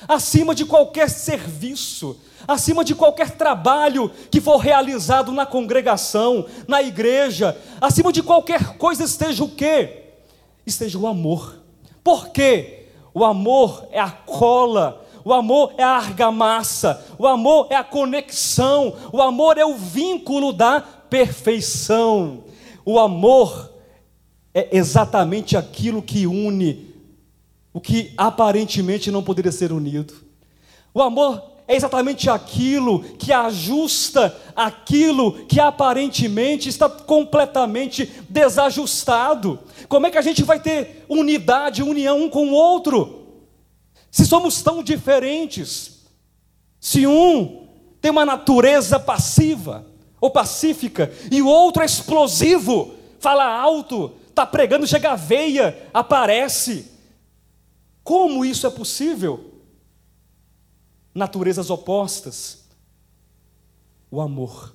acima 0.07 0.55
de 0.55 0.65
qualquer 0.65 1.09
serviço, 1.09 2.17
acima 2.47 2.83
de 2.83 2.95
qualquer 2.95 3.31
trabalho 3.31 4.09
que 4.31 4.41
for 4.41 4.57
realizado 4.57 5.31
na 5.31 5.45
congregação, 5.45 6.47
na 6.67 6.81
igreja, 6.81 7.55
acima 7.79 8.11
de 8.11 8.23
qualquer 8.23 8.77
coisa 8.77 9.03
esteja 9.03 9.43
o 9.43 9.49
quê? 9.49 10.05
Esteja 10.65 10.97
o 10.97 11.05
amor. 11.05 11.59
Por 12.03 12.29
quê? 12.29 12.87
O 13.13 13.23
amor 13.23 13.87
é 13.91 13.99
a 13.99 14.09
cola, 14.09 15.05
o 15.23 15.31
amor 15.31 15.73
é 15.77 15.83
a 15.83 15.89
argamassa, 15.89 17.05
o 17.19 17.27
amor 17.27 17.67
é 17.69 17.75
a 17.75 17.83
conexão, 17.83 18.95
o 19.11 19.21
amor 19.21 19.57
é 19.57 19.65
o 19.65 19.75
vínculo 19.75 20.51
da 20.51 20.83
perfeição. 21.13 22.45
O 22.83 22.97
amor 22.97 23.71
é 24.51 24.75
exatamente 24.75 25.55
aquilo 25.55 26.01
que 26.01 26.25
une 26.25 26.91
o 27.71 27.79
que 27.79 28.13
aparentemente 28.17 29.11
não 29.11 29.23
poderia 29.23 29.51
ser 29.51 29.71
unido. 29.71 30.13
O 30.91 31.03
amor 31.03 31.41
é 31.67 31.75
exatamente 31.75 32.31
aquilo 32.31 33.03
que 33.17 33.31
ajusta 33.31 34.35
aquilo 34.55 35.45
que 35.45 35.59
aparentemente 35.59 36.67
está 36.67 36.89
completamente 36.89 38.11
desajustado. 38.27 39.59
Como 39.87 40.07
é 40.07 40.11
que 40.11 40.17
a 40.17 40.21
gente 40.21 40.43
vai 40.43 40.59
ter 40.59 41.05
unidade, 41.07 41.83
união 41.83 42.23
um 42.23 42.29
com 42.29 42.49
o 42.49 42.53
outro? 42.53 43.23
Se 44.09 44.25
somos 44.25 44.63
tão 44.63 44.81
diferentes, 44.83 46.05
se 46.79 47.05
um 47.05 47.67
tem 48.01 48.09
uma 48.09 48.25
natureza 48.25 48.99
passiva, 48.99 49.92
ou 50.23 50.31
pacífica, 50.31 51.11
e 51.29 51.41
o 51.41 51.47
outro 51.47 51.83
é 51.83 51.85
explosivo, 51.85 52.93
fala 53.19 53.43
alto, 53.43 54.13
está 54.29 54.45
pregando, 54.45 54.87
chega 54.87 55.11
a 55.11 55.15
veia, 55.17 55.89
aparece. 55.93 56.89
Como 58.05 58.45
isso 58.45 58.65
é 58.65 58.69
possível? 58.69 59.59
Naturezas 61.13 61.69
opostas. 61.69 62.63
O 64.09 64.21
amor. 64.21 64.73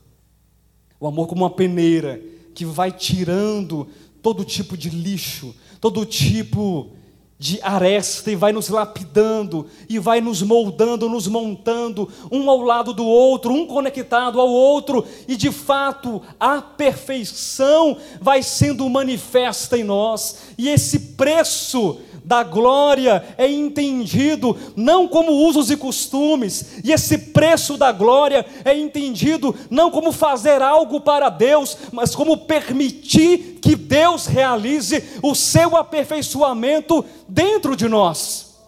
O 1.01 1.07
amor 1.07 1.27
como 1.27 1.45
uma 1.45 1.51
peneira 1.51 2.21
que 2.55 2.67
vai 2.67 2.93
tirando 2.93 3.89
todo 4.21 4.45
tipo 4.45 4.77
de 4.77 4.91
lixo, 4.91 5.57
todo 5.81 6.05
tipo 6.05 6.95
de 7.39 7.61
aresta 7.63 8.33
e 8.33 8.37
vai 8.37 8.53
nos 8.53 8.69
lapidando 8.69 9.67
e 9.89 9.99
vai 9.99 10.21
nos 10.21 10.43
moldando, 10.43 11.09
nos 11.09 11.29
montando 11.29 12.11
um 12.33 12.51
ao 12.51 12.61
lado 12.61 12.93
do 12.93 13.05
outro, 13.05 13.53
um 13.53 13.67
conectado 13.67 14.41
ao 14.41 14.49
outro, 14.49 15.07
e 15.29 15.37
de 15.37 15.53
fato 15.53 16.21
a 16.41 16.61
perfeição 16.61 17.97
vai 18.21 18.43
sendo 18.43 18.89
manifesta 18.89 19.79
em 19.79 19.85
nós, 19.85 20.39
e 20.59 20.69
esse 20.69 20.99
preço 20.99 22.01
da 22.29 22.43
glória 22.43 23.25
é 23.39 23.51
entendido 23.51 24.55
não 24.77 25.09
como 25.09 25.33
usos 25.33 25.71
e 25.71 25.79
costumes, 25.79 26.79
e 26.85 26.93
esse 26.93 27.17
preço 27.17 27.79
da 27.79 27.91
glória 27.91 28.45
é 28.67 28.77
entendido 28.77 29.57
não 29.71 29.91
como 29.91 30.13
fazer 30.13 30.61
algo 30.61 31.01
para 31.01 31.31
Deus, 31.31 31.79
mas 31.91 32.15
como 32.15 32.37
permitir 32.37 33.59
que 33.63 33.75
Deus 33.75 34.27
realize 34.27 35.03
o 35.23 35.35
seu 35.35 35.75
aperfeiçoamento 35.75 37.03
dentro 37.27 37.75
de 37.75 37.89
nós. 37.89 38.59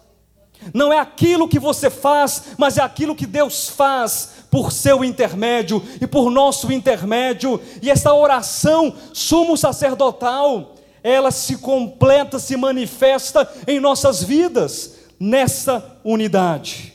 Não 0.72 0.90
é 0.90 0.98
aquilo 0.98 1.46
que 1.46 1.58
você 1.58 1.90
faz, 1.90 2.44
mas 2.56 2.78
é 2.78 2.82
aquilo 2.82 3.14
que 3.14 3.26
Deus 3.26 3.68
faz 3.68 4.30
por 4.50 4.72
seu 4.72 5.04
intermédio 5.04 5.84
e 6.00 6.06
por 6.06 6.30
nosso 6.30 6.72
intermédio, 6.72 7.60
e 7.82 7.90
essa 7.90 8.14
oração 8.14 8.94
sumo 9.12 9.54
sacerdotal 9.54 10.76
ela 11.02 11.30
se 11.30 11.58
completa, 11.58 12.38
se 12.38 12.56
manifesta 12.56 13.50
em 13.66 13.80
nossas 13.80 14.22
vidas, 14.22 14.96
nessa 15.18 15.98
unidade. 16.04 16.94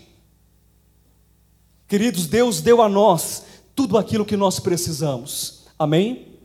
Queridos, 1.87 2.27
Deus 2.27 2.61
deu 2.61 2.81
a 2.81 2.89
nós 2.89 3.43
tudo 3.75 3.97
aquilo 3.97 4.25
que 4.25 4.37
nós 4.37 4.59
precisamos, 4.59 5.65
amém? 5.77 6.39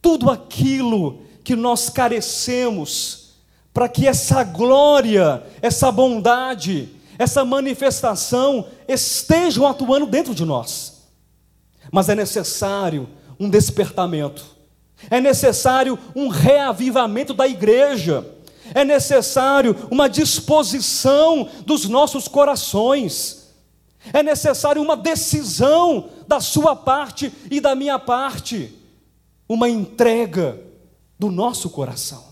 Tudo 0.00 0.30
aquilo 0.30 1.22
que 1.44 1.54
nós 1.54 1.90
carecemos, 1.90 3.34
para 3.72 3.88
que 3.88 4.06
essa 4.06 4.42
glória, 4.44 5.44
essa 5.60 5.90
bondade, 5.92 6.88
essa 7.18 7.44
manifestação 7.44 8.66
estejam 8.88 9.66
atuando 9.66 10.06
dentro 10.06 10.34
de 10.34 10.44
nós. 10.44 11.02
Mas 11.92 12.08
é 12.08 12.14
necessário 12.14 13.08
um 13.38 13.48
despertamento 13.48 14.59
É 15.08 15.20
necessário 15.20 15.98
um 16.14 16.28
reavivamento 16.28 17.32
da 17.32 17.46
igreja. 17.46 18.26
É 18.74 18.84
necessário 18.84 19.76
uma 19.90 20.08
disposição 20.08 21.48
dos 21.64 21.88
nossos 21.88 22.28
corações. 22.28 23.48
É 24.12 24.22
necessário 24.22 24.82
uma 24.82 24.96
decisão 24.96 26.10
da 26.26 26.40
sua 26.40 26.74
parte 26.74 27.32
e 27.50 27.60
da 27.60 27.74
minha 27.74 27.98
parte. 27.98 28.74
Uma 29.48 29.68
entrega 29.68 30.60
do 31.18 31.30
nosso 31.30 31.70
coração. 31.70 32.24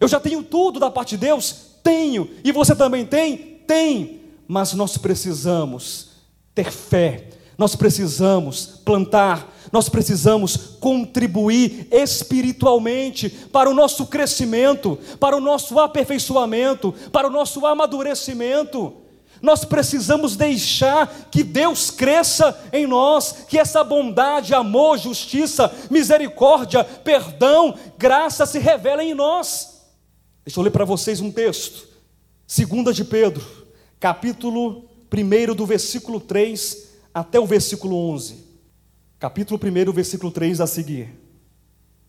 Eu 0.00 0.08
já 0.08 0.20
tenho 0.20 0.42
tudo 0.42 0.78
da 0.78 0.90
parte 0.90 1.10
de 1.10 1.18
Deus? 1.18 1.54
Tenho. 1.82 2.30
E 2.44 2.52
você 2.52 2.74
também 2.74 3.04
tem? 3.04 3.36
Tem. 3.66 4.20
Mas 4.46 4.72
nós 4.72 4.96
precisamos 4.96 6.10
ter 6.54 6.70
fé. 6.70 7.28
Nós 7.56 7.74
precisamos 7.74 8.66
plantar 8.84 9.46
nós 9.72 9.88
precisamos 9.88 10.56
contribuir 10.80 11.88
espiritualmente 11.90 13.28
para 13.28 13.68
o 13.68 13.74
nosso 13.74 14.06
crescimento, 14.06 14.98
para 15.20 15.36
o 15.36 15.40
nosso 15.40 15.78
aperfeiçoamento, 15.78 16.92
para 17.12 17.26
o 17.26 17.30
nosso 17.30 17.64
amadurecimento. 17.66 18.94
Nós 19.40 19.64
precisamos 19.64 20.36
deixar 20.36 21.28
que 21.30 21.44
Deus 21.44 21.90
cresça 21.90 22.58
em 22.72 22.86
nós, 22.86 23.44
que 23.48 23.58
essa 23.58 23.84
bondade, 23.84 24.54
amor, 24.54 24.98
justiça, 24.98 25.72
misericórdia, 25.90 26.82
perdão, 26.82 27.74
graça 27.96 28.46
se 28.46 28.58
revelem 28.58 29.12
em 29.12 29.14
nós. 29.14 29.82
Deixa 30.44 30.58
eu 30.58 30.64
ler 30.64 30.70
para 30.70 30.84
vocês 30.84 31.20
um 31.20 31.30
texto. 31.30 31.86
Segunda 32.46 32.92
de 32.92 33.04
Pedro, 33.04 33.44
capítulo 34.00 34.86
1 35.12 35.54
do 35.54 35.66
versículo 35.66 36.18
3 36.18 36.88
até 37.14 37.38
o 37.38 37.46
versículo 37.46 37.94
11 38.10 38.47
capítulo 39.18 39.58
1, 39.62 39.92
versículo 39.92 40.30
3 40.30 40.60
a 40.60 40.66
seguir. 40.66 41.08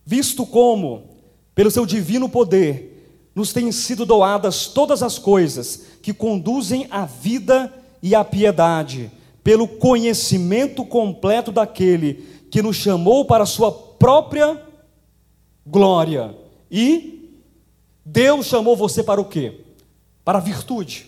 Visto 0.06 0.46
como, 0.46 1.10
pelo 1.56 1.72
seu 1.72 1.86
divino 1.86 2.30
poder, 2.30 3.30
nos 3.34 3.52
têm 3.52 3.72
sido 3.72 4.06
doadas 4.06 4.68
todas 4.68 5.02
as 5.02 5.18
coisas 5.18 5.84
que 6.02 6.14
conduzem 6.14 6.88
à 6.90 7.06
vida 7.06 7.74
e 8.02 8.14
à 8.14 8.24
piedade, 8.24 9.12
pelo 9.44 9.68
conhecimento 9.68 10.86
completo 10.86 11.52
daquele 11.52 12.26
que 12.52 12.62
nos 12.62 12.76
chamou 12.76 13.26
para 13.26 13.44
a 13.44 13.48
sua 13.48 13.72
própria 13.72 14.62
glória. 15.66 16.36
E 16.70 17.42
Deus 18.06 18.46
chamou 18.46 18.76
você 18.76 19.02
para 19.02 19.20
o 19.20 19.26
quê? 19.26 19.62
Para 20.24 20.38
a 20.38 20.42
virtude. 20.42 21.08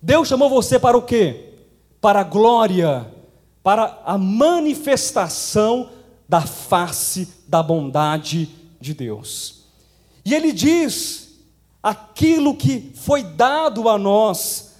Deus 0.00 0.28
chamou 0.28 0.48
você 0.48 0.78
para 0.78 0.96
o 0.96 1.02
quê? 1.02 1.52
Para 2.00 2.20
a 2.20 2.24
glória 2.24 3.15
para 3.66 4.00
a 4.04 4.16
manifestação 4.16 5.90
da 6.28 6.40
face 6.40 7.26
da 7.48 7.60
bondade 7.64 8.48
de 8.80 8.94
Deus. 8.94 9.64
E 10.24 10.36
ele 10.36 10.52
diz 10.52 11.30
aquilo 11.82 12.54
que 12.54 12.92
foi 12.94 13.24
dado 13.24 13.88
a 13.88 13.98
nós 13.98 14.74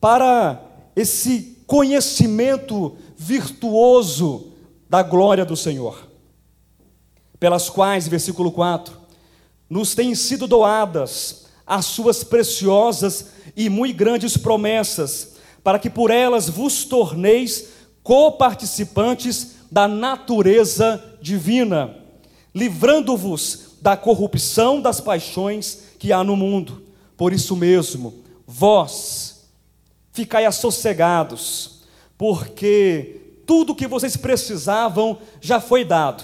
para 0.00 0.60
esse 0.96 1.56
conhecimento 1.68 2.96
virtuoso 3.16 4.48
da 4.90 5.04
glória 5.04 5.44
do 5.44 5.56
Senhor, 5.56 6.08
pelas 7.38 7.70
quais, 7.70 8.08
versículo 8.08 8.50
4, 8.50 8.92
nos 9.70 9.94
têm 9.94 10.16
sido 10.16 10.48
doadas 10.48 11.46
as 11.64 11.86
suas 11.86 12.24
preciosas 12.24 13.26
e 13.56 13.68
muito 13.68 13.96
grandes 13.96 14.36
promessas, 14.36 15.36
para 15.62 15.78
que 15.78 15.88
por 15.88 16.10
elas 16.10 16.48
vos 16.48 16.84
torneis 16.84 17.71
coparticipantes 18.02 19.56
da 19.70 19.86
natureza 19.88 21.02
divina, 21.20 21.96
livrando-vos 22.54 23.76
da 23.80 23.96
corrupção 23.96 24.80
das 24.80 25.00
paixões 25.00 25.84
que 25.98 26.12
há 26.12 26.22
no 26.22 26.36
mundo. 26.36 26.82
Por 27.16 27.32
isso 27.32 27.56
mesmo, 27.56 28.22
vós 28.46 29.48
ficai 30.12 30.44
assossegados, 30.44 31.80
porque 32.18 33.20
tudo 33.46 33.74
que 33.74 33.86
vocês 33.86 34.16
precisavam 34.16 35.18
já 35.40 35.60
foi 35.60 35.84
dado. 35.84 36.22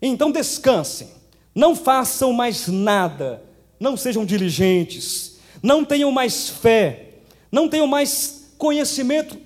Então 0.00 0.32
descansem, 0.32 1.08
não 1.54 1.76
façam 1.76 2.32
mais 2.32 2.66
nada, 2.66 3.42
não 3.78 3.96
sejam 3.96 4.24
diligentes, 4.24 5.36
não 5.62 5.84
tenham 5.84 6.10
mais 6.10 6.48
fé, 6.48 7.20
não 7.50 7.68
tenham 7.68 7.86
mais 7.86 8.52
conhecimento. 8.58 9.38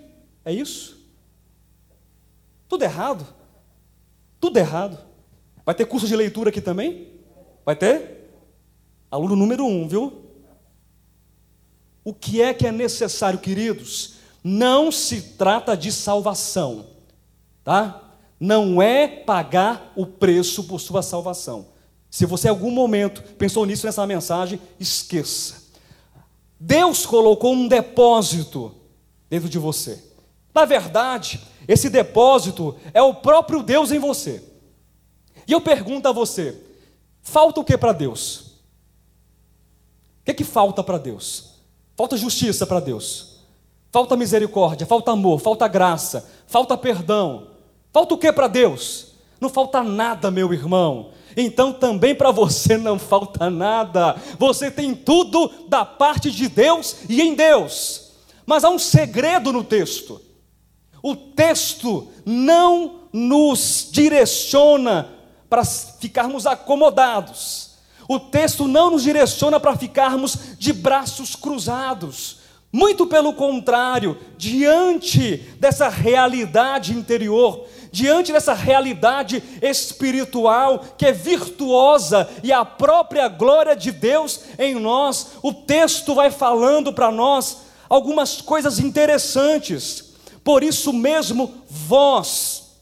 É 0.44 0.52
isso? 0.52 0.95
Tudo 2.68 2.84
errado. 2.84 3.26
Tudo 4.40 4.58
errado. 4.58 4.98
Vai 5.64 5.74
ter 5.74 5.86
curso 5.86 6.06
de 6.06 6.14
leitura 6.14 6.50
aqui 6.50 6.60
também? 6.60 7.08
Vai 7.64 7.74
ter? 7.74 8.30
Aluno 9.10 9.34
número 9.34 9.64
um, 9.64 9.88
viu? 9.88 10.22
O 12.04 12.14
que 12.14 12.40
é 12.40 12.54
que 12.54 12.66
é 12.66 12.72
necessário, 12.72 13.38
queridos? 13.38 14.14
Não 14.44 14.92
se 14.92 15.20
trata 15.20 15.76
de 15.76 15.90
salvação, 15.90 16.86
tá? 17.64 18.12
Não 18.38 18.80
é 18.80 19.08
pagar 19.08 19.92
o 19.96 20.06
preço 20.06 20.64
por 20.64 20.78
sua 20.78 21.02
salvação. 21.02 21.66
Se 22.08 22.24
você 22.24 22.46
em 22.46 22.50
algum 22.50 22.70
momento 22.70 23.22
pensou 23.34 23.66
nisso 23.66 23.86
nessa 23.86 24.06
mensagem, 24.06 24.60
esqueça. 24.78 25.64
Deus 26.60 27.04
colocou 27.04 27.52
um 27.52 27.66
depósito 27.66 28.72
dentro 29.28 29.48
de 29.48 29.58
você. 29.58 30.02
Na 30.56 30.64
verdade, 30.64 31.38
esse 31.68 31.90
depósito 31.90 32.74
é 32.94 33.02
o 33.02 33.12
próprio 33.12 33.62
Deus 33.62 33.92
em 33.92 33.98
você. 33.98 34.42
E 35.46 35.52
eu 35.52 35.60
pergunto 35.60 36.08
a 36.08 36.12
você: 36.12 36.58
falta 37.20 37.60
o 37.60 37.64
que 37.64 37.76
para 37.76 37.92
Deus? 37.92 38.38
O 38.38 40.24
que, 40.24 40.30
é 40.30 40.34
que 40.34 40.44
falta 40.44 40.82
para 40.82 40.96
Deus? 40.96 41.56
Falta 41.94 42.16
justiça 42.16 42.66
para 42.66 42.80
Deus. 42.80 43.40
Falta 43.92 44.16
misericórdia, 44.16 44.86
falta 44.86 45.12
amor, 45.12 45.40
falta 45.40 45.68
graça, 45.68 46.26
falta 46.46 46.74
perdão. 46.74 47.48
Falta 47.92 48.14
o 48.14 48.18
que 48.18 48.32
para 48.32 48.48
Deus? 48.48 49.08
Não 49.38 49.50
falta 49.50 49.82
nada, 49.82 50.30
meu 50.30 50.54
irmão. 50.54 51.10
Então 51.36 51.70
também 51.70 52.14
para 52.14 52.30
você 52.30 52.78
não 52.78 52.98
falta 52.98 53.50
nada. 53.50 54.16
Você 54.38 54.70
tem 54.70 54.94
tudo 54.94 55.52
da 55.68 55.84
parte 55.84 56.30
de 56.30 56.48
Deus 56.48 56.96
e 57.10 57.20
em 57.20 57.34
Deus. 57.34 58.12
Mas 58.46 58.64
há 58.64 58.70
um 58.70 58.78
segredo 58.78 59.52
no 59.52 59.62
texto. 59.62 60.24
O 61.06 61.14
texto 61.14 62.08
não 62.24 63.02
nos 63.12 63.90
direciona 63.92 65.08
para 65.48 65.64
ficarmos 65.64 66.48
acomodados. 66.48 67.76
O 68.08 68.18
texto 68.18 68.66
não 68.66 68.90
nos 68.90 69.04
direciona 69.04 69.60
para 69.60 69.76
ficarmos 69.76 70.36
de 70.58 70.72
braços 70.72 71.36
cruzados. 71.36 72.38
Muito 72.72 73.06
pelo 73.06 73.32
contrário, 73.34 74.18
diante 74.36 75.36
dessa 75.60 75.88
realidade 75.88 76.92
interior, 76.92 77.68
diante 77.92 78.32
dessa 78.32 78.52
realidade 78.52 79.40
espiritual 79.62 80.84
que 80.98 81.06
é 81.06 81.12
virtuosa 81.12 82.28
e 82.42 82.52
a 82.52 82.64
própria 82.64 83.28
glória 83.28 83.76
de 83.76 83.92
Deus 83.92 84.40
em 84.58 84.74
nós, 84.74 85.34
o 85.40 85.54
texto 85.54 86.16
vai 86.16 86.32
falando 86.32 86.92
para 86.92 87.12
nós 87.12 87.58
algumas 87.88 88.40
coisas 88.40 88.80
interessantes. 88.80 90.05
Por 90.46 90.62
isso 90.62 90.92
mesmo, 90.92 91.64
vós, 91.68 92.78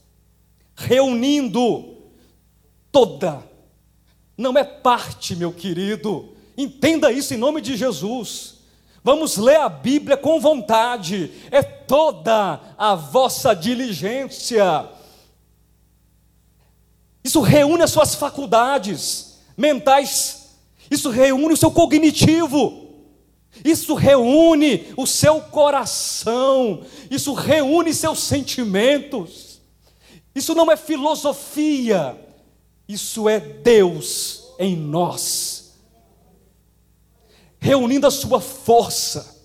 reunindo 0.75 1.97
toda, 2.91 3.43
não 4.37 4.55
é 4.55 4.63
parte, 4.63 5.35
meu 5.35 5.51
querido, 5.51 6.29
entenda 6.55 7.11
isso 7.11 7.33
em 7.33 7.37
nome 7.37 7.61
de 7.61 7.75
Jesus. 7.75 8.57
Vamos 9.03 9.37
ler 9.37 9.55
a 9.61 9.67
Bíblia 9.67 10.15
com 10.15 10.39
vontade, 10.39 11.31
é 11.49 11.63
toda 11.63 12.61
a 12.77 12.93
vossa 12.93 13.55
diligência. 13.55 14.87
Isso 17.23 17.41
reúne 17.41 17.81
as 17.81 17.89
suas 17.89 18.13
faculdades 18.13 19.39
mentais, 19.57 20.55
isso 20.91 21.09
reúne 21.09 21.55
o 21.55 21.57
seu 21.57 21.71
cognitivo. 21.71 22.84
Isso 23.65 23.95
reúne 23.95 24.93
o 24.95 25.07
seu 25.07 25.41
coração, 25.41 26.83
isso 27.09 27.33
reúne 27.33 27.95
seus 27.95 28.19
sentimentos. 28.19 29.59
Isso 30.35 30.53
não 30.53 30.71
é 30.71 30.77
filosofia, 30.77 32.15
isso 32.87 33.27
é 33.27 33.39
Deus 33.39 34.43
em 34.59 34.75
nós, 34.75 35.73
reunindo 37.59 38.05
a 38.05 38.11
sua 38.11 38.39
força, 38.39 39.43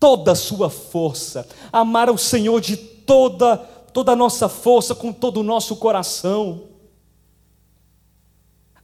toda 0.00 0.32
a 0.32 0.36
sua 0.36 0.70
força, 0.70 1.46
amar 1.70 2.08
o 2.08 2.16
Senhor 2.16 2.60
de 2.62 2.78
toda 2.78 3.58
toda 3.92 4.12
a 4.12 4.16
nossa 4.16 4.46
força, 4.46 4.94
com 4.94 5.10
todo 5.10 5.40
o 5.40 5.42
nosso 5.42 5.76
coração. 5.76 6.64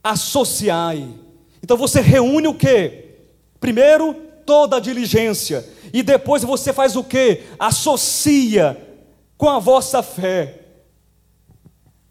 Associai. 0.02 1.06
Então 1.62 1.76
você 1.76 2.00
reúne 2.00 2.48
o 2.48 2.54
que? 2.54 3.01
Primeiro, 3.62 4.12
toda 4.44 4.76
a 4.76 4.80
diligência. 4.80 5.66
E 5.92 6.02
depois 6.02 6.42
você 6.42 6.72
faz 6.72 6.96
o 6.96 7.04
que? 7.04 7.44
Associa 7.58 8.76
com 9.38 9.48
a 9.48 9.58
vossa 9.58 10.02
fé 10.02 10.58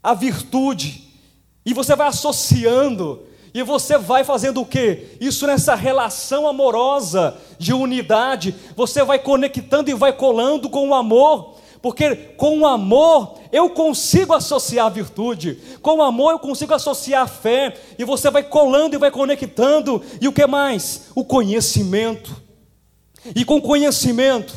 a 0.02 0.14
virtude. 0.14 1.08
E 1.64 1.72
você 1.72 1.94
vai 1.94 2.08
associando, 2.08 3.22
e 3.54 3.62
você 3.62 3.96
vai 3.96 4.24
fazendo 4.24 4.62
o 4.62 4.66
quê? 4.66 5.16
Isso 5.20 5.46
nessa 5.46 5.74
relação 5.74 6.48
amorosa 6.48 7.36
de 7.58 7.72
unidade, 7.72 8.54
você 8.74 9.04
vai 9.04 9.18
conectando 9.18 9.90
e 9.90 9.94
vai 9.94 10.12
colando 10.12 10.68
com 10.68 10.88
o 10.88 10.94
amor, 10.94 11.56
porque 11.82 12.14
com 12.36 12.60
o 12.60 12.66
amor 12.66 13.34
eu 13.50 13.68
consigo 13.68 14.32
associar 14.32 14.90
virtude, 14.90 15.58
com 15.82 15.96
o 15.96 16.02
amor 16.02 16.30
eu 16.30 16.38
consigo 16.38 16.72
associar 16.72 17.28
fé, 17.28 17.76
e 17.98 18.04
você 18.04 18.30
vai 18.30 18.44
colando 18.44 18.94
e 18.94 18.98
vai 18.98 19.10
conectando, 19.10 20.00
e 20.20 20.28
o 20.28 20.32
que 20.32 20.46
mais? 20.46 21.08
O 21.14 21.24
conhecimento, 21.24 22.34
e 23.34 23.44
com 23.44 23.60
conhecimento, 23.60 24.54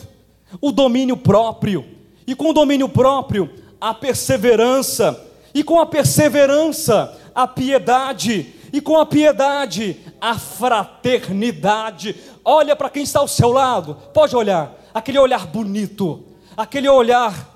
o 0.61 0.71
domínio 0.71 1.17
próprio, 1.17 1.84
e 2.28 2.36
com 2.36 2.51
o 2.51 2.53
domínio 2.53 2.88
próprio, 2.88 3.49
a 3.82 3.93
perseverança, 3.93 5.19
e 5.53 5.63
com 5.63 5.80
a 5.80 5.86
perseverança, 5.86 7.19
a 7.34 7.47
piedade, 7.47 8.53
e 8.71 8.80
com 8.80 8.97
a 8.97 9.05
piedade, 9.05 9.97
a 10.21 10.38
fraternidade. 10.38 12.15
Olha 12.43 12.76
para 12.76 12.89
quem 12.89 13.03
está 13.03 13.19
ao 13.19 13.28
seu 13.28 13.51
lado, 13.51 13.97
pode 14.13 14.36
olhar, 14.36 14.80
aquele 14.93 15.17
olhar 15.17 15.47
bonito, 15.47 16.23
aquele 16.55 16.89
olhar 16.89 17.53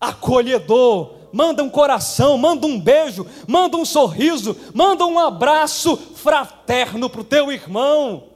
acolhedor, 0.00 1.14
manda 1.32 1.62
um 1.62 1.70
coração, 1.70 2.36
manda 2.36 2.66
um 2.66 2.80
beijo, 2.80 3.26
manda 3.46 3.76
um 3.76 3.84
sorriso, 3.84 4.56
manda 4.74 5.06
um 5.06 5.18
abraço 5.18 5.96
fraterno 5.96 7.08
para 7.08 7.20
o 7.20 7.24
teu 7.24 7.52
irmão. 7.52 8.30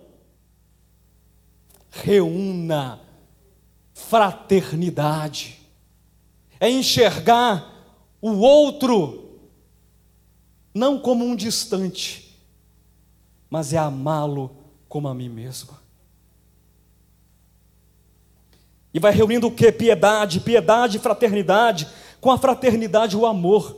Reúna 1.91 3.01
fraternidade, 3.97 5.59
é 6.61 6.71
enxergar 6.71 7.73
o 8.21 8.33
outro 8.39 9.41
não 10.75 10.99
como 10.99 11.25
um 11.25 11.35
distante, 11.35 12.39
mas 13.49 13.73
é 13.73 13.79
amá-lo 13.79 14.55
como 14.89 15.09
a 15.09 15.15
mim 15.15 15.31
mesmo. 15.31 15.71
E 18.97 18.99
vai 18.99 19.13
reunindo 19.13 19.49
o 19.49 19.51
que? 19.51 19.71
Piedade, 19.71 20.41
piedade 20.41 20.97
e 20.97 21.01
fraternidade, 21.01 21.87
com 22.19 22.31
a 22.31 22.39
fraternidade 22.39 23.15
o 23.15 23.27
amor. 23.27 23.77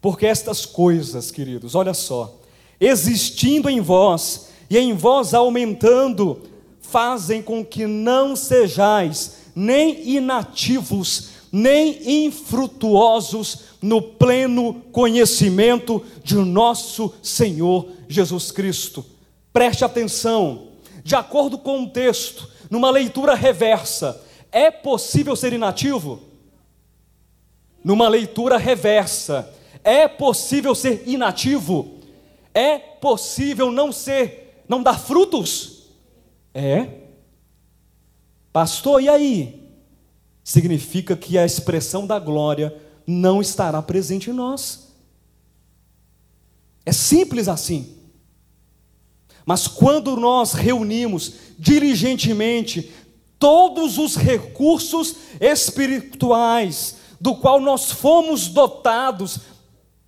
Porque 0.00 0.24
estas 0.24 0.64
coisas, 0.64 1.30
queridos, 1.30 1.74
olha 1.74 1.92
só, 1.92 2.40
existindo 2.80 3.68
em 3.68 3.82
vós 3.82 4.48
e 4.70 4.78
em 4.78 4.94
vós 4.94 5.34
aumentando, 5.34 6.40
fazem 6.80 7.42
com 7.42 7.62
que 7.62 7.86
não 7.86 8.34
sejais 8.34 9.40
nem 9.54 10.08
inativos, 10.08 11.28
nem 11.52 12.24
infrutuosos 12.24 13.58
no 13.82 14.00
pleno 14.00 14.80
conhecimento 14.90 16.02
de 16.22 16.36
nosso 16.36 17.12
Senhor 17.22 17.88
Jesus 18.08 18.50
Cristo. 18.50 19.04
Preste 19.52 19.84
atenção, 19.84 20.68
de 21.04 21.14
acordo 21.14 21.58
com 21.58 21.82
o 21.82 21.90
texto, 21.90 22.53
numa 22.74 22.90
leitura 22.90 23.36
reversa, 23.36 24.20
é 24.50 24.68
possível 24.68 25.36
ser 25.36 25.52
inativo? 25.52 26.20
Numa 27.84 28.08
leitura 28.08 28.58
reversa, 28.58 29.48
é 29.84 30.08
possível 30.08 30.74
ser 30.74 31.04
inativo? 31.06 32.00
É 32.52 32.76
possível 32.76 33.70
não 33.70 33.92
ser, 33.92 34.64
não 34.68 34.82
dar 34.82 34.98
frutos? 34.98 35.84
É. 36.52 36.88
Pastor, 38.52 39.00
e 39.00 39.08
aí? 39.08 39.70
Significa 40.42 41.16
que 41.16 41.38
a 41.38 41.46
expressão 41.46 42.04
da 42.04 42.18
glória 42.18 42.76
não 43.06 43.40
estará 43.40 43.80
presente 43.80 44.30
em 44.30 44.32
nós. 44.32 44.88
É 46.84 46.90
simples 46.90 47.46
assim. 47.46 47.93
Mas 49.44 49.66
quando 49.66 50.16
nós 50.16 50.52
reunimos 50.52 51.34
diligentemente 51.58 52.92
todos 53.38 53.98
os 53.98 54.16
recursos 54.16 55.16
espirituais 55.40 56.96
do 57.20 57.34
qual 57.36 57.60
nós 57.60 57.90
fomos 57.90 58.48
dotados 58.48 59.40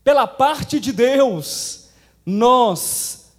pela 0.03 0.26
parte 0.26 0.80
de 0.80 0.93
Deus, 0.93 1.89
nós 2.24 3.32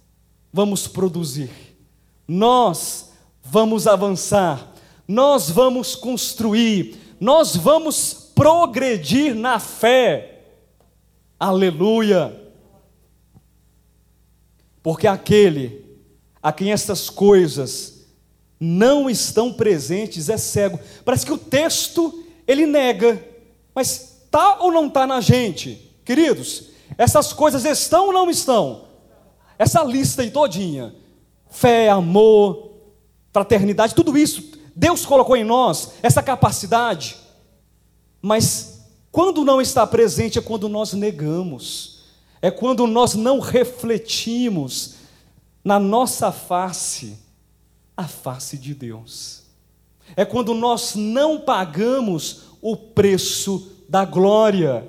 vamos 0.52 0.86
produzir 0.86 1.68
nós 2.28 3.10
vamos 3.42 3.86
avançar, 3.86 4.70
nós 5.06 5.48
vamos 5.48 5.96
construir, 5.96 7.16
nós 7.18 7.56
vamos 7.56 8.12
progredir 8.34 9.34
na 9.34 9.58
fé. 9.58 10.42
Aleluia! 11.40 12.38
Porque 14.82 15.06
aquele 15.06 15.87
a 16.42 16.52
quem 16.52 16.72
essas 16.72 17.10
coisas 17.10 18.06
não 18.60 19.08
estão 19.08 19.52
presentes 19.52 20.28
é 20.28 20.36
cego. 20.36 20.78
Parece 21.04 21.24
que 21.24 21.32
o 21.32 21.38
texto 21.38 22.24
ele 22.46 22.66
nega, 22.66 23.22
mas 23.74 24.26
tá 24.30 24.58
ou 24.60 24.72
não 24.72 24.86
está 24.86 25.06
na 25.06 25.20
gente, 25.20 25.92
queridos? 26.04 26.68
Essas 26.96 27.32
coisas 27.32 27.64
estão 27.64 28.06
ou 28.06 28.12
não 28.12 28.30
estão? 28.30 28.86
Essa 29.58 29.82
lista 29.82 30.22
aí 30.22 30.30
todinha 30.30 30.94
fé, 31.50 31.88
amor, 31.88 32.72
fraternidade, 33.32 33.94
tudo 33.94 34.16
isso, 34.16 34.52
Deus 34.74 35.04
colocou 35.04 35.36
em 35.36 35.44
nós 35.44 35.92
essa 36.02 36.22
capacidade, 36.22 37.16
mas 38.20 38.86
quando 39.10 39.44
não 39.44 39.60
está 39.60 39.86
presente 39.86 40.38
é 40.38 40.42
quando 40.42 40.68
nós 40.68 40.92
negamos, 40.92 42.02
é 42.40 42.50
quando 42.50 42.86
nós 42.86 43.14
não 43.14 43.40
refletimos 43.40 44.94
na 45.68 45.78
nossa 45.78 46.32
face 46.32 47.18
a 47.94 48.08
face 48.08 48.56
de 48.56 48.72
Deus, 48.72 49.42
é 50.16 50.24
quando 50.24 50.54
nós 50.54 50.94
não 50.94 51.38
pagamos 51.38 52.44
o 52.62 52.74
preço 52.74 53.70
da 53.86 54.02
glória, 54.02 54.88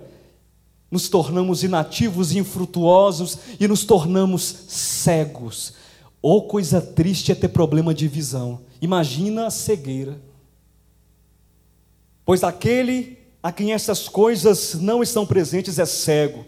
nos 0.90 1.10
tornamos 1.10 1.66
inativos 1.66 2.34
infrutuosos 2.34 3.40
e 3.60 3.68
nos 3.68 3.84
tornamos 3.84 4.42
cegos. 4.70 5.74
Ou 6.22 6.48
coisa 6.48 6.80
triste 6.80 7.34
é 7.34 7.36
ter 7.36 7.50
problema 7.50 7.94
de 7.94 8.08
visão. 8.08 8.62
Imagina 8.82 9.48
a 9.48 9.52
cegueira. 9.52 10.18
Pois 12.24 12.42
aquele 12.42 13.18
a 13.44 13.52
quem 13.52 13.74
essas 13.74 14.08
coisas 14.08 14.76
não 14.76 15.04
estão 15.04 15.26
presentes 15.26 15.78
é 15.78 15.86
cego, 15.86 16.46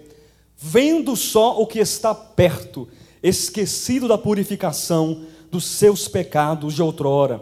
vendo 0.55 1.17
só 1.17 1.59
o 1.61 1.67
que 1.67 1.79
está 1.79 2.15
perto, 2.15 2.87
esquecido 3.21 4.07
da 4.07 4.17
purificação 4.17 5.25
dos 5.51 5.65
seus 5.65 6.07
pecados 6.07 6.73
de 6.73 6.81
outrora. 6.81 7.41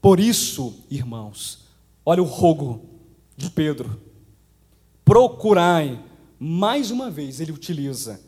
Por 0.00 0.20
isso, 0.20 0.84
irmãos, 0.90 1.64
olha 2.04 2.22
o 2.22 2.26
rogo 2.26 2.84
de 3.36 3.50
Pedro. 3.50 4.00
Procurai, 5.04 5.98
mais 6.38 6.90
uma 6.90 7.10
vez 7.10 7.40
ele 7.40 7.52
utiliza 7.52 8.20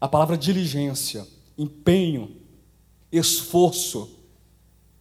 a 0.00 0.08
palavra 0.08 0.36
diligência, 0.36 1.26
empenho, 1.56 2.36
esforço, 3.10 4.10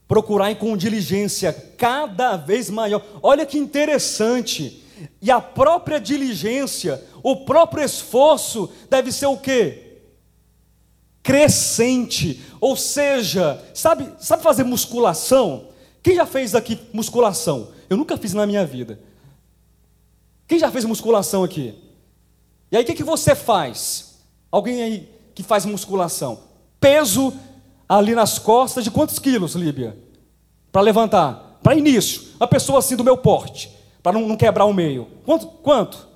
procurar 0.07 0.55
com 0.55 0.77
diligência 0.77 1.51
cada 1.51 2.37
vez 2.37 2.69
maior. 2.69 3.03
Olha 3.21 3.45
que 3.45 3.57
interessante. 3.57 4.83
E 5.21 5.29
a 5.29 5.39
própria 5.39 5.99
diligência, 5.99 7.03
o 7.21 7.37
próprio 7.37 7.83
esforço 7.83 8.69
deve 8.89 9.11
ser 9.11 9.27
o 9.27 9.37
quê? 9.37 9.86
Crescente. 11.27 12.41
Ou 12.61 12.77
seja, 12.77 13.61
sabe, 13.73 14.09
sabe 14.17 14.41
fazer 14.41 14.63
musculação? 14.63 15.67
Quem 16.01 16.15
já 16.15 16.25
fez 16.25 16.55
aqui 16.55 16.79
musculação? 16.93 17.67
Eu 17.89 17.97
nunca 17.97 18.15
fiz 18.15 18.33
na 18.33 18.47
minha 18.47 18.65
vida. 18.65 18.97
Quem 20.47 20.57
já 20.57 20.71
fez 20.71 20.85
musculação 20.85 21.43
aqui? 21.43 21.75
E 22.71 22.77
aí 22.77 22.83
o 22.83 22.85
que, 22.85 22.93
que 22.93 23.03
você 23.03 23.35
faz? 23.35 24.21
Alguém 24.49 24.81
aí 24.81 25.09
que 25.35 25.43
faz 25.43 25.65
musculação? 25.65 26.39
Peso 26.79 27.33
ali 27.89 28.15
nas 28.15 28.39
costas 28.39 28.85
de 28.85 28.89
quantos 28.89 29.19
quilos, 29.19 29.53
Líbia? 29.53 29.97
Para 30.71 30.79
levantar. 30.81 31.59
Para 31.61 31.75
início. 31.75 32.21
Uma 32.39 32.47
pessoa 32.47 32.79
assim 32.79 32.95
do 32.95 33.03
meu 33.03 33.17
porte. 33.17 33.69
Para 34.01 34.13
não, 34.13 34.25
não, 34.29 34.37
quebrar 34.37 34.63
o 34.63 34.73
meio. 34.73 35.09
Quanto? 35.25 35.45
Quanto? 35.47 36.07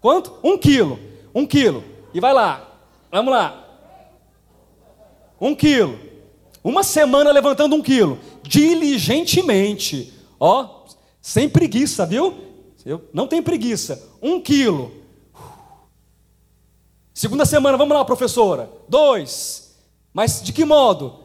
Quanto? 0.00 0.38
Um 0.40 0.56
quilo. 0.56 1.00
Um 1.34 1.44
quilo. 1.44 1.82
E 2.14 2.20
vai 2.20 2.32
lá. 2.32 2.69
Vamos 3.10 3.32
lá. 3.32 3.66
Um 5.40 5.54
quilo. 5.54 5.98
Uma 6.62 6.82
semana 6.82 7.32
levantando 7.32 7.74
um 7.74 7.82
quilo. 7.82 8.18
Diligentemente. 8.42 10.12
Ó, 10.38 10.84
sem 11.20 11.48
preguiça, 11.48 12.06
viu? 12.06 12.34
Eu 12.84 13.08
não 13.12 13.26
tem 13.26 13.42
preguiça. 13.42 14.10
Um 14.22 14.40
quilo. 14.40 14.92
Segunda 17.12 17.44
semana, 17.44 17.76
vamos 17.76 17.96
lá, 17.96 18.04
professora. 18.04 18.70
Dois. 18.88 19.76
Mas 20.12 20.42
de 20.42 20.52
que 20.52 20.64
modo? 20.64 21.20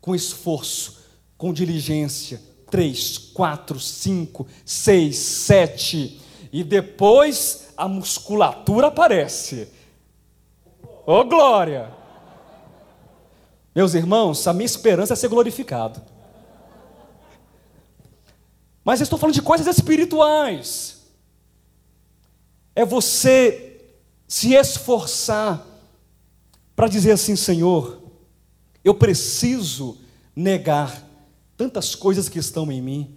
Com 0.00 0.14
esforço, 0.14 0.98
com 1.36 1.52
diligência. 1.52 2.40
Três, 2.70 3.16
quatro, 3.18 3.80
cinco, 3.80 4.46
seis, 4.64 5.16
sete. 5.16 6.20
e 6.52 6.64
depois 6.64 7.68
a 7.76 7.86
musculatura 7.88 8.88
aparece. 8.88 9.68
Ô 11.10 11.22
oh, 11.22 11.24
glória! 11.24 11.90
Meus 13.74 13.94
irmãos, 13.94 14.46
a 14.46 14.52
minha 14.52 14.64
esperança 14.64 15.14
é 15.14 15.16
ser 15.16 15.26
glorificado. 15.26 16.00
Mas 18.84 19.00
eu 19.00 19.02
estou 19.02 19.18
falando 19.18 19.34
de 19.34 19.42
coisas 19.42 19.66
espirituais. 19.66 21.02
É 22.76 22.84
você 22.84 23.90
se 24.28 24.54
esforçar 24.54 25.66
para 26.76 26.86
dizer 26.86 27.10
assim, 27.10 27.34
Senhor, 27.34 28.00
eu 28.84 28.94
preciso 28.94 29.98
negar 30.36 31.04
tantas 31.56 31.96
coisas 31.96 32.28
que 32.28 32.38
estão 32.38 32.70
em 32.70 32.80
mim. 32.80 33.16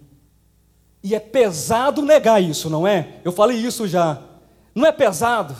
E 1.00 1.14
é 1.14 1.20
pesado 1.20 2.02
negar 2.02 2.42
isso, 2.42 2.68
não 2.68 2.88
é? 2.88 3.20
Eu 3.22 3.30
falei 3.30 3.56
isso 3.56 3.86
já. 3.86 4.20
Não 4.74 4.84
é 4.84 4.90
pesado, 4.90 5.54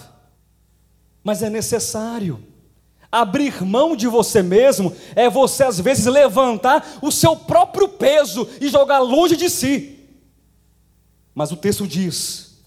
mas 1.25 1.43
é 1.43 1.49
necessário. 1.49 2.45
Abrir 3.11 3.65
mão 3.65 3.97
de 3.97 4.07
você 4.07 4.43
mesmo 4.43 4.95
é 5.17 5.31
você, 5.31 5.65
às 5.65 5.81
vezes, 5.81 6.05
levantar 6.05 6.99
o 7.01 7.11
seu 7.11 7.35
próprio 7.35 7.89
peso 7.89 8.47
e 8.61 8.69
jogar 8.69 8.99
longe 8.99 9.37
de 9.37 9.49
si. 9.49 9.99
Mas 11.35 11.51
o 11.51 11.57
texto 11.57 11.87
diz: 11.87 12.59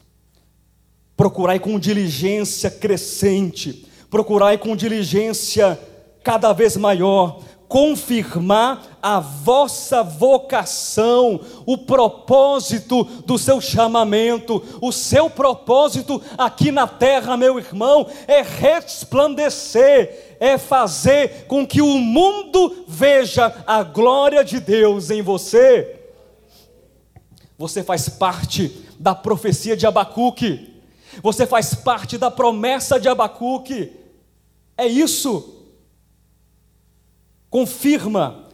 procurai 1.16 1.60
com 1.60 1.78
diligência 1.78 2.72
crescente, 2.72 3.88
procurai 4.10 4.58
com 4.58 4.76
diligência 4.76 5.80
cada 6.24 6.52
vez 6.54 6.76
maior, 6.76 7.42
confirmar 7.68 8.98
a 9.02 9.20
vossa 9.20 10.02
vocação, 10.02 11.40
o 11.66 11.78
propósito 11.78 13.04
do 13.04 13.38
seu 13.38 13.60
chamamento, 13.60 14.64
o 14.82 14.92
seu 14.92 15.30
propósito 15.30 16.22
aqui 16.38 16.72
na 16.72 16.88
terra, 16.88 17.36
meu 17.36 17.60
irmão, 17.60 18.08
é 18.28 18.42
resplandecer, 18.42 20.38
é 20.40 20.58
fazer 20.58 21.46
com 21.48 21.68
que 21.68 21.82
o 21.82 21.98
mundo 21.98 22.86
veja 22.88 23.54
a 23.66 23.84
glória 23.84 24.44
de 24.44 24.60
Deus 24.60 25.10
em 25.10 25.22
você. 25.22 25.96
Você 27.58 27.84
faz 27.84 28.08
parte 28.08 28.86
da 29.00 29.14
profecia 29.14 29.76
de 29.76 29.86
Abacuque, 29.86 30.74
você 31.22 31.46
faz 31.46 31.74
parte 31.74 32.18
da 32.18 32.32
promessa 32.32 33.00
de 33.00 33.10
Abacuque, 33.10 33.92
é 34.78 34.86
isso 34.86 35.57
confirma, 37.50 38.48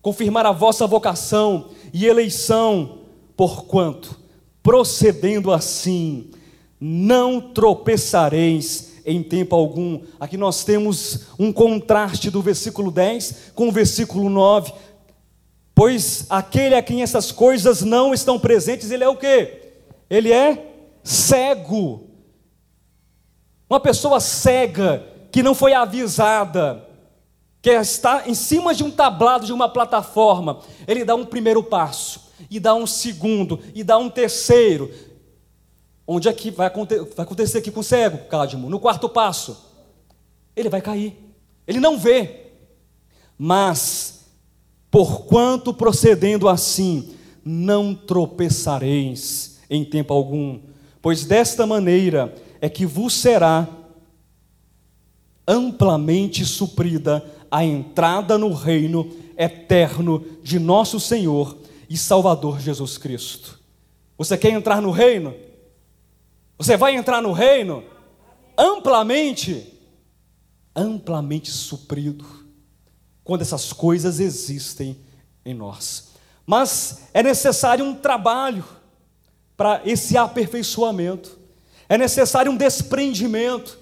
confirmar 0.00 0.46
a 0.46 0.52
vossa 0.52 0.86
vocação 0.86 1.70
e 1.92 2.06
eleição, 2.06 3.00
porquanto, 3.36 4.18
procedendo 4.62 5.52
assim, 5.52 6.30
não 6.80 7.40
tropeçareis 7.40 8.92
em 9.04 9.22
tempo 9.22 9.54
algum. 9.54 10.00
Aqui 10.18 10.36
nós 10.36 10.64
temos 10.64 11.26
um 11.38 11.52
contraste 11.52 12.30
do 12.30 12.40
versículo 12.40 12.90
10 12.90 13.52
com 13.54 13.68
o 13.68 13.72
versículo 13.72 14.28
9. 14.28 14.72
Pois 15.74 16.26
aquele 16.28 16.74
a 16.74 16.82
quem 16.82 17.02
essas 17.02 17.32
coisas 17.32 17.82
não 17.82 18.12
estão 18.12 18.38
presentes, 18.38 18.90
ele 18.90 19.04
é 19.04 19.08
o 19.08 19.16
que? 19.16 19.60
Ele 20.08 20.32
é 20.32 20.72
cego. 21.02 22.08
Uma 23.68 23.80
pessoa 23.80 24.20
cega 24.20 25.06
que 25.30 25.42
não 25.42 25.54
foi 25.54 25.72
avisada, 25.72 26.86
que 27.62 27.70
está 27.70 28.28
em 28.28 28.34
cima 28.34 28.74
de 28.74 28.82
um 28.82 28.90
tablado 28.90 29.46
de 29.46 29.52
uma 29.52 29.68
plataforma, 29.68 30.58
ele 30.86 31.04
dá 31.04 31.14
um 31.14 31.24
primeiro 31.24 31.62
passo, 31.62 32.32
e 32.50 32.58
dá 32.58 32.74
um 32.74 32.88
segundo, 32.88 33.60
e 33.72 33.84
dá 33.84 33.96
um 33.96 34.10
terceiro. 34.10 34.90
Onde 36.04 36.28
é 36.28 36.32
que 36.32 36.50
vai 36.50 36.66
acontecer 36.66 37.58
aqui 37.58 37.70
com 37.70 37.78
o 37.78 37.84
cego, 37.84 38.26
Cádimo? 38.28 38.68
No 38.68 38.80
quarto 38.80 39.08
passo, 39.08 39.70
ele 40.56 40.68
vai 40.68 40.82
cair, 40.82 41.16
ele 41.64 41.78
não 41.78 41.96
vê, 41.96 42.48
mas, 43.38 44.24
porquanto 44.90 45.72
procedendo 45.72 46.48
assim, 46.48 47.14
não 47.44 47.94
tropeçareis 47.94 49.60
em 49.70 49.84
tempo 49.84 50.12
algum, 50.12 50.58
pois 51.00 51.24
desta 51.24 51.64
maneira 51.64 52.34
é 52.60 52.68
que 52.68 52.84
vos 52.84 53.14
será 53.14 53.68
amplamente 55.46 56.44
suprida 56.44 57.24
a 57.52 57.62
entrada 57.62 58.38
no 58.38 58.54
reino 58.54 59.14
eterno 59.36 60.24
de 60.42 60.58
nosso 60.58 60.98
Senhor 60.98 61.58
e 61.86 61.98
Salvador 61.98 62.58
Jesus 62.58 62.96
Cristo. 62.96 63.60
Você 64.16 64.38
quer 64.38 64.52
entrar 64.52 64.80
no 64.80 64.90
reino? 64.90 65.34
Você 66.56 66.78
vai 66.78 66.96
entrar 66.96 67.20
no 67.20 67.30
reino 67.30 67.84
amplamente, 68.56 69.70
amplamente 70.74 71.50
suprido, 71.50 72.24
quando 73.22 73.42
essas 73.42 73.70
coisas 73.70 74.18
existem 74.18 74.96
em 75.44 75.52
nós. 75.52 76.12
Mas 76.46 77.02
é 77.12 77.22
necessário 77.22 77.84
um 77.84 77.94
trabalho 77.94 78.64
para 79.58 79.82
esse 79.84 80.16
aperfeiçoamento, 80.16 81.38
é 81.86 81.98
necessário 81.98 82.50
um 82.50 82.56
desprendimento, 82.56 83.78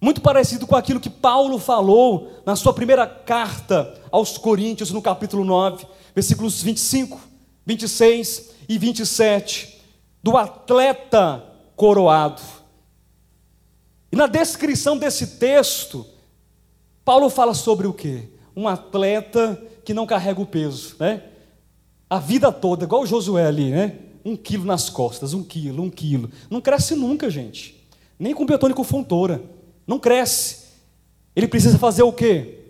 muito 0.00 0.22
parecido 0.22 0.66
com 0.66 0.74
aquilo 0.74 0.98
que 0.98 1.10
Paulo 1.10 1.58
falou 1.58 2.42
na 2.46 2.56
sua 2.56 2.72
primeira 2.72 3.06
carta 3.06 3.94
aos 4.10 4.38
Coríntios, 4.38 4.90
no 4.90 5.02
capítulo 5.02 5.44
9, 5.44 5.86
versículos 6.14 6.62
25, 6.62 7.20
26 7.66 8.50
e 8.68 8.78
27, 8.78 9.80
do 10.22 10.38
atleta 10.38 11.44
coroado. 11.76 12.40
E 14.10 14.16
na 14.16 14.26
descrição 14.26 14.96
desse 14.96 15.38
texto, 15.38 16.06
Paulo 17.04 17.28
fala 17.28 17.52
sobre 17.52 17.86
o 17.86 17.92
quê? 17.92 18.30
Um 18.56 18.66
atleta 18.66 19.62
que 19.84 19.92
não 19.92 20.06
carrega 20.06 20.40
o 20.40 20.46
peso, 20.46 20.96
né? 20.98 21.24
A 22.08 22.18
vida 22.18 22.50
toda, 22.50 22.84
igual 22.84 23.02
o 23.02 23.06
Josué 23.06 23.46
ali, 23.46 23.70
né? 23.70 23.98
Um 24.24 24.34
quilo 24.34 24.64
nas 24.64 24.90
costas, 24.90 25.34
um 25.34 25.44
quilo, 25.44 25.82
um 25.82 25.90
quilo. 25.90 26.30
Não 26.50 26.60
cresce 26.60 26.94
nunca, 26.94 27.30
gente. 27.30 27.86
Nem 28.18 28.34
com 28.34 28.44
biotônico 28.44 28.82
fontora 28.82 29.42
não 29.90 29.98
cresce. 29.98 30.68
Ele 31.34 31.48
precisa 31.48 31.76
fazer 31.76 32.04
o 32.04 32.12
quê? 32.12 32.60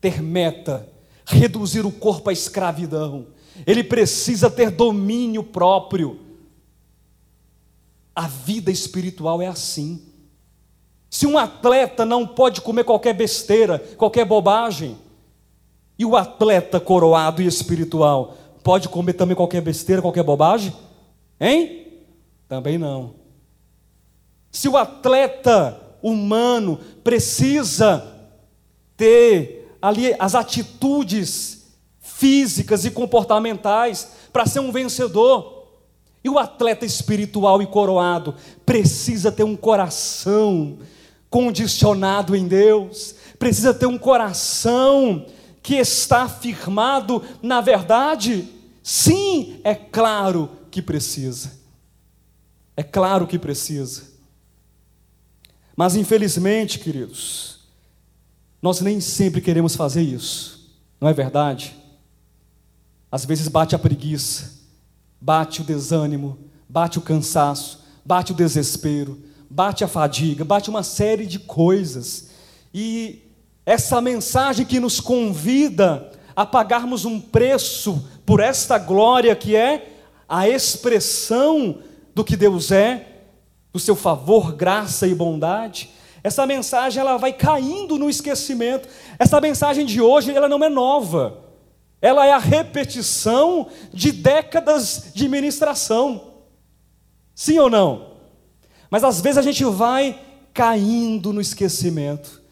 Ter 0.00 0.22
meta, 0.22 0.88
reduzir 1.26 1.84
o 1.84 1.92
corpo 1.92 2.30
à 2.30 2.32
escravidão. 2.32 3.26
Ele 3.66 3.84
precisa 3.84 4.50
ter 4.50 4.70
domínio 4.70 5.44
próprio. 5.44 6.18
A 8.16 8.26
vida 8.26 8.70
espiritual 8.70 9.42
é 9.42 9.48
assim. 9.48 10.02
Se 11.10 11.26
um 11.26 11.36
atleta 11.36 12.06
não 12.06 12.26
pode 12.26 12.62
comer 12.62 12.84
qualquer 12.84 13.12
besteira, 13.12 13.78
qualquer 13.98 14.24
bobagem, 14.24 14.96
e 15.98 16.06
o 16.06 16.16
atleta 16.16 16.80
coroado 16.80 17.42
e 17.42 17.46
espiritual 17.46 18.34
pode 18.64 18.88
comer 18.88 19.12
também 19.12 19.36
qualquer 19.36 19.60
besteira, 19.60 20.00
qualquer 20.00 20.22
bobagem? 20.22 20.74
Hein? 21.38 21.86
Também 22.48 22.78
não. 22.78 23.14
Se 24.50 24.70
o 24.70 24.78
atleta 24.78 25.89
humano 26.02 26.78
precisa 27.02 28.06
ter 28.96 29.76
ali 29.80 30.14
as 30.18 30.34
atitudes 30.34 31.66
físicas 32.00 32.84
e 32.84 32.90
comportamentais 32.90 34.08
para 34.32 34.46
ser 34.46 34.60
um 34.60 34.70
vencedor. 34.70 35.60
E 36.22 36.28
o 36.28 36.38
atleta 36.38 36.84
espiritual 36.84 37.62
e 37.62 37.66
coroado 37.66 38.34
precisa 38.66 39.32
ter 39.32 39.44
um 39.44 39.56
coração 39.56 40.78
condicionado 41.30 42.36
em 42.36 42.46
Deus, 42.46 43.14
precisa 43.38 43.72
ter 43.72 43.86
um 43.86 43.96
coração 43.96 45.24
que 45.62 45.76
está 45.76 46.28
firmado 46.28 47.22
na 47.40 47.60
verdade. 47.60 48.46
Sim, 48.82 49.60
é 49.64 49.74
claro 49.74 50.50
que 50.70 50.82
precisa. 50.82 51.52
É 52.76 52.82
claro 52.82 53.26
que 53.26 53.38
precisa. 53.38 54.09
Mas 55.76 55.96
infelizmente, 55.96 56.78
queridos, 56.78 57.60
nós 58.60 58.80
nem 58.80 59.00
sempre 59.00 59.40
queremos 59.40 59.74
fazer 59.74 60.02
isso, 60.02 60.78
não 61.00 61.08
é 61.08 61.12
verdade? 61.12 61.74
Às 63.10 63.24
vezes 63.24 63.48
bate 63.48 63.74
a 63.74 63.78
preguiça, 63.78 64.60
bate 65.20 65.60
o 65.60 65.64
desânimo, 65.64 66.38
bate 66.68 66.98
o 66.98 67.02
cansaço, 67.02 67.80
bate 68.04 68.32
o 68.32 68.34
desespero, 68.34 69.20
bate 69.48 69.82
a 69.82 69.88
fadiga, 69.88 70.44
bate 70.44 70.70
uma 70.70 70.82
série 70.82 71.26
de 71.26 71.38
coisas. 71.38 72.30
E 72.72 73.22
essa 73.66 74.00
mensagem 74.00 74.64
que 74.64 74.78
nos 74.78 75.00
convida 75.00 76.10
a 76.36 76.46
pagarmos 76.46 77.04
um 77.04 77.20
preço 77.20 78.08
por 78.24 78.40
esta 78.40 78.78
glória 78.78 79.34
que 79.34 79.56
é 79.56 79.98
a 80.28 80.48
expressão 80.48 81.78
do 82.14 82.24
que 82.24 82.36
Deus 82.36 82.70
é, 82.70 83.09
do 83.72 83.78
seu 83.78 83.94
favor, 83.94 84.52
graça 84.52 85.06
e 85.06 85.14
bondade, 85.14 85.90
essa 86.22 86.46
mensagem 86.46 87.00
ela 87.00 87.16
vai 87.16 87.32
caindo 87.32 87.98
no 87.98 88.10
esquecimento. 88.10 88.88
Essa 89.18 89.40
mensagem 89.40 89.86
de 89.86 90.00
hoje 90.00 90.32
ela 90.32 90.48
não 90.48 90.62
é 90.62 90.68
nova. 90.68 91.38
Ela 92.02 92.26
é 92.26 92.32
a 92.32 92.38
repetição 92.38 93.68
de 93.92 94.12
décadas 94.12 95.10
de 95.14 95.28
ministração. 95.28 96.34
Sim 97.34 97.58
ou 97.58 97.70
não? 97.70 98.10
Mas 98.90 99.04
às 99.04 99.20
vezes 99.20 99.38
a 99.38 99.42
gente 99.42 99.64
vai 99.64 100.18
caindo 100.52 101.32
no 101.32 101.40
esquecimento. 101.40 102.42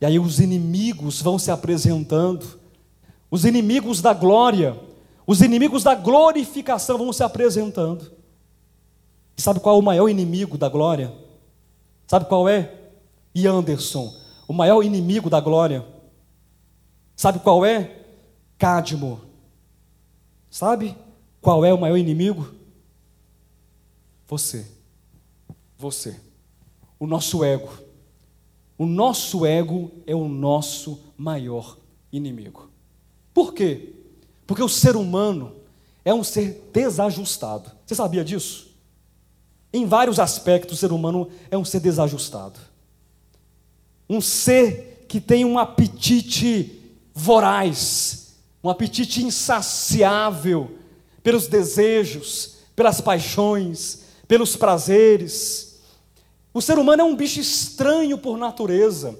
E 0.00 0.04
aí 0.04 0.18
os 0.18 0.40
inimigos 0.40 1.22
vão 1.22 1.38
se 1.38 1.50
apresentando, 1.50 2.60
os 3.30 3.44
inimigos 3.46 4.02
da 4.02 4.12
glória, 4.12 4.78
os 5.26 5.40
inimigos 5.40 5.82
da 5.82 5.94
glorificação 5.94 6.98
vão 6.98 7.12
se 7.12 7.22
apresentando. 7.22 8.12
E 9.36 9.42
sabe 9.42 9.60
qual 9.60 9.76
é 9.76 9.78
o 9.78 9.82
maior 9.82 10.08
inimigo 10.08 10.56
da 10.56 10.68
glória? 10.68 11.12
Sabe 12.06 12.26
qual 12.26 12.48
é? 12.48 12.72
E 13.34 13.46
Anderson, 13.46 14.14
o 14.48 14.52
maior 14.52 14.82
inimigo 14.82 15.28
da 15.28 15.40
glória. 15.40 15.84
Sabe 17.14 17.38
qual 17.40 17.64
é? 17.64 18.04
Cadmo. 18.58 19.20
Sabe 20.50 20.96
qual 21.40 21.64
é 21.64 21.72
o 21.72 21.78
maior 21.78 21.96
inimigo? 21.96 22.54
Você. 24.26 24.66
Você. 25.76 26.18
O 26.98 27.06
nosso 27.06 27.44
ego. 27.44 27.70
O 28.78 28.86
nosso 28.86 29.44
ego 29.44 29.90
é 30.06 30.14
o 30.14 30.28
nosso 30.28 31.00
maior 31.16 31.76
inimigo. 32.12 32.70
Por 33.34 33.52
quê? 33.52 33.94
Porque 34.46 34.62
o 34.62 34.68
ser 34.68 34.96
humano 34.96 35.52
é 36.04 36.14
um 36.14 36.24
ser 36.24 36.70
desajustado. 36.72 37.70
Você 37.84 37.94
sabia 37.94 38.24
disso? 38.24 38.65
Em 39.72 39.86
vários 39.86 40.18
aspectos, 40.18 40.76
o 40.76 40.80
ser 40.80 40.92
humano 40.92 41.28
é 41.50 41.56
um 41.56 41.64
ser 41.64 41.80
desajustado. 41.80 42.58
Um 44.08 44.20
ser 44.20 45.04
que 45.08 45.20
tem 45.20 45.44
um 45.44 45.58
apetite 45.58 46.80
voraz, 47.14 48.36
um 48.62 48.70
apetite 48.70 49.24
insaciável 49.24 50.76
pelos 51.22 51.46
desejos, 51.48 52.56
pelas 52.74 53.00
paixões, 53.00 54.00
pelos 54.28 54.56
prazeres. 54.56 55.80
O 56.52 56.60
ser 56.60 56.78
humano 56.78 57.02
é 57.02 57.04
um 57.04 57.16
bicho 57.16 57.40
estranho 57.40 58.18
por 58.18 58.36
natureza. 58.38 59.18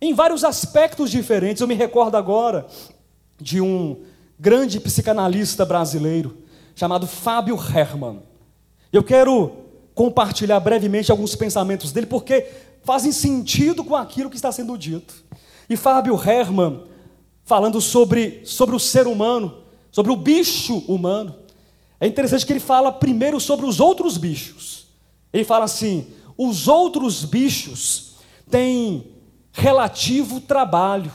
Em 0.00 0.12
vários 0.12 0.44
aspectos 0.44 1.10
diferentes, 1.10 1.60
eu 1.60 1.68
me 1.68 1.74
recordo 1.74 2.16
agora 2.16 2.66
de 3.40 3.60
um 3.60 4.04
grande 4.38 4.78
psicanalista 4.78 5.64
brasileiro 5.64 6.36
chamado 6.74 7.06
Fábio 7.06 7.56
Herman. 7.56 8.22
Eu 8.92 9.02
quero 9.02 9.52
compartilhar 9.94 10.60
brevemente 10.60 11.10
alguns 11.10 11.34
pensamentos 11.34 11.92
dele, 11.92 12.06
porque 12.06 12.46
fazem 12.84 13.10
sentido 13.10 13.82
com 13.82 13.96
aquilo 13.96 14.30
que 14.30 14.36
está 14.36 14.52
sendo 14.52 14.76
dito. 14.76 15.14
E 15.68 15.76
Fábio 15.76 16.20
Herman, 16.22 16.84
falando 17.44 17.80
sobre, 17.80 18.42
sobre 18.44 18.76
o 18.76 18.80
ser 18.80 19.06
humano, 19.06 19.58
sobre 19.90 20.12
o 20.12 20.16
bicho 20.16 20.78
humano, 20.86 21.34
é 21.98 22.06
interessante 22.06 22.44
que 22.44 22.52
ele 22.52 22.60
fala 22.60 22.92
primeiro 22.92 23.40
sobre 23.40 23.66
os 23.66 23.80
outros 23.80 24.18
bichos. 24.18 24.86
Ele 25.32 25.44
fala 25.44 25.64
assim: 25.64 26.06
os 26.36 26.68
outros 26.68 27.24
bichos 27.24 28.16
têm 28.50 29.12
relativo 29.52 30.40
trabalho 30.40 31.12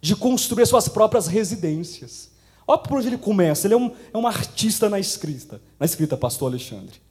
de 0.00 0.14
construir 0.14 0.66
suas 0.66 0.88
próprias 0.88 1.26
residências. 1.26 2.29
Olha 2.70 2.78
por 2.78 2.98
onde 2.98 3.08
ele 3.08 3.18
começa. 3.18 3.66
Ele 3.66 3.74
é 3.74 3.76
um, 3.76 3.90
é 4.14 4.16
um 4.16 4.28
artista 4.28 4.88
na 4.88 5.00
escrita, 5.00 5.60
na 5.76 5.84
escrita, 5.84 6.16
pastor 6.16 6.52
Alexandre. 6.52 7.02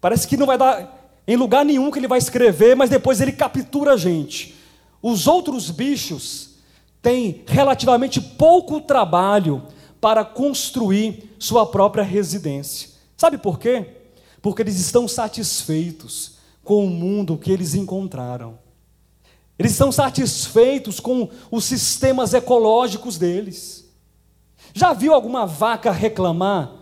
Parece 0.00 0.26
que 0.26 0.36
não 0.36 0.44
vai 0.44 0.58
dar 0.58 1.22
em 1.24 1.36
lugar 1.36 1.64
nenhum 1.64 1.88
que 1.88 2.00
ele 2.00 2.08
vai 2.08 2.18
escrever, 2.18 2.74
mas 2.74 2.90
depois 2.90 3.20
ele 3.20 3.30
captura 3.30 3.92
a 3.92 3.96
gente. 3.96 4.56
Os 5.00 5.28
outros 5.28 5.70
bichos 5.70 6.56
têm 7.00 7.44
relativamente 7.46 8.20
pouco 8.20 8.80
trabalho 8.80 9.62
para 10.00 10.24
construir 10.24 11.32
sua 11.38 11.64
própria 11.64 12.02
residência. 12.02 12.88
Sabe 13.16 13.38
por 13.38 13.60
quê? 13.60 13.86
Porque 14.40 14.62
eles 14.62 14.80
estão 14.80 15.06
satisfeitos 15.06 16.38
com 16.64 16.84
o 16.84 16.90
mundo 16.90 17.38
que 17.38 17.52
eles 17.52 17.76
encontraram. 17.76 18.58
Eles 19.56 19.70
estão 19.70 19.92
satisfeitos 19.92 20.98
com 20.98 21.28
os 21.52 21.64
sistemas 21.66 22.34
ecológicos 22.34 23.16
deles. 23.16 23.81
Já 24.74 24.92
viu 24.92 25.12
alguma 25.12 25.46
vaca 25.46 25.90
reclamar 25.90 26.72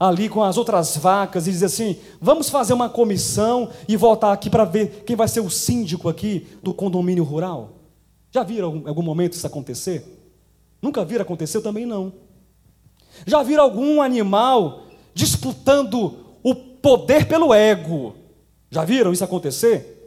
ali 0.00 0.30
com 0.30 0.42
as 0.42 0.56
outras 0.56 0.96
vacas 0.96 1.46
e 1.46 1.50
dizer 1.50 1.66
assim: 1.66 1.96
vamos 2.20 2.48
fazer 2.48 2.72
uma 2.72 2.88
comissão 2.88 3.70
e 3.86 3.96
voltar 3.96 4.32
aqui 4.32 4.48
para 4.48 4.64
ver 4.64 5.04
quem 5.06 5.14
vai 5.14 5.28
ser 5.28 5.40
o 5.40 5.50
síndico 5.50 6.08
aqui 6.08 6.48
do 6.62 6.72
condomínio 6.72 7.22
rural? 7.22 7.72
Já 8.30 8.42
viram 8.42 8.76
em 8.76 8.88
algum 8.88 9.02
momento 9.02 9.34
isso 9.34 9.46
acontecer? 9.46 10.04
Nunca 10.80 11.04
viram 11.04 11.22
acontecer? 11.22 11.60
Também 11.60 11.84
não. 11.84 12.12
Já 13.26 13.42
viram 13.42 13.64
algum 13.64 14.00
animal 14.00 14.84
disputando 15.12 16.16
o 16.42 16.54
poder 16.54 17.26
pelo 17.28 17.52
ego? 17.52 18.14
Já 18.70 18.84
viram 18.84 19.12
isso 19.12 19.24
acontecer? 19.24 19.98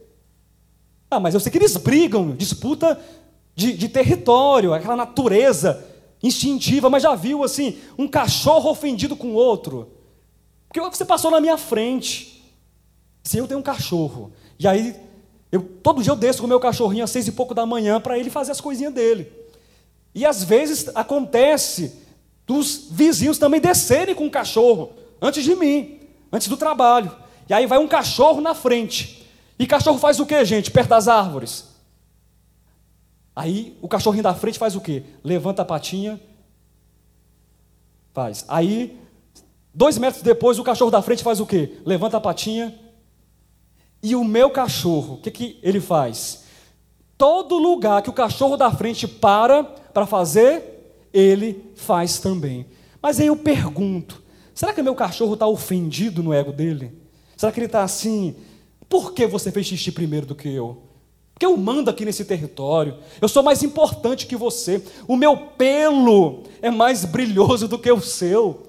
Ah, 1.11 1.19
mas 1.19 1.33
eu 1.35 1.39
sei 1.39 1.51
que 1.51 1.59
eles 1.59 1.77
brigam, 1.77 2.31
disputa 2.35 2.99
de, 3.55 3.73
de 3.73 3.87
território, 3.87 4.73
aquela 4.73 4.95
natureza 4.95 5.92
instintiva, 6.23 6.89
mas 6.89 7.03
já 7.03 7.13
viu 7.13 7.43
assim, 7.43 7.77
um 7.97 8.07
cachorro 8.07 8.71
ofendido 8.71 9.15
com 9.15 9.33
outro? 9.33 9.91
Porque 10.69 10.79
você 10.79 11.05
passou 11.05 11.29
na 11.29 11.41
minha 11.41 11.57
frente. 11.57 12.41
Se 13.21 13.37
eu 13.37 13.47
tenho 13.47 13.59
um 13.59 13.63
cachorro, 13.63 14.31
e 14.57 14.67
aí 14.67 14.95
eu, 15.51 15.61
todo 15.61 16.01
dia 16.01 16.11
eu 16.11 16.15
desço 16.15 16.39
com 16.39 16.45
o 16.45 16.49
meu 16.49 16.59
cachorrinho 16.59 17.03
às 17.03 17.11
seis 17.11 17.27
e 17.27 17.31
pouco 17.31 17.53
da 17.53 17.65
manhã 17.65 18.01
para 18.01 18.17
ele 18.17 18.29
fazer 18.29 18.51
as 18.51 18.61
coisinhas 18.61 18.93
dele. 18.93 19.31
E 20.15 20.25
às 20.25 20.43
vezes 20.43 20.89
acontece 20.95 22.01
dos 22.47 22.87
vizinhos 22.89 23.37
também 23.37 23.61
descerem 23.61 24.15
com 24.15 24.25
o 24.25 24.31
cachorro 24.31 24.93
antes 25.21 25.43
de 25.43 25.55
mim, 25.55 25.99
antes 26.31 26.47
do 26.47 26.57
trabalho. 26.57 27.15
E 27.47 27.53
aí 27.53 27.65
vai 27.65 27.77
um 27.77 27.87
cachorro 27.87 28.41
na 28.41 28.53
frente. 28.53 29.27
E 29.59 29.67
cachorro 29.67 29.97
faz 29.97 30.19
o 30.19 30.25
que, 30.25 30.43
gente, 30.43 30.71
perto 30.71 30.89
das 30.89 31.07
árvores? 31.07 31.72
Aí 33.35 33.77
o 33.81 33.87
cachorrinho 33.87 34.23
da 34.23 34.33
frente 34.33 34.59
faz 34.59 34.75
o 34.75 34.81
quê? 34.81 35.03
Levanta 35.23 35.63
a 35.63 35.65
patinha, 35.65 36.19
faz. 38.13 38.45
Aí, 38.47 38.99
dois 39.73 39.97
metros 39.97 40.21
depois, 40.21 40.59
o 40.59 40.63
cachorro 40.63 40.91
da 40.91 41.01
frente 41.01 41.23
faz 41.23 41.39
o 41.39 41.45
quê? 41.45 41.77
Levanta 41.85 42.17
a 42.17 42.21
patinha. 42.21 42.77
E 44.01 44.15
o 44.15 44.23
meu 44.23 44.49
cachorro, 44.49 45.15
o 45.15 45.17
que, 45.17 45.31
que 45.31 45.59
ele 45.63 45.79
faz? 45.79 46.43
Todo 47.17 47.57
lugar 47.57 48.01
que 48.01 48.09
o 48.09 48.13
cachorro 48.13 48.57
da 48.57 48.71
frente 48.71 49.07
para 49.07 49.63
para 49.63 50.05
fazer, 50.05 51.07
ele 51.13 51.71
faz 51.75 52.19
também. 52.19 52.65
Mas 53.01 53.19
aí 53.19 53.27
eu 53.27 53.35
pergunto: 53.37 54.21
será 54.53 54.73
que 54.73 54.81
meu 54.81 54.95
cachorro 54.95 55.33
está 55.33 55.47
ofendido 55.47 56.21
no 56.21 56.33
ego 56.33 56.51
dele? 56.51 57.01
Será 57.37 57.51
que 57.51 57.59
ele 57.59 57.65
está 57.65 57.83
assim? 57.83 58.35
Por 58.89 59.13
que 59.13 59.25
você 59.25 59.51
fez 59.51 59.65
xixi 59.65 59.91
primeiro 59.91 60.25
do 60.25 60.35
que 60.35 60.49
eu? 60.49 60.83
Porque 61.33 61.45
eu 61.45 61.57
mando 61.57 61.89
aqui 61.89 62.05
nesse 62.05 62.23
território. 62.25 62.97
Eu 63.19 63.27
sou 63.27 63.43
mais 63.43 63.63
importante 63.63 64.27
que 64.27 64.35
você. 64.35 64.83
O 65.07 65.15
meu 65.15 65.35
pelo 65.35 66.43
é 66.61 66.69
mais 66.69 67.05
brilhoso 67.05 67.67
do 67.67 67.79
que 67.79 67.91
o 67.91 67.99
seu. 67.99 68.63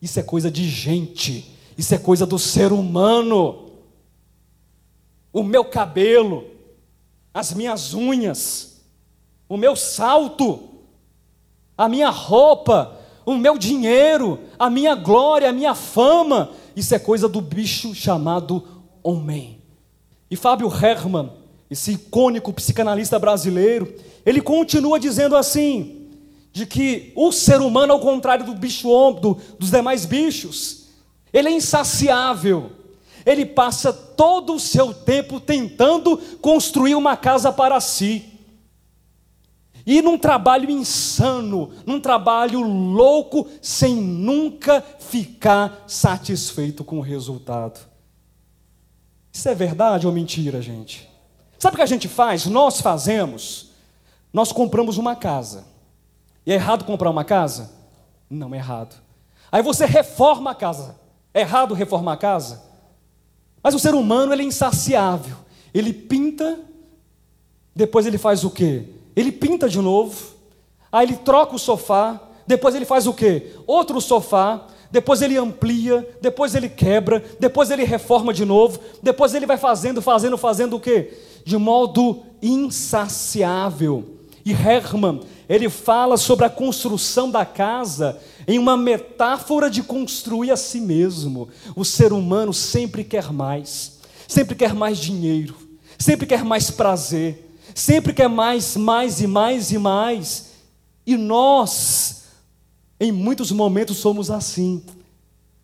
Isso 0.00 0.20
é 0.20 0.22
coisa 0.22 0.50
de 0.50 0.68
gente. 0.68 1.50
Isso 1.76 1.94
é 1.94 1.98
coisa 1.98 2.26
do 2.26 2.38
ser 2.38 2.72
humano. 2.72 3.70
O 5.32 5.42
meu 5.42 5.64
cabelo, 5.64 6.44
as 7.32 7.52
minhas 7.52 7.94
unhas, 7.94 8.82
o 9.48 9.56
meu 9.56 9.74
salto, 9.74 10.60
a 11.76 11.88
minha 11.88 12.10
roupa, 12.10 13.00
o 13.26 13.34
meu 13.34 13.58
dinheiro, 13.58 14.38
a 14.58 14.70
minha 14.70 14.94
glória, 14.94 15.48
a 15.48 15.52
minha 15.52 15.74
fama, 15.74 16.50
isso 16.76 16.94
é 16.94 16.98
coisa 16.98 17.28
do 17.28 17.40
bicho 17.40 17.94
chamado 17.94 18.62
homem. 19.02 19.60
E 20.30 20.36
Fábio 20.36 20.68
Herman, 20.68 21.30
esse 21.70 21.92
icônico 21.92 22.52
psicanalista 22.52 23.18
brasileiro, 23.18 23.92
ele 24.24 24.40
continua 24.40 24.98
dizendo 24.98 25.36
assim: 25.36 26.08
de 26.52 26.66
que 26.66 27.12
o 27.16 27.32
ser 27.32 27.60
humano, 27.60 27.92
ao 27.92 28.00
contrário 28.00 28.46
do 28.46 28.54
bicho 28.54 28.88
do, 29.20 29.36
dos 29.58 29.70
demais 29.70 30.06
bichos, 30.06 30.84
ele 31.32 31.48
é 31.48 31.52
insaciável. 31.52 32.70
Ele 33.26 33.44
passa 33.44 33.92
todo 33.92 34.54
o 34.54 34.60
seu 34.60 34.94
tempo 34.94 35.40
tentando 35.40 36.16
construir 36.40 36.94
uma 36.94 37.16
casa 37.16 37.52
para 37.52 37.80
si. 37.80 38.24
E 39.86 40.00
num 40.00 40.16
trabalho 40.16 40.70
insano, 40.70 41.72
num 41.84 41.98
trabalho 41.98 42.60
louco, 42.62 43.48
sem 43.60 43.96
nunca 43.96 44.80
ficar 45.00 45.84
satisfeito 45.88 46.84
com 46.84 46.98
o 46.98 47.02
resultado. 47.02 47.80
Isso 49.32 49.48
é 49.48 49.54
verdade 49.54 50.06
ou 50.06 50.12
mentira, 50.12 50.62
gente? 50.62 51.13
Sabe 51.64 51.76
o 51.76 51.78
que 51.78 51.82
a 51.82 51.86
gente 51.86 52.08
faz? 52.08 52.44
Nós 52.44 52.82
fazemos. 52.82 53.70
Nós 54.30 54.52
compramos 54.52 54.98
uma 54.98 55.16
casa. 55.16 55.64
E 56.44 56.52
é 56.52 56.56
errado 56.56 56.84
comprar 56.84 57.08
uma 57.08 57.24
casa? 57.24 57.70
Não 58.28 58.54
é 58.54 58.58
errado. 58.58 58.94
Aí 59.50 59.62
você 59.62 59.86
reforma 59.86 60.50
a 60.50 60.54
casa. 60.54 60.94
É 61.32 61.40
errado 61.40 61.72
reformar 61.72 62.12
a 62.12 62.16
casa? 62.18 62.62
Mas 63.62 63.74
o 63.74 63.78
ser 63.78 63.94
humano 63.94 64.34
ele 64.34 64.42
é 64.42 64.44
insaciável. 64.44 65.38
Ele 65.72 65.94
pinta, 65.94 66.60
depois 67.74 68.04
ele 68.04 68.18
faz 68.18 68.44
o 68.44 68.50
quê? 68.50 68.84
Ele 69.16 69.32
pinta 69.32 69.66
de 69.66 69.78
novo, 69.78 70.34
aí 70.92 71.06
ele 71.06 71.16
troca 71.16 71.56
o 71.56 71.58
sofá, 71.58 72.20
depois 72.46 72.74
ele 72.74 72.84
faz 72.84 73.06
o 73.06 73.14
quê? 73.14 73.56
Outro 73.66 74.02
sofá, 74.02 74.66
depois 74.94 75.20
ele 75.22 75.36
amplia, 75.36 76.08
depois 76.20 76.54
ele 76.54 76.68
quebra, 76.68 77.20
depois 77.40 77.68
ele 77.68 77.82
reforma 77.82 78.32
de 78.32 78.44
novo, 78.44 78.78
depois 79.02 79.34
ele 79.34 79.44
vai 79.44 79.56
fazendo, 79.56 80.00
fazendo, 80.00 80.38
fazendo 80.38 80.76
o 80.76 80.80
quê? 80.80 81.18
De 81.44 81.56
modo 81.56 82.22
insaciável. 82.40 84.20
E 84.44 84.52
Herman, 84.52 85.18
ele 85.48 85.68
fala 85.68 86.16
sobre 86.16 86.44
a 86.44 86.48
construção 86.48 87.28
da 87.28 87.44
casa 87.44 88.20
em 88.46 88.56
uma 88.56 88.76
metáfora 88.76 89.68
de 89.68 89.82
construir 89.82 90.52
a 90.52 90.56
si 90.56 90.80
mesmo. 90.80 91.48
O 91.74 91.84
ser 91.84 92.12
humano 92.12 92.54
sempre 92.54 93.02
quer 93.02 93.32
mais, 93.32 93.98
sempre 94.28 94.54
quer 94.54 94.72
mais 94.74 94.96
dinheiro, 94.98 95.56
sempre 95.98 96.24
quer 96.24 96.44
mais 96.44 96.70
prazer, 96.70 97.52
sempre 97.74 98.12
quer 98.12 98.28
mais, 98.28 98.76
mais 98.76 99.20
e 99.20 99.26
mais 99.26 99.72
e 99.72 99.78
mais. 99.78 100.50
E 101.04 101.16
nós, 101.16 102.23
em 102.98 103.10
muitos 103.12 103.50
momentos, 103.50 103.96
somos 103.96 104.30
assim. 104.30 104.82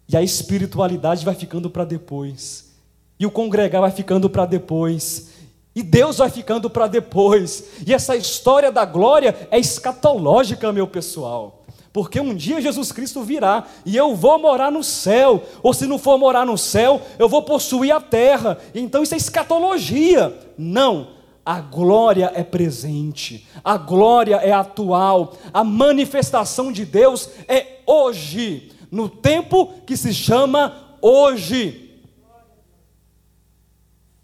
E 0.08 0.16
a 0.16 0.22
espiritualidade 0.22 1.24
vai 1.24 1.34
ficando 1.34 1.70
para 1.70 1.84
depois. 1.84 2.70
E 3.18 3.26
o 3.26 3.30
congregar 3.30 3.80
vai 3.80 3.90
ficando 3.90 4.28
para 4.28 4.46
depois. 4.46 5.30
E 5.74 5.82
Deus 5.82 6.18
vai 6.18 6.30
ficando 6.30 6.68
para 6.68 6.86
depois. 6.86 7.64
E 7.86 7.94
essa 7.94 8.16
história 8.16 8.72
da 8.72 8.84
glória 8.84 9.48
é 9.50 9.58
escatológica, 9.58 10.72
meu 10.72 10.86
pessoal. 10.86 11.64
Porque 11.92 12.20
um 12.20 12.34
dia 12.34 12.60
Jesus 12.60 12.92
Cristo 12.92 13.22
virá 13.22 13.66
e 13.84 13.96
eu 13.96 14.14
vou 14.14 14.38
morar 14.38 14.70
no 14.70 14.82
céu, 14.82 15.42
ou 15.60 15.74
se 15.74 15.86
não 15.86 15.98
for 15.98 16.16
morar 16.18 16.46
no 16.46 16.56
céu, 16.56 17.02
eu 17.18 17.28
vou 17.28 17.42
possuir 17.42 17.92
a 17.92 18.00
terra. 18.00 18.58
Então 18.74 19.02
isso 19.02 19.14
é 19.14 19.16
escatologia. 19.16 20.36
Não, 20.56 21.08
a 21.44 21.60
glória 21.60 22.30
é 22.34 22.42
presente, 22.42 23.46
a 23.64 23.76
glória 23.76 24.36
é 24.36 24.52
atual, 24.52 25.34
a 25.52 25.64
manifestação 25.64 26.72
de 26.72 26.84
Deus 26.84 27.28
é 27.48 27.78
hoje, 27.86 28.72
no 28.90 29.08
tempo 29.08 29.66
que 29.86 29.96
se 29.96 30.12
chama 30.12 30.96
hoje. 31.00 32.02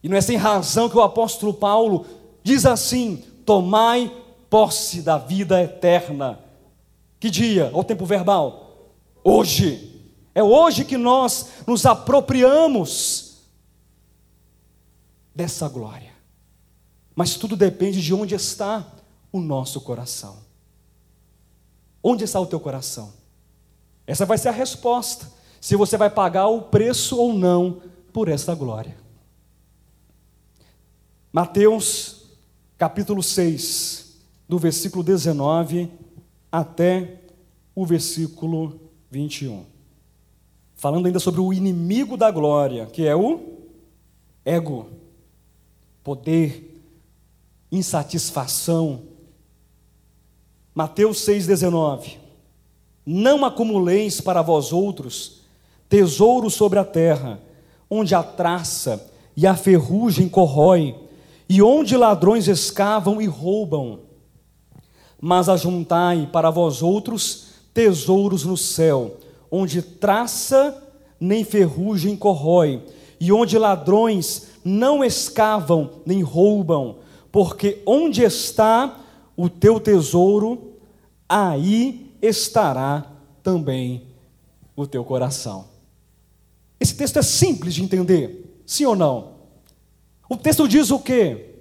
E 0.02 0.08
não 0.08 0.16
é 0.16 0.20
sem 0.20 0.36
razão 0.36 0.88
que 0.88 0.96
o 0.96 1.02
apóstolo 1.02 1.52
Paulo 1.54 2.06
diz 2.42 2.64
assim: 2.64 3.24
tomai 3.44 4.12
posse 4.48 5.02
da 5.02 5.18
vida 5.18 5.60
eterna 5.60 6.46
que 7.18 7.30
dia? 7.30 7.70
Ou 7.72 7.82
tempo 7.82 8.04
verbal? 8.04 8.92
Hoje. 9.24 9.94
É 10.34 10.42
hoje 10.42 10.84
que 10.84 10.98
nós 10.98 11.64
nos 11.66 11.86
apropriamos 11.86 13.38
dessa 15.34 15.66
glória. 15.68 16.12
Mas 17.16 17.34
tudo 17.34 17.56
depende 17.56 18.02
de 18.02 18.12
onde 18.12 18.34
está 18.34 18.86
o 19.32 19.40
nosso 19.40 19.80
coração. 19.80 20.36
Onde 22.02 22.22
está 22.24 22.38
o 22.38 22.46
teu 22.46 22.60
coração? 22.60 23.14
Essa 24.06 24.26
vai 24.26 24.36
ser 24.36 24.50
a 24.50 24.52
resposta. 24.52 25.32
Se 25.60 25.74
você 25.74 25.96
vai 25.96 26.10
pagar 26.10 26.46
o 26.46 26.62
preço 26.62 27.18
ou 27.18 27.32
não 27.32 27.80
por 28.12 28.28
essa 28.28 28.54
glória. 28.54 28.96
Mateus 31.32 32.26
capítulo 32.78 33.22
6, 33.22 34.16
do 34.48 34.58
versículo 34.58 35.02
19 35.02 35.90
até 36.52 37.20
o 37.74 37.84
versículo 37.84 38.80
21. 39.10 39.64
Falando 40.74 41.06
ainda 41.06 41.18
sobre 41.18 41.40
o 41.40 41.52
inimigo 41.52 42.16
da 42.16 42.30
glória, 42.30 42.86
que 42.86 43.06
é 43.06 43.16
o 43.16 43.56
ego, 44.44 44.90
poder, 46.04 46.65
insatisfação. 47.76 49.02
Mateus 50.74 51.18
6,19: 51.26 52.16
Não 53.04 53.44
acumuleis 53.44 54.20
para 54.20 54.42
vós 54.42 54.72
outros 54.72 55.42
tesouro 55.88 56.50
sobre 56.50 56.78
a 56.78 56.84
terra, 56.84 57.40
onde 57.88 58.14
a 58.14 58.22
traça 58.22 59.10
e 59.36 59.46
a 59.46 59.54
ferrugem 59.54 60.28
corrói, 60.28 60.94
e 61.48 61.62
onde 61.62 61.96
ladrões 61.96 62.48
escavam 62.48 63.20
e 63.20 63.26
roubam 63.26 64.06
mas 65.20 65.48
ajuntai 65.48 66.28
para 66.32 66.50
vós 66.50 66.82
outros 66.82 67.46
tesouros 67.72 68.44
no 68.44 68.56
céu, 68.56 69.16
onde 69.50 69.82
traça 69.82 70.82
nem 71.18 71.44
ferrugem 71.44 72.16
corrói, 72.16 72.82
e 73.18 73.32
onde 73.32 73.58
ladrões 73.58 74.48
não 74.64 75.02
escavam 75.02 75.90
nem 76.04 76.22
roubam, 76.22 76.96
porque 77.36 77.82
onde 77.84 78.22
está 78.22 78.98
o 79.36 79.50
teu 79.50 79.78
tesouro, 79.78 80.72
aí 81.28 82.16
estará 82.22 83.12
também 83.42 84.06
o 84.74 84.86
teu 84.86 85.04
coração. 85.04 85.66
Esse 86.80 86.96
texto 86.96 87.18
é 87.18 87.22
simples 87.22 87.74
de 87.74 87.84
entender, 87.84 88.62
sim 88.64 88.86
ou 88.86 88.96
não? 88.96 89.34
O 90.30 90.36
texto 90.38 90.66
diz 90.66 90.90
o 90.90 90.98
quê? 90.98 91.56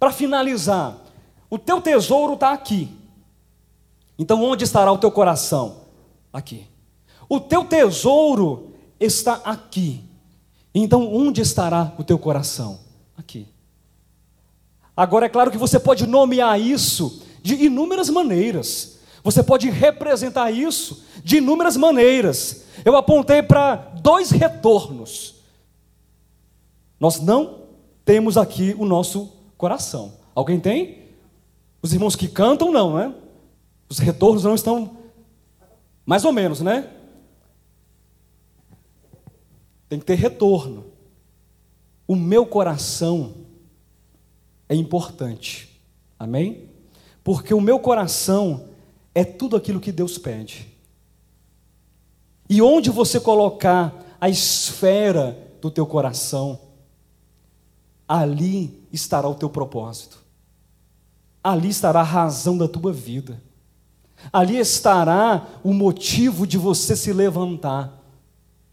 Para 0.00 0.10
finalizar, 0.10 0.98
o 1.48 1.60
teu 1.60 1.80
tesouro 1.80 2.34
está 2.34 2.52
aqui. 2.52 2.90
Então, 4.18 4.42
onde 4.42 4.64
estará 4.64 4.90
o 4.90 4.98
teu 4.98 5.12
coração? 5.12 5.82
Aqui. 6.32 6.66
O 7.28 7.38
teu 7.38 7.64
tesouro 7.64 8.72
está 8.98 9.34
aqui. 9.44 10.02
Então, 10.74 11.08
onde 11.14 11.40
estará 11.40 11.94
o 11.96 12.02
teu 12.02 12.18
coração? 12.18 12.80
Aqui. 13.16 13.53
Agora, 14.96 15.26
é 15.26 15.28
claro 15.28 15.50
que 15.50 15.58
você 15.58 15.78
pode 15.78 16.06
nomear 16.06 16.60
isso 16.60 17.22
de 17.42 17.54
inúmeras 17.54 18.08
maneiras. 18.08 18.98
Você 19.22 19.42
pode 19.42 19.68
representar 19.70 20.50
isso 20.50 21.04
de 21.22 21.38
inúmeras 21.38 21.76
maneiras. 21.76 22.64
Eu 22.84 22.96
apontei 22.96 23.42
para 23.42 23.76
dois 23.76 24.30
retornos. 24.30 25.36
Nós 27.00 27.20
não 27.20 27.62
temos 28.04 28.36
aqui 28.36 28.74
o 28.78 28.84
nosso 28.84 29.32
coração. 29.56 30.12
Alguém 30.34 30.60
tem? 30.60 31.04
Os 31.82 31.92
irmãos 31.92 32.14
que 32.14 32.28
cantam, 32.28 32.70
não, 32.70 32.96
né? 32.96 33.14
Os 33.88 33.98
retornos 33.98 34.44
não 34.44 34.54
estão. 34.54 34.96
Mais 36.06 36.24
ou 36.24 36.32
menos, 36.32 36.60
né? 36.60 36.90
Tem 39.88 39.98
que 39.98 40.04
ter 40.04 40.14
retorno. 40.14 40.86
O 42.06 42.14
meu 42.14 42.46
coração 42.46 43.43
é 44.68 44.74
importante. 44.74 45.80
Amém? 46.18 46.68
Porque 47.22 47.52
o 47.52 47.60
meu 47.60 47.78
coração 47.78 48.68
é 49.14 49.24
tudo 49.24 49.56
aquilo 49.56 49.80
que 49.80 49.92
Deus 49.92 50.18
pede. 50.18 50.68
E 52.48 52.60
onde 52.60 52.90
você 52.90 53.18
colocar 53.18 54.16
a 54.20 54.28
esfera 54.28 55.38
do 55.60 55.70
teu 55.70 55.86
coração, 55.86 56.60
ali 58.06 58.86
estará 58.92 59.28
o 59.28 59.34
teu 59.34 59.48
propósito 59.48 60.24
ali 61.44 61.68
estará 61.68 62.00
a 62.00 62.04
razão 62.04 62.56
da 62.56 62.66
tua 62.66 62.90
vida, 62.90 63.38
ali 64.32 64.56
estará 64.56 65.46
o 65.62 65.74
motivo 65.74 66.46
de 66.46 66.56
você 66.56 66.96
se 66.96 67.12
levantar 67.12 68.02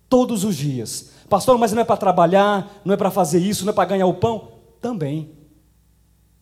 todos 0.08 0.46
os 0.46 0.56
dias. 0.56 1.10
Pastor, 1.28 1.58
mas 1.58 1.74
não 1.74 1.82
é 1.82 1.86
para 1.86 1.98
trabalhar, 1.98 2.82
não 2.86 2.94
é 2.94 2.98
para 2.98 3.12
fazer 3.12 3.40
isso, 3.40 3.66
não 3.66 3.72
é 3.72 3.76
para 3.76 3.90
ganhar 3.90 4.06
o 4.06 4.14
pão? 4.14 4.48
Também. 4.80 5.32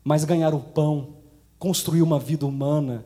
Mas 0.03 0.23
ganhar 0.23 0.53
o 0.53 0.59
pão, 0.59 1.15
construir 1.57 2.01
uma 2.01 2.19
vida 2.19 2.45
humana, 2.45 3.05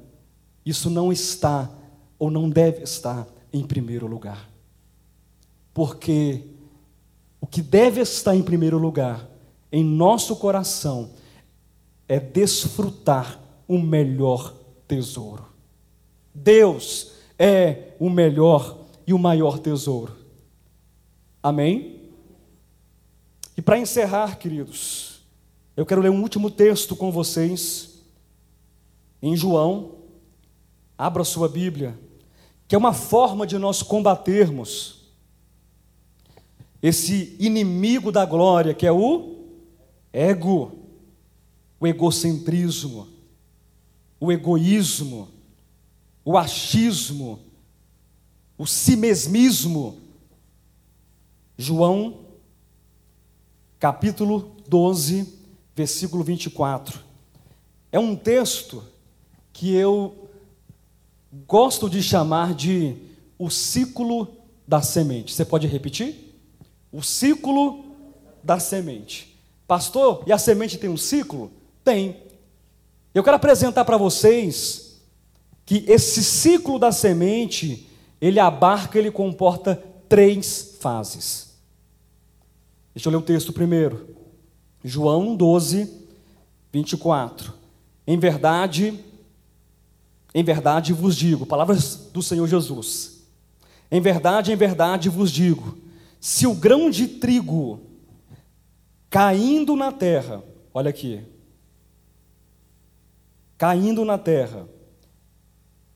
isso 0.65 0.89
não 0.89 1.11
está 1.11 1.69
ou 2.17 2.31
não 2.31 2.49
deve 2.49 2.83
estar 2.83 3.27
em 3.51 3.63
primeiro 3.63 4.07
lugar. 4.07 4.49
Porque 5.73 6.43
o 7.41 7.47
que 7.47 7.61
deve 7.61 8.01
estar 8.01 8.35
em 8.35 8.43
primeiro 8.43 8.77
lugar 8.77 9.29
em 9.71 9.83
nosso 9.83 10.35
coração 10.35 11.11
é 12.07 12.19
desfrutar 12.19 13.39
o 13.67 13.79
melhor 13.79 14.53
tesouro. 14.87 15.45
Deus 16.33 17.11
é 17.37 17.93
o 17.99 18.09
melhor 18.09 18.85
e 19.05 19.13
o 19.13 19.19
maior 19.19 19.59
tesouro. 19.59 20.15
Amém? 21.41 22.11
E 23.57 23.61
para 23.61 23.77
encerrar, 23.77 24.37
queridos, 24.37 25.12
eu 25.75 25.85
quero 25.85 26.01
ler 26.01 26.09
um 26.09 26.21
último 26.21 26.51
texto 26.51 26.95
com 26.95 27.11
vocês, 27.11 28.01
em 29.21 29.35
João, 29.35 29.95
abra 30.97 31.23
sua 31.23 31.47
Bíblia, 31.49 31.97
que 32.67 32.75
é 32.75 32.77
uma 32.77 32.93
forma 32.93 33.47
de 33.47 33.57
nós 33.57 33.81
combatermos 33.81 35.01
esse 36.81 37.35
inimigo 37.39 38.11
da 38.11 38.25
glória, 38.25 38.73
que 38.73 38.85
é 38.85 38.91
o 38.91 39.45
ego 40.11 40.83
o 41.83 41.87
egocentrismo, 41.87 43.09
o 44.17 44.31
egoísmo, 44.31 45.27
o 46.23 46.37
achismo, 46.37 47.41
o 48.57 48.65
simesmismo. 48.65 49.97
João, 51.57 52.21
capítulo 53.77 54.55
12, 54.65 55.42
versículo 55.75 56.23
24. 56.23 56.99
É 57.91 57.99
um 57.99 58.15
texto 58.15 58.83
que 59.51 59.73
eu 59.73 60.29
gosto 61.47 61.89
de 61.89 62.01
chamar 62.01 62.53
de 62.53 62.95
o 63.37 63.49
ciclo 63.49 64.27
da 64.67 64.81
semente. 64.81 65.33
Você 65.33 65.45
pode 65.45 65.67
repetir? 65.67 66.35
O 66.91 67.01
ciclo 67.01 67.85
da 68.43 68.59
semente. 68.59 69.37
Pastor, 69.67 70.23
e 70.27 70.31
a 70.31 70.37
semente 70.37 70.77
tem 70.77 70.89
um 70.89 70.97
ciclo? 70.97 71.51
Tem. 71.83 72.17
Eu 73.13 73.23
quero 73.23 73.35
apresentar 73.35 73.85
para 73.85 73.97
vocês 73.97 75.01
que 75.65 75.85
esse 75.87 76.23
ciclo 76.23 76.77
da 76.77 76.91
semente, 76.91 77.87
ele 78.19 78.39
abarca, 78.39 78.97
ele 78.97 79.11
comporta 79.11 79.81
três 80.09 80.77
fases. 80.79 81.53
Deixa 82.93 83.07
eu 83.07 83.11
ler 83.11 83.17
o 83.17 83.21
texto 83.21 83.51
primeiro. 83.53 84.12
João 84.83 85.35
12, 85.35 85.89
24. 86.71 87.53
Em 88.05 88.17
verdade, 88.17 88.99
em 90.33 90.43
verdade 90.43 90.91
vos 90.91 91.15
digo, 91.15 91.45
palavras 91.45 92.09
do 92.11 92.21
Senhor 92.21 92.47
Jesus. 92.47 93.23
Em 93.89 94.01
verdade, 94.01 94.51
em 94.51 94.55
verdade 94.55 95.07
vos 95.07 95.31
digo, 95.31 95.77
se 96.19 96.47
o 96.47 96.55
grão 96.55 96.89
de 96.89 97.07
trigo 97.07 97.79
caindo 99.09 99.75
na 99.75 99.91
terra, 99.91 100.43
olha 100.73 100.89
aqui, 100.89 101.21
caindo 103.57 104.03
na 104.03 104.17
terra, 104.17 104.67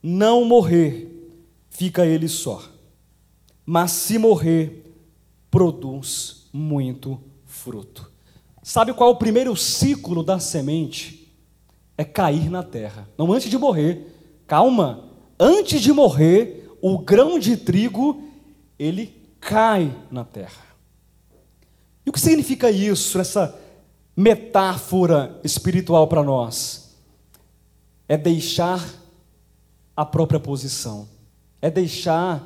não 0.01 0.45
morrer, 0.45 1.33
fica 1.69 2.05
ele 2.05 2.27
só. 2.27 2.63
Mas 3.65 3.91
se 3.91 4.17
morrer, 4.17 4.93
produz 5.49 6.47
muito 6.53 7.19
fruto. 7.45 8.16
Sabe 8.67 8.93
qual 8.93 9.11
é 9.11 9.13
o 9.13 9.17
primeiro 9.17 9.55
ciclo 9.55 10.21
da 10.21 10.39
semente? 10.39 11.33
É 11.97 12.03
cair 12.03 12.49
na 12.49 12.61
terra. 12.61 13.07
Não 13.17 13.31
antes 13.31 13.49
de 13.49 13.57
morrer. 13.57 14.13
Calma. 14.45 15.05
Antes 15.39 15.79
de 15.79 15.93
morrer, 15.93 16.69
o 16.81 16.97
grão 16.99 17.39
de 17.39 17.55
trigo, 17.55 18.21
ele 18.77 19.15
cai 19.39 19.95
na 20.11 20.25
terra. 20.25 20.65
E 22.05 22.09
o 22.09 22.11
que 22.11 22.19
significa 22.19 22.69
isso, 22.69 23.17
essa 23.17 23.57
metáfora 24.13 25.39
espiritual 25.45 26.05
para 26.05 26.21
nós? 26.21 26.93
É 28.05 28.17
deixar 28.17 28.85
a 29.95 30.05
própria 30.05 30.41
posição. 30.41 31.07
É 31.61 31.71
deixar 31.71 32.45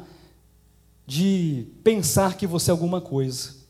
de 1.08 1.66
pensar 1.84 2.38
que 2.38 2.46
você 2.46 2.70
é 2.70 2.74
alguma 2.74 3.02
coisa. 3.02 3.61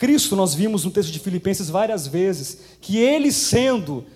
Cristo, 0.00 0.34
nós 0.34 0.54
vimos 0.54 0.86
no 0.86 0.90
texto 0.90 1.12
de 1.12 1.18
Filipenses 1.18 1.68
várias 1.68 2.06
vezes, 2.06 2.56
que 2.80 2.96
ele 2.96 3.30
sendo, 3.30 4.06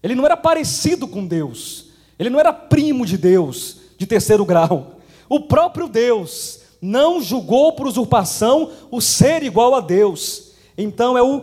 ele 0.00 0.14
não 0.14 0.24
era 0.24 0.36
parecido 0.36 1.08
com 1.08 1.26
Deus, 1.26 1.86
ele 2.16 2.30
não 2.30 2.38
era 2.38 2.52
primo 2.52 3.04
de 3.04 3.18
Deus, 3.18 3.78
de 3.98 4.06
terceiro 4.06 4.44
grau. 4.44 5.00
O 5.28 5.40
próprio 5.40 5.88
Deus 5.88 6.60
não 6.80 7.20
julgou 7.20 7.72
por 7.72 7.88
usurpação 7.88 8.70
o 8.88 9.00
ser 9.00 9.42
igual 9.42 9.74
a 9.74 9.80
Deus. 9.80 10.52
Então 10.78 11.18
é 11.18 11.22
o 11.22 11.42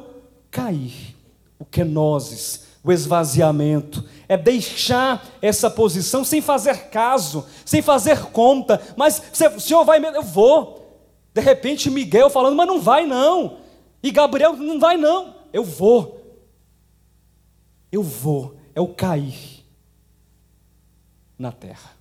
cair, 0.50 1.14
o 1.60 1.66
kenosis, 1.66 2.68
o 2.82 2.94
esvaziamento, 2.94 4.06
é 4.30 4.38
deixar 4.38 5.28
essa 5.42 5.70
posição 5.70 6.24
sem 6.24 6.40
fazer 6.40 6.86
caso, 6.86 7.46
sem 7.66 7.82
fazer 7.82 8.28
conta, 8.28 8.82
mas 8.96 9.22
o 9.58 9.60
senhor 9.60 9.84
vai, 9.84 10.00
eu 10.16 10.24
vou. 10.24 11.02
De 11.34 11.42
repente 11.42 11.90
Miguel 11.90 12.30
falando, 12.30 12.56
mas 12.56 12.66
não 12.66 12.80
vai 12.80 13.06
não. 13.06 13.68
E 14.02 14.12
Gabriel, 14.12 14.56
não 14.56 14.80
vai 14.80 14.98
não, 14.98 15.36
eu 15.52 15.64
vou. 15.64 16.20
Eu 17.92 18.04
vou, 18.04 18.56
é 18.74 18.80
o 18.80 18.94
cair 18.94 19.66
na 21.38 21.52
terra. 21.52 21.98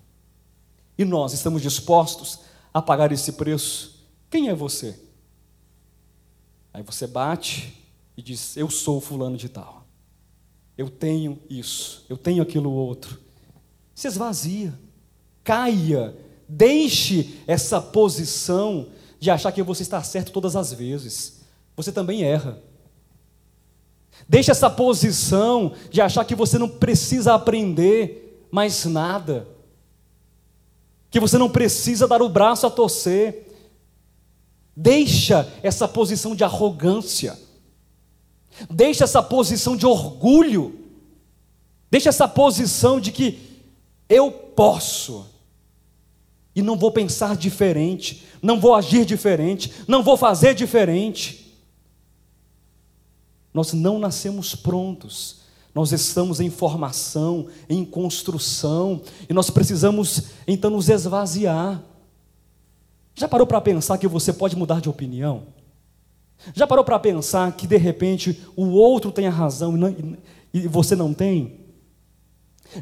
E 0.96 1.04
nós 1.04 1.32
estamos 1.32 1.62
dispostos 1.62 2.40
a 2.72 2.82
pagar 2.82 3.10
esse 3.12 3.32
preço. 3.32 4.04
Quem 4.30 4.48
é 4.48 4.54
você? 4.54 4.98
Aí 6.72 6.82
você 6.82 7.06
bate 7.06 7.74
e 8.16 8.22
diz: 8.22 8.56
Eu 8.56 8.68
sou 8.68 9.00
fulano 9.00 9.36
de 9.36 9.48
tal. 9.48 9.86
Eu 10.76 10.90
tenho 10.90 11.40
isso, 11.48 12.04
eu 12.08 12.16
tenho 12.16 12.42
aquilo 12.42 12.70
outro. 12.70 13.18
Se 13.94 14.06
esvazia, 14.06 14.78
caia, 15.42 16.16
deixe 16.48 17.42
essa 17.46 17.80
posição 17.80 18.88
de 19.18 19.30
achar 19.30 19.50
que 19.50 19.62
você 19.62 19.82
está 19.82 20.00
certo 20.02 20.30
todas 20.30 20.54
as 20.54 20.72
vezes 20.72 21.37
você 21.78 21.92
também 21.92 22.24
erra. 22.24 22.58
Deixe 24.28 24.50
essa 24.50 24.68
posição 24.68 25.72
de 25.90 26.00
achar 26.00 26.24
que 26.24 26.34
você 26.34 26.58
não 26.58 26.68
precisa 26.68 27.34
aprender 27.34 28.48
mais 28.50 28.84
nada, 28.84 29.46
que 31.08 31.20
você 31.20 31.38
não 31.38 31.48
precisa 31.48 32.08
dar 32.08 32.20
o 32.20 32.28
braço 32.28 32.66
a 32.66 32.70
torcer. 32.70 33.46
Deixa 34.76 35.48
essa 35.62 35.86
posição 35.86 36.34
de 36.34 36.42
arrogância. 36.42 37.38
Deixa 38.68 39.04
essa 39.04 39.22
posição 39.22 39.76
de 39.76 39.86
orgulho. 39.86 40.80
Deixa 41.88 42.08
essa 42.08 42.26
posição 42.26 43.00
de 43.00 43.12
que 43.12 43.38
eu 44.08 44.32
posso 44.32 45.26
e 46.56 46.62
não 46.62 46.76
vou 46.76 46.90
pensar 46.90 47.36
diferente, 47.36 48.24
não 48.42 48.58
vou 48.58 48.74
agir 48.74 49.04
diferente, 49.04 49.72
não 49.86 50.02
vou 50.02 50.16
fazer 50.16 50.56
diferente. 50.56 51.47
Nós 53.52 53.72
não 53.72 53.98
nascemos 53.98 54.54
prontos. 54.54 55.38
Nós 55.74 55.92
estamos 55.92 56.40
em 56.40 56.50
formação, 56.50 57.46
em 57.68 57.84
construção, 57.84 59.00
e 59.28 59.32
nós 59.32 59.48
precisamos 59.50 60.22
então 60.46 60.70
nos 60.70 60.88
esvaziar. 60.88 61.82
Já 63.14 63.28
parou 63.28 63.46
para 63.46 63.60
pensar 63.60 63.98
que 63.98 64.08
você 64.08 64.32
pode 64.32 64.56
mudar 64.56 64.80
de 64.80 64.88
opinião? 64.88 65.44
Já 66.54 66.66
parou 66.66 66.84
para 66.84 66.98
pensar 66.98 67.52
que 67.52 67.66
de 67.66 67.76
repente 67.76 68.42
o 68.56 68.68
outro 68.70 69.12
tem 69.12 69.26
a 69.26 69.30
razão 69.30 69.76
e, 69.76 69.78
não, 69.78 70.16
e 70.52 70.68
você 70.68 70.96
não 70.96 71.12
tem? 71.12 71.60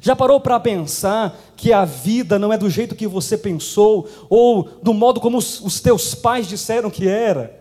Já 0.01 0.17
parou 0.17 0.41
para 0.41 0.59
pensar 0.59 1.39
que 1.57 1.73
a 1.73 1.85
vida 1.85 2.39
não 2.39 2.53
é 2.53 2.59
do 2.59 2.69
jeito 2.69 2.95
que 2.95 3.07
você 3.07 3.39
pensou, 3.39 4.09
ou 4.29 4.65
do 4.83 4.93
modo 4.93 5.21
como 5.21 5.39
os, 5.39 5.61
os 5.61 5.81
teus 5.81 6.15
pais 6.15 6.49
disseram 6.49 6.91
que 6.91 7.07
era, 7.07 7.61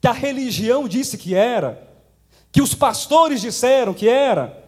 que 0.00 0.08
a 0.08 0.12
religião 0.12 0.88
disse 0.88 1.18
que 1.18 1.34
era? 1.34 1.89
Que 2.52 2.60
os 2.60 2.74
pastores 2.74 3.40
disseram 3.40 3.94
que 3.94 4.08
era. 4.08 4.64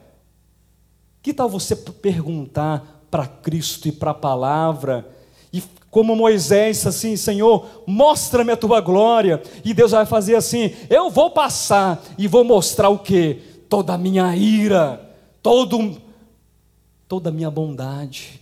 Que 1.22 1.32
tal 1.32 1.48
você 1.48 1.74
perguntar 1.76 3.04
para 3.10 3.26
Cristo 3.26 3.88
e 3.88 3.92
para 3.92 4.12
a 4.12 4.14
palavra, 4.14 5.06
e 5.52 5.62
como 5.90 6.16
Moisés, 6.16 6.86
assim, 6.86 7.16
Senhor, 7.16 7.82
mostra-me 7.86 8.52
a 8.52 8.56
tua 8.56 8.80
glória, 8.80 9.42
e 9.62 9.74
Deus 9.74 9.90
vai 9.90 10.06
fazer 10.06 10.34
assim: 10.34 10.74
eu 10.88 11.10
vou 11.10 11.30
passar 11.30 12.02
e 12.16 12.26
vou 12.26 12.42
mostrar 12.42 12.88
o 12.88 12.98
que? 12.98 13.40
Toda 13.68 13.94
a 13.94 13.98
minha 13.98 14.34
ira, 14.34 15.14
todo, 15.42 16.00
toda 17.06 17.28
a 17.28 17.32
minha 17.32 17.50
bondade. 17.50 18.40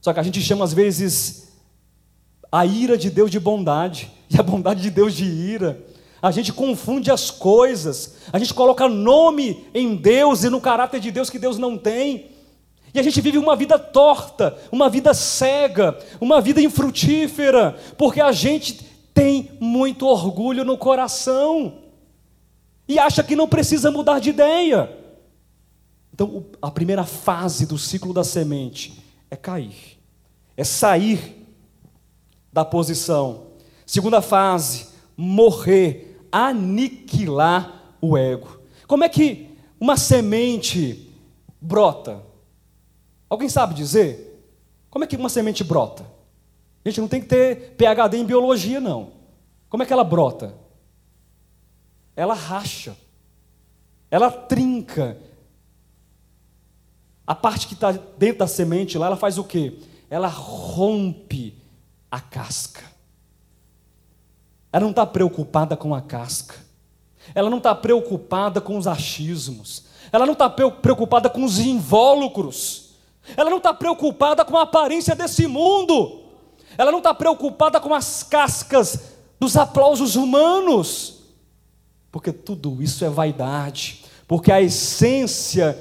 Só 0.00 0.12
que 0.12 0.20
a 0.20 0.22
gente 0.22 0.40
chama 0.42 0.64
às 0.64 0.74
vezes 0.74 1.48
a 2.52 2.66
ira 2.66 2.98
de 2.98 3.10
Deus 3.10 3.30
de 3.30 3.40
bondade, 3.40 4.12
e 4.28 4.38
a 4.38 4.42
bondade 4.42 4.82
de 4.82 4.90
Deus 4.90 5.14
de 5.14 5.24
ira 5.24 5.93
a 6.24 6.30
gente 6.30 6.54
confunde 6.54 7.10
as 7.10 7.30
coisas, 7.30 8.14
a 8.32 8.38
gente 8.38 8.54
coloca 8.54 8.88
nome 8.88 9.66
em 9.74 9.94
Deus 9.94 10.42
e 10.42 10.48
no 10.48 10.58
caráter 10.58 10.98
de 10.98 11.10
Deus 11.10 11.28
que 11.28 11.38
Deus 11.38 11.58
não 11.58 11.76
tem, 11.76 12.30
e 12.94 12.98
a 12.98 13.02
gente 13.02 13.20
vive 13.20 13.36
uma 13.36 13.54
vida 13.54 13.78
torta, 13.78 14.56
uma 14.72 14.88
vida 14.88 15.12
cega, 15.12 15.98
uma 16.18 16.40
vida 16.40 16.62
infrutífera, 16.62 17.76
porque 17.98 18.22
a 18.22 18.32
gente 18.32 18.86
tem 19.12 19.50
muito 19.60 20.06
orgulho 20.06 20.64
no 20.64 20.78
coração 20.78 21.80
e 22.88 22.98
acha 22.98 23.22
que 23.22 23.36
não 23.36 23.46
precisa 23.46 23.90
mudar 23.90 24.18
de 24.18 24.30
ideia. 24.30 24.96
Então, 26.10 26.46
a 26.62 26.70
primeira 26.70 27.04
fase 27.04 27.66
do 27.66 27.76
ciclo 27.76 28.14
da 28.14 28.24
semente 28.24 28.98
é 29.30 29.36
cair, 29.36 29.98
é 30.56 30.64
sair 30.64 31.46
da 32.50 32.64
posição. 32.64 33.48
Segunda 33.84 34.22
fase, 34.22 34.86
morrer 35.14 36.13
aniquilar 36.34 37.94
o 38.00 38.18
ego. 38.18 38.58
Como 38.88 39.04
é 39.04 39.08
que 39.08 39.56
uma 39.78 39.96
semente 39.96 41.14
brota? 41.60 42.24
Alguém 43.30 43.48
sabe 43.48 43.72
dizer? 43.72 44.44
Como 44.90 45.04
é 45.04 45.06
que 45.06 45.14
uma 45.14 45.28
semente 45.28 45.62
brota? 45.62 46.04
A 46.84 46.88
gente 46.88 47.00
não 47.00 47.06
tem 47.06 47.20
que 47.20 47.28
ter 47.28 47.76
PhD 47.76 48.16
em 48.16 48.24
biologia, 48.24 48.80
não. 48.80 49.12
Como 49.68 49.84
é 49.84 49.86
que 49.86 49.92
ela 49.92 50.02
brota? 50.02 50.56
Ela 52.16 52.34
racha, 52.34 52.96
ela 54.10 54.28
trinca. 54.28 55.16
A 57.24 57.34
parte 57.34 57.68
que 57.68 57.74
está 57.74 57.92
dentro 57.92 58.40
da 58.40 58.48
semente 58.48 58.98
lá, 58.98 59.06
ela 59.06 59.16
faz 59.16 59.38
o 59.38 59.44
quê? 59.44 59.78
Ela 60.10 60.28
rompe 60.28 61.56
a 62.10 62.20
casca. 62.20 62.93
Ela 64.74 64.82
não 64.82 64.90
está 64.90 65.06
preocupada 65.06 65.76
com 65.76 65.94
a 65.94 66.00
casca. 66.00 66.56
Ela 67.32 67.48
não 67.48 67.58
está 67.58 67.72
preocupada 67.76 68.60
com 68.60 68.76
os 68.76 68.88
achismos. 68.88 69.84
Ela 70.10 70.26
não 70.26 70.32
está 70.32 70.50
preocupada 70.50 71.30
com 71.30 71.44
os 71.44 71.60
invólucros. 71.60 72.96
Ela 73.36 73.50
não 73.50 73.58
está 73.58 73.72
preocupada 73.72 74.44
com 74.44 74.56
a 74.56 74.62
aparência 74.62 75.14
desse 75.14 75.46
mundo. 75.46 76.22
Ela 76.76 76.90
não 76.90 76.98
está 76.98 77.14
preocupada 77.14 77.78
com 77.78 77.94
as 77.94 78.24
cascas 78.24 78.98
dos 79.38 79.56
aplausos 79.56 80.16
humanos. 80.16 81.20
Porque 82.10 82.32
tudo 82.32 82.82
isso 82.82 83.04
é 83.04 83.08
vaidade. 83.08 84.04
Porque 84.26 84.50
a 84.50 84.60
essência 84.60 85.78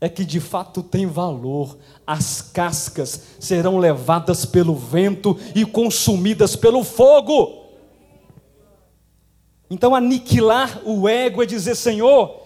é 0.00 0.08
que 0.08 0.24
de 0.24 0.38
fato 0.38 0.84
tem 0.84 1.04
valor. 1.04 1.76
As 2.06 2.40
cascas 2.40 3.20
serão 3.40 3.76
levadas 3.76 4.46
pelo 4.46 4.76
vento 4.76 5.36
e 5.52 5.66
consumidas 5.66 6.54
pelo 6.54 6.84
fogo. 6.84 7.63
Então, 9.70 9.94
aniquilar 9.94 10.80
o 10.84 11.08
ego 11.08 11.42
é 11.42 11.46
dizer: 11.46 11.74
Senhor, 11.74 12.42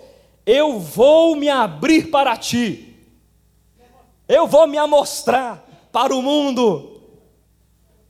eu 0.47 0.79
vou 0.79 1.37
me 1.37 1.49
abrir 1.49 2.11
para 2.11 2.37
ti, 2.37 2.97
eu 4.29 4.47
vou 4.47 4.67
me 4.67 4.79
amostrar 4.79 5.65
para 5.93 6.15
o 6.15 6.23
mundo, 6.23 7.01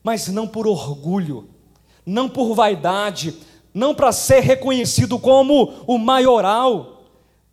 mas 0.03 0.29
não 0.29 0.47
por 0.47 0.67
orgulho, 0.67 1.49
não 2.05 2.29
por 2.29 2.55
vaidade, 2.55 3.35
não 3.73 3.95
para 3.95 4.13
ser 4.13 4.41
reconhecido 4.41 5.19
como 5.19 5.73
o 5.87 5.99
maioral 5.99 6.99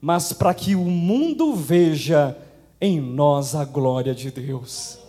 mas 0.06 0.32
para 0.32 0.54
que 0.54 0.76
o 0.76 0.84
mundo 0.84 1.56
veja 1.56 2.38
em 2.80 3.02
nós 3.02 3.56
a 3.56 3.66
glória 3.66 4.14
de 4.14 4.30
Deus. 4.30 5.00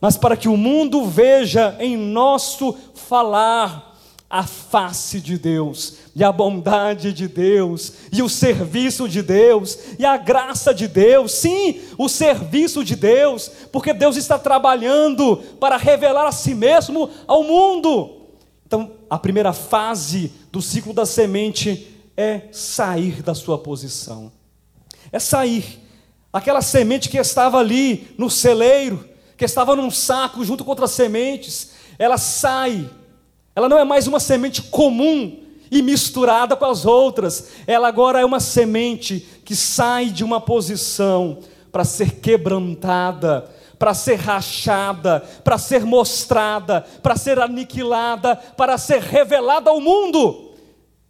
Mas 0.00 0.16
para 0.16 0.36
que 0.36 0.48
o 0.48 0.56
mundo 0.56 1.04
veja 1.04 1.76
em 1.78 1.96
nosso 1.96 2.76
falar 2.92 3.93
a 4.28 4.42
face 4.42 5.20
de 5.20 5.38
Deus, 5.38 5.94
e 6.14 6.24
a 6.24 6.32
bondade 6.32 7.12
de 7.12 7.28
Deus, 7.28 7.92
e 8.10 8.22
o 8.22 8.28
serviço 8.28 9.08
de 9.08 9.22
Deus, 9.22 9.78
e 9.98 10.04
a 10.04 10.16
graça 10.16 10.74
de 10.74 10.88
Deus, 10.88 11.32
sim, 11.32 11.80
o 11.96 12.08
serviço 12.08 12.84
de 12.84 12.96
Deus, 12.96 13.50
porque 13.70 13.92
Deus 13.92 14.16
está 14.16 14.38
trabalhando 14.38 15.36
para 15.60 15.76
revelar 15.76 16.26
a 16.26 16.32
si 16.32 16.54
mesmo 16.54 17.10
ao 17.26 17.44
mundo. 17.44 18.22
Então, 18.66 18.92
a 19.08 19.18
primeira 19.18 19.52
fase 19.52 20.32
do 20.50 20.60
ciclo 20.60 20.92
da 20.92 21.06
semente 21.06 22.02
é 22.16 22.42
sair 22.50 23.22
da 23.22 23.34
sua 23.34 23.58
posição, 23.58 24.32
é 25.12 25.18
sair. 25.18 25.80
Aquela 26.32 26.62
semente 26.62 27.08
que 27.08 27.18
estava 27.18 27.58
ali 27.58 28.08
no 28.18 28.28
celeiro, 28.28 29.08
que 29.36 29.44
estava 29.44 29.76
num 29.76 29.90
saco 29.90 30.44
junto 30.44 30.64
com 30.64 30.70
outras 30.70 30.90
sementes, 30.90 31.70
ela 31.96 32.18
sai, 32.18 32.90
ela 33.54 33.68
não 33.68 33.78
é 33.78 33.84
mais 33.84 34.06
uma 34.06 34.18
semente 34.18 34.62
comum 34.62 35.40
e 35.70 35.82
misturada 35.82 36.56
com 36.56 36.64
as 36.64 36.84
outras, 36.84 37.50
ela 37.66 37.88
agora 37.88 38.20
é 38.20 38.24
uma 38.24 38.40
semente 38.40 39.26
que 39.44 39.54
sai 39.54 40.06
de 40.06 40.24
uma 40.24 40.40
posição 40.40 41.38
para 41.70 41.84
ser 41.84 42.20
quebrantada, 42.20 43.50
para 43.78 43.94
ser 43.94 44.16
rachada, 44.16 45.20
para 45.42 45.58
ser 45.58 45.84
mostrada, 45.84 46.84
para 47.02 47.16
ser 47.16 47.38
aniquilada, 47.38 48.36
para 48.36 48.78
ser 48.78 49.00
revelada 49.00 49.70
ao 49.70 49.80
mundo. 49.80 50.52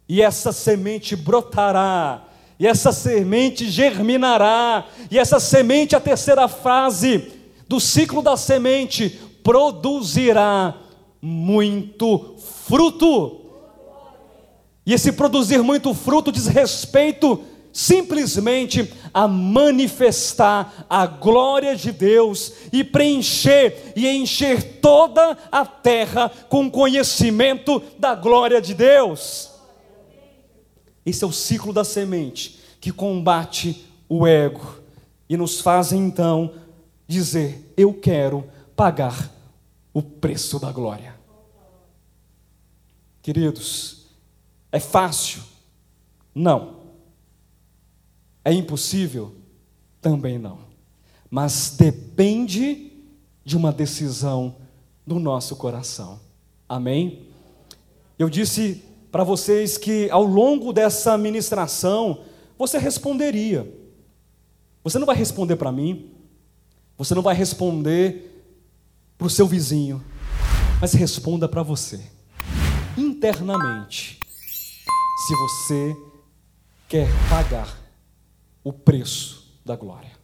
E 0.07 0.21
essa 0.21 0.51
semente 0.51 1.15
brotará, 1.15 2.23
e 2.59 2.65
essa 2.65 2.91
semente 2.91 3.69
germinará, 3.69 4.85
e 5.09 5.19
essa 5.19 5.39
semente, 5.39 5.95
a 5.95 5.99
terceira 5.99 6.47
fase 6.47 7.31
do 7.67 7.79
ciclo 7.79 8.21
da 8.21 8.37
semente, 8.37 9.09
produzirá 9.43 10.75
muito 11.27 12.35
fruto. 12.37 13.41
E 14.85 14.93
esse 14.93 15.11
produzir 15.11 15.63
muito 15.63 15.91
fruto 15.91 16.31
diz 16.31 16.45
respeito 16.45 17.43
simplesmente 17.73 18.93
a 19.11 19.27
manifestar 19.27 20.85
a 20.87 21.07
glória 21.07 21.75
de 21.75 21.91
Deus 21.91 22.53
e 22.71 22.83
preencher 22.83 23.93
e 23.95 24.07
encher 24.07 24.79
toda 24.79 25.35
a 25.51 25.65
terra 25.65 26.29
com 26.47 26.69
conhecimento 26.69 27.81
da 27.97 28.13
glória 28.13 28.61
de 28.61 28.75
Deus. 28.75 29.49
Esse 31.03 31.23
é 31.23 31.27
o 31.27 31.33
ciclo 31.33 31.73
da 31.73 31.83
semente 31.83 32.59
que 32.79 32.91
combate 32.91 33.83
o 34.07 34.27
ego 34.27 34.79
e 35.27 35.35
nos 35.35 35.59
faz 35.59 35.91
então 35.91 36.53
dizer: 37.07 37.73
Eu 37.75 37.95
quero 37.95 38.45
pagar 38.75 39.33
o 39.91 40.03
preço 40.03 40.59
da 40.59 40.71
glória. 40.71 41.14
Queridos, 43.25 44.05
é 44.71 44.79
fácil? 44.79 45.41
Não. 46.35 46.75
É 48.43 48.53
impossível? 48.53 49.33
Também 49.99 50.37
não. 50.37 50.59
Mas 51.27 51.75
depende 51.75 52.91
de 53.43 53.57
uma 53.57 53.71
decisão 53.71 54.57
do 55.07 55.17
nosso 55.17 55.55
coração. 55.55 56.19
Amém? 56.69 57.27
Eu 58.19 58.29
disse 58.29 58.83
para 59.11 59.23
vocês 59.23 59.75
que 59.75 60.07
ao 60.11 60.23
longo 60.23 60.71
dessa 60.71 61.17
ministração 61.17 62.25
você 62.59 62.77
responderia. 62.77 63.67
Você 64.83 64.99
não 64.99 65.07
vai 65.07 65.15
responder 65.15 65.55
para 65.55 65.71
mim, 65.71 66.11
você 66.95 67.15
não 67.15 67.23
vai 67.23 67.33
responder 67.33 68.45
para 69.17 69.25
o 69.25 69.31
seu 69.31 69.47
vizinho, 69.47 70.03
mas 70.79 70.93
responda 70.93 71.49
para 71.49 71.63
você, 71.63 72.13
internamente, 73.15 74.19
se 75.25 75.35
você 75.37 75.97
quer 76.87 77.07
pagar 77.29 77.73
o 78.61 78.73
preço 78.73 79.57
da 79.63 79.75
glória. 79.75 80.14